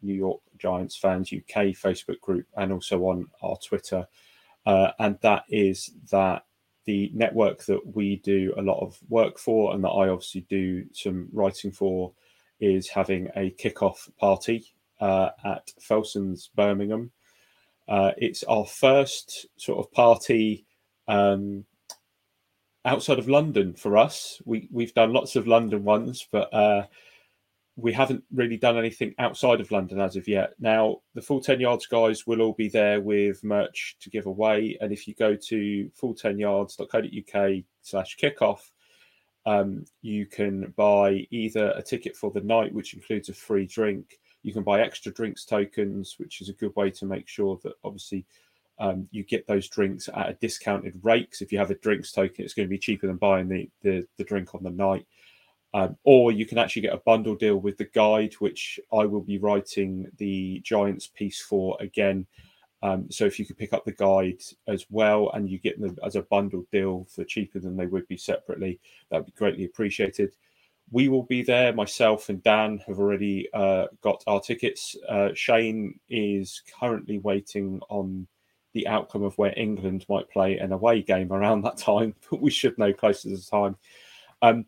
New 0.04 0.14
York 0.14 0.41
Giants 0.58 0.95
fans 0.95 1.32
UK 1.34 1.68
Facebook 1.68 2.20
group, 2.22 2.45
and 2.58 2.72
also 2.72 2.99
on 3.06 3.28
our 3.41 3.58
Twitter. 3.58 4.08
Uh, 4.66 4.91
and 4.99 5.18
that 5.22 5.43
is 5.49 5.91
that 6.12 6.45
the 6.86 7.12
network 7.14 7.64
that 7.66 7.95
we 7.95 8.18
do 8.18 8.54
a 8.58 8.62
lot 8.62 8.80
of 8.82 8.97
work 9.10 9.39
for, 9.39 9.74
and 9.74 9.84
that 9.84 9.89
I 9.89 10.10
obviously 10.10 10.45
do 10.49 10.86
some 10.93 11.30
writing 11.32 11.72
for, 11.72 12.14
is 12.60 12.88
having 12.89 13.30
a 13.36 13.51
kickoff 13.51 14.10
party 14.18 14.74
uh, 15.01 15.30
at 15.43 15.72
Felson's 15.82 16.49
Birmingham 16.56 17.12
uh, 17.88 18.12
it's 18.18 18.43
our 18.43 18.66
first 18.66 19.47
sort 19.58 19.80
of 19.80 19.91
party 19.91 20.66
um, 21.08 21.66
outside 22.86 23.20
of 23.20 23.30
London 23.30 23.74
for 23.74 23.97
us. 23.97 24.41
We 24.45 24.70
we've 24.72 24.93
done 24.93 25.14
lots 25.14 25.36
of 25.36 25.47
London 25.47 25.84
ones, 25.84 26.28
but 26.32 26.54
uh, 26.54 26.86
we 27.76 27.91
haven't 27.91 28.24
really 28.34 28.57
done 28.57 28.78
anything 28.78 29.15
outside 29.17 29.59
of 29.59 29.71
London 29.71 29.99
as 29.99 30.15
of 30.15 30.28
yet. 30.28 30.53
Now 30.59 30.97
the 31.15 31.21
full 31.21 31.41
ten 31.41 31.59
yards 31.59 31.86
guys 31.88 32.28
will 32.28 32.41
all 32.41 32.53
be 32.53 32.69
there 32.69 33.01
with 33.01 33.43
merch 33.43 33.97
to 34.01 34.09
give 34.09 34.26
away, 34.26 34.78
and 34.82 34.91
if 34.91 35.07
you 35.07 35.15
go 35.15 35.36
to 35.36 35.91
full10yards.co.uk 35.99 37.63
slash 37.82 38.17
kickoff. 38.17 38.59
Um, 39.45 39.84
you 40.01 40.26
can 40.26 40.74
buy 40.78 41.28
either 41.30 41.74
a 41.76 41.82
ticket 41.82 42.15
for 42.15 42.32
the 42.32 42.39
night, 42.39 42.74
which 42.74 42.93
includes 42.93 43.28
a 43.28 43.34
free 43.34 43.65
drink, 43.65 44.17
you 44.43 44.53
can 44.53 44.63
buy 44.63 44.82
extra 44.82 45.11
drinks 45.11 45.45
tokens, 45.45 46.15
which 46.17 46.41
is 46.41 46.49
a 46.49 46.53
good 46.53 46.76
way 46.76 46.91
to 46.91 47.05
make 47.05 47.28
sure 47.28 47.57
that 47.63 47.74
obviously 47.84 48.26
um, 48.78 49.07
you 49.11 49.24
get 49.24 49.47
those 49.47 49.69
drinks 49.69 50.09
at 50.13 50.30
a 50.30 50.38
discounted 50.41 50.99
rate. 51.01 51.28
Because 51.28 51.41
if 51.41 51.51
you 51.51 51.57
have 51.57 51.71
a 51.71 51.76
drinks 51.76 52.11
token, 52.11 52.43
it's 52.43 52.53
going 52.53 52.67
to 52.67 52.69
be 52.69 52.78
cheaper 52.78 53.07
than 53.07 53.15
buying 53.15 53.47
the, 53.47 53.69
the, 53.82 54.05
the 54.17 54.24
drink 54.26 54.53
on 54.53 54.61
the 54.61 54.69
night. 54.69 55.07
Um, 55.74 55.97
or 56.03 56.32
you 56.32 56.45
can 56.45 56.59
actually 56.59 56.84
get 56.84 56.93
a 56.93 56.97
bundle 56.97 57.36
deal 57.36 57.57
with 57.57 57.78
the 57.78 57.86
guide, 57.86 58.34
which 58.36 58.80
I 58.91 59.05
will 59.05 59.21
be 59.21 59.39
writing 59.39 60.07
the 60.17 60.61
Giants 60.63 61.07
piece 61.07 61.41
for 61.41 61.78
again. 61.80 62.28
Um, 62.84 63.07
so 63.09 63.26
if 63.26 63.39
you 63.39 63.45
could 63.45 63.57
pick 63.57 63.74
up 63.74 63.86
the 63.86 63.93
guide 63.93 64.41
as 64.67 64.86
well 64.89 65.32
and 65.34 65.49
you 65.49 65.57
get 65.57 65.80
them 65.80 65.97
as 66.05 66.15
a 66.15 66.21
bundle 66.24 66.65
deal 66.71 67.07
for 67.09 67.24
cheaper 67.24 67.59
than 67.59 67.76
they 67.76 67.88
would 67.88 68.07
be 68.07 68.17
separately, 68.17 68.80
that 69.09 69.17
would 69.17 69.26
be 69.28 69.32
greatly 69.32 69.65
appreciated 69.65 70.36
we 70.91 71.09
will 71.09 71.24
be 71.24 71.41
there. 71.41 71.74
Myself 71.74 72.30
and 72.30 72.41
Dan 72.43 72.80
have 72.88 72.99
already 72.99 73.49
uh, 73.53 73.88
got 74.01 74.24
our 74.28 74.39
tickets. 74.39 74.95
Uh, 75.09 75.30
Shane 75.34 75.99
is 76.09 76.61
currently 76.80 77.17
waiting 77.19 77.80
on 77.89 78.28
the 78.74 78.88
outcome 78.88 79.24
of 79.24 79.38
where 79.38 79.53
England 79.57 80.05
might 80.09 80.30
play 80.30 80.57
an 80.57 80.71
away 80.71 81.01
game 81.01 81.32
around 81.32 81.61
that 81.61 81.78
time, 81.78 82.15
but 82.30 82.41
we 82.41 82.51
should 82.51 82.78
know 82.78 82.93
closer 82.93 83.30
to 83.30 83.36
the 83.36 83.41
time. 83.41 83.76
Um, 84.41 84.65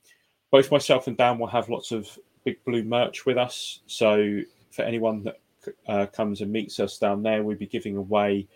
both 0.56 0.72
myself 0.72 1.08
and 1.08 1.18
Dan 1.18 1.38
will 1.38 1.48
have 1.48 1.68
lots 1.68 1.92
of 1.92 2.18
big 2.46 2.64
blue 2.64 2.86
merch 2.86 3.26
with 3.26 3.38
us. 3.38 3.82
So 3.88 4.40
for 4.72 4.84
anyone 4.84 5.22
that 5.26 5.40
uh, 5.86 6.06
comes 6.06 6.40
and 6.40 6.50
meets 6.50 6.80
us 6.80 6.98
down 6.98 7.22
there, 7.24 7.44
we'll 7.44 7.58
be 7.58 7.68
giving 7.68 7.98
away 7.98 8.48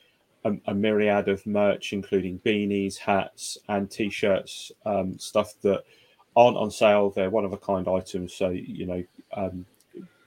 a, 0.45 0.53
a 0.67 0.73
myriad 0.73 1.27
of 1.27 1.45
merch, 1.45 1.91
including 1.91 2.39
beanies, 2.39 2.95
hats, 2.95 3.57
and 3.67 3.91
t-shirts, 3.91 4.71
um, 4.85 5.19
stuff 5.19 5.55
that 5.59 5.83
aren't 6.37 6.55
on 6.55 6.71
sale. 6.71 7.09
They're 7.09 7.29
one 7.29 7.43
of 7.43 7.51
a 7.51 7.57
kind 7.57 7.85
items, 7.89 8.33
so 8.33 8.47
you 8.47 8.85
know 8.85 9.03
um, 9.33 9.65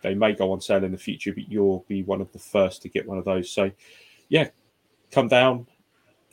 they 0.03 0.15
may 0.15 0.35
go 0.35 0.53
on 0.53 0.61
sale 0.61 0.85
in 0.85 0.93
the 0.93 0.99
future, 0.99 1.33
but 1.33 1.51
you'll 1.51 1.87
be 1.89 2.03
one 2.03 2.21
of 2.21 2.31
the 2.33 2.39
first 2.39 2.83
to 2.83 2.91
get 2.91 3.09
one 3.09 3.17
of 3.17 3.25
those. 3.25 3.51
So, 3.51 3.71
yeah, 4.29 4.51
come 5.11 5.29
down, 5.29 5.67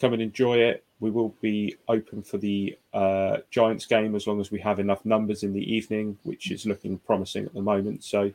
come 0.02 0.12
and 0.12 0.22
enjoy 0.22 0.58
it. 0.58 0.84
We 1.00 1.12
will 1.12 1.34
be 1.42 1.76
open 1.88 2.24
for 2.24 2.38
the 2.38 2.78
uh, 2.94 3.38
Giants 3.52 3.86
game 3.86 4.16
as 4.16 4.28
long 4.28 4.42
as 4.42 4.52
we 4.52 4.60
have 4.60 4.80
enough 4.80 5.06
numbers 5.06 5.44
in 5.44 5.54
the 5.54 5.74
evening, 5.74 6.18
which 6.24 6.52
is 6.52 6.66
looking 6.66 6.98
promising 7.00 7.46
at 7.46 7.54
the 7.54 7.62
moment. 7.62 8.04
So, 8.04 8.32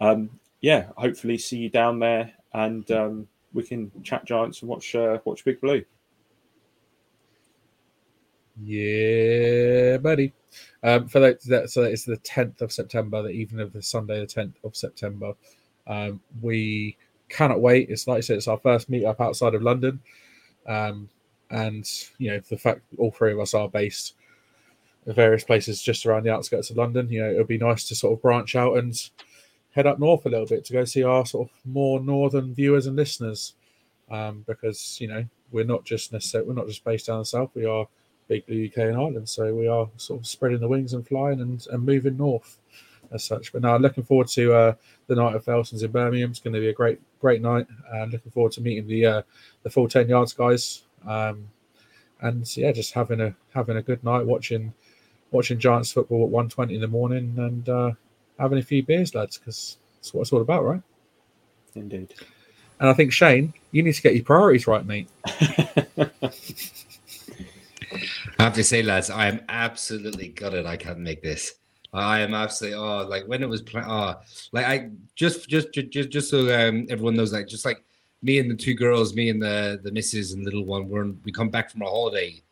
um, 0.00 0.30
yeah, 0.60 0.86
hopefully 0.96 1.38
see 1.38 1.58
you 1.58 1.70
down 1.70 2.00
there, 2.00 2.32
and 2.52 2.90
um, 2.90 3.28
we 3.52 3.62
can 3.62 3.92
chat 4.02 4.24
Giants 4.24 4.60
and 4.60 4.68
watch 4.68 4.94
uh, 4.94 5.18
watch 5.24 5.44
Big 5.44 5.60
Blue. 5.60 5.84
Yeah, 8.60 9.96
buddy. 9.98 10.32
Um, 10.82 11.08
for 11.08 11.18
that, 11.20 11.42
that, 11.44 11.70
so 11.70 11.82
it's 11.82 12.04
the 12.04 12.18
10th 12.18 12.60
of 12.60 12.72
September, 12.72 13.22
the 13.22 13.30
evening 13.30 13.60
of 13.60 13.72
the 13.72 13.82
Sunday, 13.82 14.20
the 14.20 14.26
10th 14.26 14.54
of 14.62 14.76
September. 14.76 15.32
Um, 15.86 16.20
we 16.40 16.96
cannot 17.28 17.60
wait. 17.60 17.90
It's 17.90 18.06
like 18.06 18.18
I 18.18 18.20
said, 18.20 18.36
it's 18.36 18.48
our 18.48 18.58
first 18.58 18.88
meet 18.88 19.04
up 19.04 19.20
outside 19.20 19.54
of 19.54 19.62
London. 19.62 20.00
Um, 20.66 21.08
and, 21.54 21.88
you 22.18 22.30
know, 22.30 22.40
the 22.48 22.58
fact 22.58 22.80
all 22.98 23.12
three 23.12 23.32
of 23.32 23.38
us 23.38 23.54
are 23.54 23.68
based 23.68 24.14
in 25.06 25.14
various 25.14 25.44
places 25.44 25.80
just 25.80 26.04
around 26.04 26.24
the 26.24 26.32
outskirts 26.32 26.70
of 26.70 26.76
London, 26.76 27.08
you 27.08 27.22
know, 27.22 27.30
it 27.30 27.36
would 27.36 27.46
be 27.46 27.58
nice 27.58 27.86
to 27.88 27.94
sort 27.94 28.12
of 28.12 28.22
branch 28.22 28.56
out 28.56 28.76
and 28.76 29.10
head 29.70 29.86
up 29.86 30.00
north 30.00 30.26
a 30.26 30.28
little 30.28 30.46
bit 30.46 30.64
to 30.64 30.72
go 30.72 30.84
see 30.84 31.04
our 31.04 31.24
sort 31.24 31.48
of 31.48 31.54
more 31.64 32.00
northern 32.00 32.54
viewers 32.54 32.86
and 32.86 32.96
listeners. 32.96 33.54
Um, 34.10 34.44
because, 34.48 35.00
you 35.00 35.06
know, 35.06 35.24
we're 35.52 35.64
not 35.64 35.84
just 35.84 36.12
necessarily, 36.12 36.48
we're 36.48 36.56
not 36.56 36.66
just 36.66 36.84
based 36.84 37.06
down 37.06 37.24
south, 37.24 37.50
we 37.54 37.64
are 37.64 37.86
Big 38.26 38.44
Blue 38.46 38.66
UK 38.66 38.78
and 38.78 38.96
Ireland. 38.96 39.28
So 39.28 39.54
we 39.54 39.68
are 39.68 39.88
sort 39.96 40.20
of 40.20 40.26
spreading 40.26 40.60
the 40.60 40.68
wings 40.68 40.92
and 40.92 41.06
flying 41.06 41.40
and, 41.40 41.64
and 41.70 41.86
moving 41.86 42.16
north 42.16 42.58
as 43.12 43.24
such. 43.24 43.52
But 43.52 43.62
now 43.62 43.76
looking 43.76 44.04
forward 44.04 44.28
to 44.28 44.52
uh, 44.52 44.74
the 45.06 45.14
night 45.14 45.36
of 45.36 45.44
Felsons 45.44 45.84
in 45.84 45.92
Birmingham. 45.92 46.30
It's 46.30 46.40
going 46.40 46.54
to 46.54 46.60
be 46.60 46.68
a 46.68 46.74
great 46.74 47.00
great 47.20 47.40
night, 47.40 47.66
and 47.92 48.12
looking 48.12 48.32
forward 48.32 48.52
to 48.52 48.60
meeting 48.60 48.86
the 48.86 49.06
uh, 49.06 49.22
the 49.62 49.70
full 49.70 49.88
ten 49.88 50.08
yards 50.08 50.32
guys. 50.32 50.82
Um, 51.06 51.48
and 52.20 52.56
yeah, 52.56 52.72
just 52.72 52.92
having 52.92 53.20
a 53.20 53.34
having 53.54 53.76
a 53.76 53.82
good 53.82 54.02
night 54.04 54.24
watching 54.24 54.72
watching 55.30 55.58
Giants 55.58 55.92
football 55.92 56.24
at 56.24 56.30
one 56.30 56.48
twenty 56.48 56.74
in 56.74 56.80
the 56.80 56.88
morning 56.88 57.34
and 57.36 57.68
uh, 57.68 57.90
having 58.38 58.58
a 58.58 58.62
few 58.62 58.82
beers, 58.82 59.14
lads, 59.14 59.38
because 59.38 59.78
that's 59.96 60.14
what 60.14 60.22
it's 60.22 60.32
all 60.32 60.40
about, 60.40 60.64
right? 60.64 60.82
Indeed. 61.74 62.14
And 62.80 62.88
I 62.88 62.92
think 62.92 63.12
Shane, 63.12 63.54
you 63.70 63.82
need 63.82 63.94
to 63.94 64.02
get 64.02 64.14
your 64.14 64.24
priorities 64.24 64.66
right, 64.66 64.84
mate. 64.84 65.08
I 68.38 68.42
have 68.42 68.54
to 68.54 68.64
say, 68.64 68.82
lads, 68.82 69.10
I 69.10 69.28
am 69.28 69.40
absolutely 69.48 70.28
gutted. 70.28 70.66
I 70.66 70.76
can't 70.76 70.98
make 70.98 71.22
this. 71.22 71.54
I 71.92 72.20
am 72.20 72.34
absolutely 72.34 72.78
oh, 72.78 73.06
like 73.06 73.24
when 73.26 73.42
it 73.42 73.48
was 73.48 73.62
playing. 73.62 73.86
Oh, 73.88 74.16
like 74.52 74.66
I 74.66 74.90
just, 75.14 75.48
just, 75.48 75.72
just, 75.72 76.10
just 76.10 76.28
so 76.28 76.40
um, 76.52 76.86
everyone 76.90 77.14
knows, 77.14 77.32
like 77.32 77.46
just 77.46 77.64
like 77.64 77.84
me 78.24 78.38
and 78.40 78.50
the 78.50 78.56
two 78.56 78.74
girls, 78.74 79.14
me 79.14 79.28
and 79.28 79.40
the 79.40 79.78
the 79.84 79.92
missus 79.92 80.32
and 80.32 80.44
little 80.44 80.64
one, 80.64 80.88
we're 80.88 81.12
we 81.24 81.30
come 81.30 81.50
back 81.50 81.70
from 81.70 81.82
a 81.82 81.86
holiday 81.86 82.42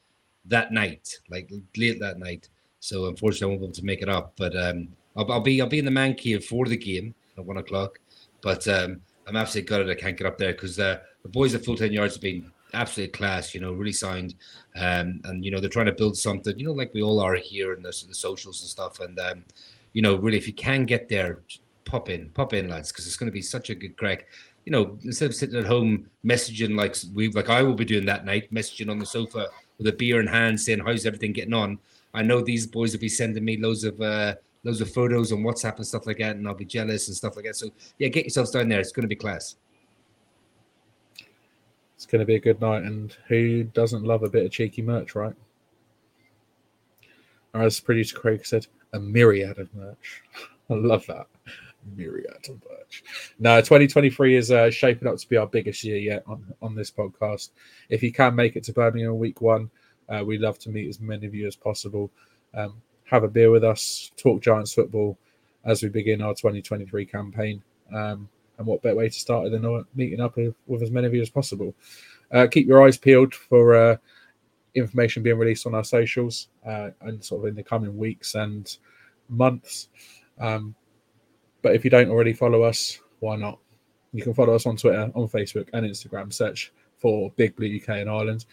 that 0.45 0.71
night, 0.73 1.19
like 1.31 1.51
late 1.77 1.99
that 1.99 2.19
night. 2.19 2.49
So 2.79 3.07
unfortunately, 3.07 3.47
I 3.47 3.49
won't 3.49 3.61
be 3.61 3.67
able 3.67 3.75
to 3.75 3.85
make 3.85 4.03
it 4.03 4.09
up. 4.09 4.35
But 4.37 4.55
um, 4.57 4.89
I'll, 5.17 5.33
I'll 5.33 5.41
be 5.41 5.61
I'll 5.61 5.69
be 5.69 5.79
in 5.79 5.85
the 5.85 5.91
man 5.91 6.15
cave 6.15 6.45
for 6.45 6.67
the 6.67 6.77
game 6.77 7.15
at 7.39 7.45
one 7.45 7.57
o'clock. 7.57 7.99
But 8.43 8.67
um, 8.69 9.01
I'm 9.27 9.37
absolutely 9.37 9.69
gutted 9.69 9.91
I 9.91 10.01
can't 10.01 10.19
get 10.19 10.27
up 10.27 10.39
there 10.39 10.53
because 10.53 10.79
uh, 10.79 10.99
the 11.23 11.29
boys 11.29 11.55
at 11.55 11.65
full 11.65 11.77
ten 11.77 11.93
yards 11.93 12.15
have 12.15 12.23
been 12.23 12.53
absolute 12.75 13.13
class, 13.13 13.55
you 13.55 13.61
know, 13.61 13.73
really 13.73 13.93
signed. 13.93 14.35
Um, 14.77 15.21
and, 15.25 15.45
you 15.45 15.51
know, 15.51 15.61
they're 15.61 15.69
trying 15.69 15.87
to 15.87 15.93
build 15.93 16.17
something, 16.17 16.59
you 16.59 16.65
know, 16.65 16.73
like 16.73 16.95
we 16.95 17.03
all 17.03 17.21
are 17.21 17.35
here 17.35 17.75
in 17.75 17.83
the, 17.83 17.91
the 18.09 18.15
socials 18.15 18.63
and 18.63 18.71
stuff. 18.71 19.01
And, 19.01 19.19
um, 19.19 19.45
you 19.93 20.03
know, 20.03 20.17
really, 20.17 20.39
if 20.39 20.47
you 20.47 20.55
can 20.55 20.87
get 20.87 21.09
there, 21.09 21.41
pop 21.85 22.09
in, 22.09 22.31
pop 22.31 22.55
in, 22.55 22.71
lads, 22.71 22.91
because 22.91 23.07
it's 23.07 23.17
going 23.17 23.31
to 23.31 23.33
be 23.33 23.43
such 23.43 23.69
a 23.69 23.75
good 23.75 23.97
crack. 23.97 24.27
You 24.65 24.73
know, 24.73 24.99
instead 25.05 25.31
of 25.31 25.35
sitting 25.35 25.59
at 25.59 25.67
home 25.67 26.09
messaging 26.25 26.77
like 26.77 26.97
we, 27.15 27.31
like 27.31 27.51
I 27.51 27.63
will 27.63 27.75
be 27.75 27.85
doing 27.85 28.07
that 28.07 28.25
night, 28.25 28.53
messaging 28.53 28.91
on 28.91 28.99
the 28.99 29.07
sofa 29.07 29.49
with 29.79 29.87
a 29.89 29.93
beer 29.93 30.21
in 30.21 30.27
hand, 30.27 30.61
saying 30.61 30.81
how's 30.81 31.07
everything 31.07 31.33
getting 31.33 31.55
on. 31.55 31.79
I 32.15 32.23
know 32.23 32.41
these 32.41 32.67
boys 32.67 32.93
will 32.93 33.01
be 33.01 33.09
sending 33.09 33.45
me 33.45 33.57
loads 33.57 33.85
of 33.85 34.01
uh, 34.01 34.35
loads 34.65 34.81
of 34.81 34.93
photos 34.93 35.33
on 35.33 35.43
WhatsApp 35.43 35.77
and 35.77 35.87
stuff 35.87 36.07
like 36.07 36.19
that, 36.19 36.37
and 36.37 36.47
I'll 36.47 36.55
be 36.55 36.65
jealous 36.65 37.09
and 37.09 37.17
stuff 37.17 37.37
like 37.37 37.47
that. 37.47 37.57
So 37.57 37.71
yeah, 37.99 38.09
get 38.09 38.25
yourselves 38.25 38.51
down 38.51 38.69
there. 38.69 38.81
It's 38.81 38.93
going 38.93 39.03
to 39.03 39.09
be 39.09 39.17
class. 39.17 39.57
It's 41.97 42.07
going 42.07 42.21
to 42.21 42.27
be 42.27 42.37
a 42.37 42.41
good 42.41 42.61
night, 42.61 42.83
and 42.83 43.17
who 43.29 43.65
doesn't 43.65 44.05
love 44.05 44.23
a 44.23 44.29
bit 44.29 44.45
of 44.45 44.51
cheeky 44.51 44.83
merch, 44.83 45.15
right? 45.15 45.35
As 47.55 47.81
producer 47.81 48.19
Craig 48.19 48.47
said, 48.47 48.67
a 48.93 49.01
myriad 49.01 49.59
of 49.59 49.75
merch. 49.75 50.23
I 50.71 50.75
love 50.75 51.07
that. 51.07 51.27
Myriad 51.97 52.49
of 52.49 52.63
merch. 52.71 53.05
No, 53.39 53.61
2023 53.61 54.37
is 54.37 54.51
uh, 54.51 54.71
shaping 54.71 55.09
up 55.09 55.17
to 55.17 55.29
be 55.29 55.37
our 55.37 55.47
biggest 55.47 55.85
year 55.85 55.99
yet 55.99 56.23
on, 56.27 56.53
on 56.63 56.75
this 56.75 56.91
podcast. 56.91 57.51
If 57.89 58.03
you 58.03 58.13
can 58.13 58.35
make 58.35 58.57
it 58.57 58.65
to 58.65 58.73
Birmingham 58.73 59.19
week 59.19 59.41
one, 59.41 59.71
uh, 60.09 60.23
we'd 60.25 60.41
love 60.41 60.59
to 60.61 60.71
meet 60.71 60.89
as 60.89 61.01
many 61.01 61.27
of 61.27 61.35
you 61.35 61.47
as 61.47 61.57
possible. 61.57 62.11
Um, 62.55 62.81
have 63.05 63.25
a 63.25 63.29
beer 63.29 63.51
with 63.51 63.65
us, 63.65 64.11
talk 64.17 64.43
Giants 64.43 64.75
football 64.75 65.19
as 65.65 65.83
we 65.83 65.89
begin 65.89 66.23
our 66.23 66.35
2023 66.35 67.07
campaign. 67.07 67.63
Um, 67.93 68.29
and 68.59 68.67
what 68.67 68.83
better 68.83 68.97
way 68.97 69.09
to 69.09 69.19
start 69.19 69.47
it 69.47 69.51
than 69.51 69.85
meeting 69.95 70.21
up 70.21 70.37
with, 70.37 70.55
with 70.67 70.83
as 70.83 70.91
many 70.91 71.07
of 71.07 71.15
you 71.15 71.23
as 71.23 71.31
possible? 71.31 71.75
Uh, 72.31 72.47
keep 72.51 72.67
your 72.67 72.85
eyes 72.85 72.97
peeled 72.97 73.35
for 73.35 73.75
uh, 73.75 73.97
information 74.75 75.23
being 75.23 75.39
released 75.39 75.67
on 75.67 75.75
our 75.75 75.85
socials 75.85 76.49
uh, 76.67 76.91
and 77.03 77.23
sort 77.23 77.43
of 77.43 77.49
in 77.49 77.55
the 77.55 77.63
coming 77.63 77.97
weeks 77.97 78.35
and 78.35 78.77
months. 79.29 79.89
Um, 80.39 80.75
but 81.63 81.75
if 81.75 81.85
you 81.85 81.91
don't 81.91 82.11
already 82.11 82.33
follow 82.33 82.63
us, 82.63 83.01
why 83.21 83.37
not? 83.37 83.59
You 84.13 84.23
can 84.23 84.35
follow 84.35 84.55
us 84.55 84.67
on 84.67 84.77
Twitter, 84.77 85.11
on 85.15 85.29
Facebook, 85.29 85.69
and 85.73 85.87
Instagram. 85.87 86.33
Search 86.33 86.73
for 86.99 87.31
Big 87.37 87.57
Blue 87.57 87.77
UK 87.77 88.01
and 88.01 88.11
Ireland. 88.11 88.45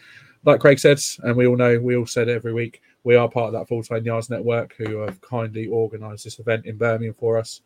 Like 0.44 0.60
Craig 0.60 0.78
said, 0.78 1.00
and 1.22 1.36
we 1.36 1.46
all 1.46 1.56
know, 1.56 1.78
we 1.78 1.96
all 1.96 2.06
said 2.06 2.28
every 2.28 2.54
week, 2.54 2.80
we 3.04 3.14
are 3.14 3.28
part 3.28 3.48
of 3.48 3.52
that 3.52 3.68
Full 3.68 3.82
Ten 3.82 4.04
Yards 4.04 4.30
Network 4.30 4.74
who 4.78 4.98
have 4.98 5.20
kindly 5.20 5.68
organised 5.68 6.24
this 6.24 6.38
event 6.38 6.64
in 6.64 6.78
Birmingham 6.78 7.14
for 7.14 7.36
us. 7.36 7.60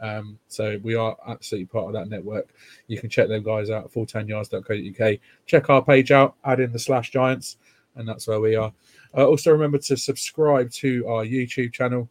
Um, 0.00 0.38
so 0.48 0.78
we 0.82 0.94
are 0.94 1.16
absolutely 1.26 1.66
part 1.66 1.86
of 1.86 1.92
that 1.94 2.08
network. 2.08 2.50
You 2.86 3.00
can 3.00 3.10
check 3.10 3.28
them 3.28 3.42
guys 3.42 3.70
out 3.70 3.84
at 3.84 3.92
full10yards.co.uk. 3.92 5.18
Check 5.46 5.70
our 5.70 5.82
page 5.82 6.12
out, 6.12 6.36
add 6.44 6.60
in 6.60 6.72
the 6.72 6.78
slash 6.78 7.10
giants, 7.10 7.56
and 7.96 8.08
that's 8.08 8.28
where 8.28 8.40
we 8.40 8.54
are. 8.54 8.72
Uh, 9.16 9.26
also, 9.26 9.50
remember 9.50 9.78
to 9.78 9.96
subscribe 9.96 10.70
to 10.70 11.06
our 11.08 11.24
YouTube 11.24 11.72
channel 11.72 12.08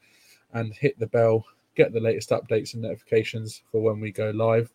and 0.54 0.74
hit 0.74 0.98
the 1.00 1.08
bell, 1.08 1.46
get 1.78 1.94
the 1.94 2.00
latest 2.00 2.32
updates 2.32 2.74
and 2.74 2.82
notifications 2.82 3.62
for 3.72 3.82
when 3.82 4.00
we 4.00 4.12
go 4.12 4.32
live. 4.32 4.74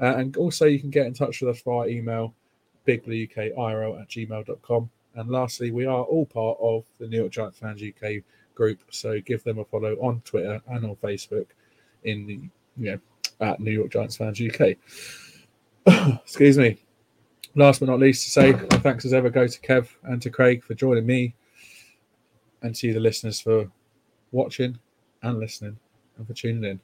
Uh, 0.00 0.16
and 0.16 0.36
also, 0.36 0.66
you 0.66 0.80
can 0.80 0.90
get 0.90 1.06
in 1.06 1.14
touch 1.14 1.40
with 1.40 1.56
us 1.56 1.62
via 1.62 1.88
email, 1.88 2.34
bigblueukirl 2.86 4.00
at 4.00 4.08
gmail.com. 4.08 4.90
And 5.14 5.30
lastly, 5.30 5.70
we 5.70 5.86
are 5.86 6.02
all 6.02 6.26
part 6.26 6.58
of 6.60 6.84
the 6.98 7.06
New 7.06 7.18
York 7.18 7.32
Giants 7.32 7.58
Fans 7.58 7.82
UK 7.82 8.22
group. 8.54 8.80
So 8.90 9.20
give 9.20 9.44
them 9.44 9.58
a 9.58 9.64
follow 9.64 9.94
on 9.94 10.20
Twitter 10.24 10.60
and 10.68 10.84
on 10.84 10.96
Facebook 10.96 11.46
in 12.04 12.26
the 12.26 12.40
you 12.76 12.92
know 12.92 13.00
at 13.40 13.60
New 13.60 13.72
York 13.72 13.90
Giants 13.90 14.16
Fans 14.16 14.40
UK. 14.40 14.76
Excuse 16.22 16.58
me. 16.58 16.78
Last 17.56 17.80
but 17.80 17.88
not 17.88 17.98
least, 17.98 18.24
to 18.24 18.30
say 18.30 18.52
thanks 18.52 19.04
as 19.04 19.12
ever 19.12 19.28
go 19.28 19.46
to 19.46 19.60
Kev 19.60 19.88
and 20.04 20.22
to 20.22 20.30
Craig 20.30 20.62
for 20.62 20.74
joining 20.74 21.04
me, 21.04 21.34
and 22.62 22.74
to 22.76 22.86
you, 22.86 22.94
the 22.94 23.00
listeners, 23.00 23.40
for 23.40 23.68
watching 24.30 24.78
and 25.22 25.40
listening 25.40 25.76
for 26.26 26.34
tuning 26.34 26.64
in. 26.64 26.80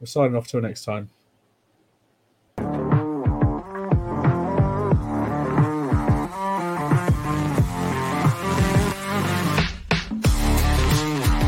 We're 0.00 0.06
signing 0.06 0.36
off 0.36 0.48
till 0.48 0.60
next 0.60 0.84
time. 0.84 1.10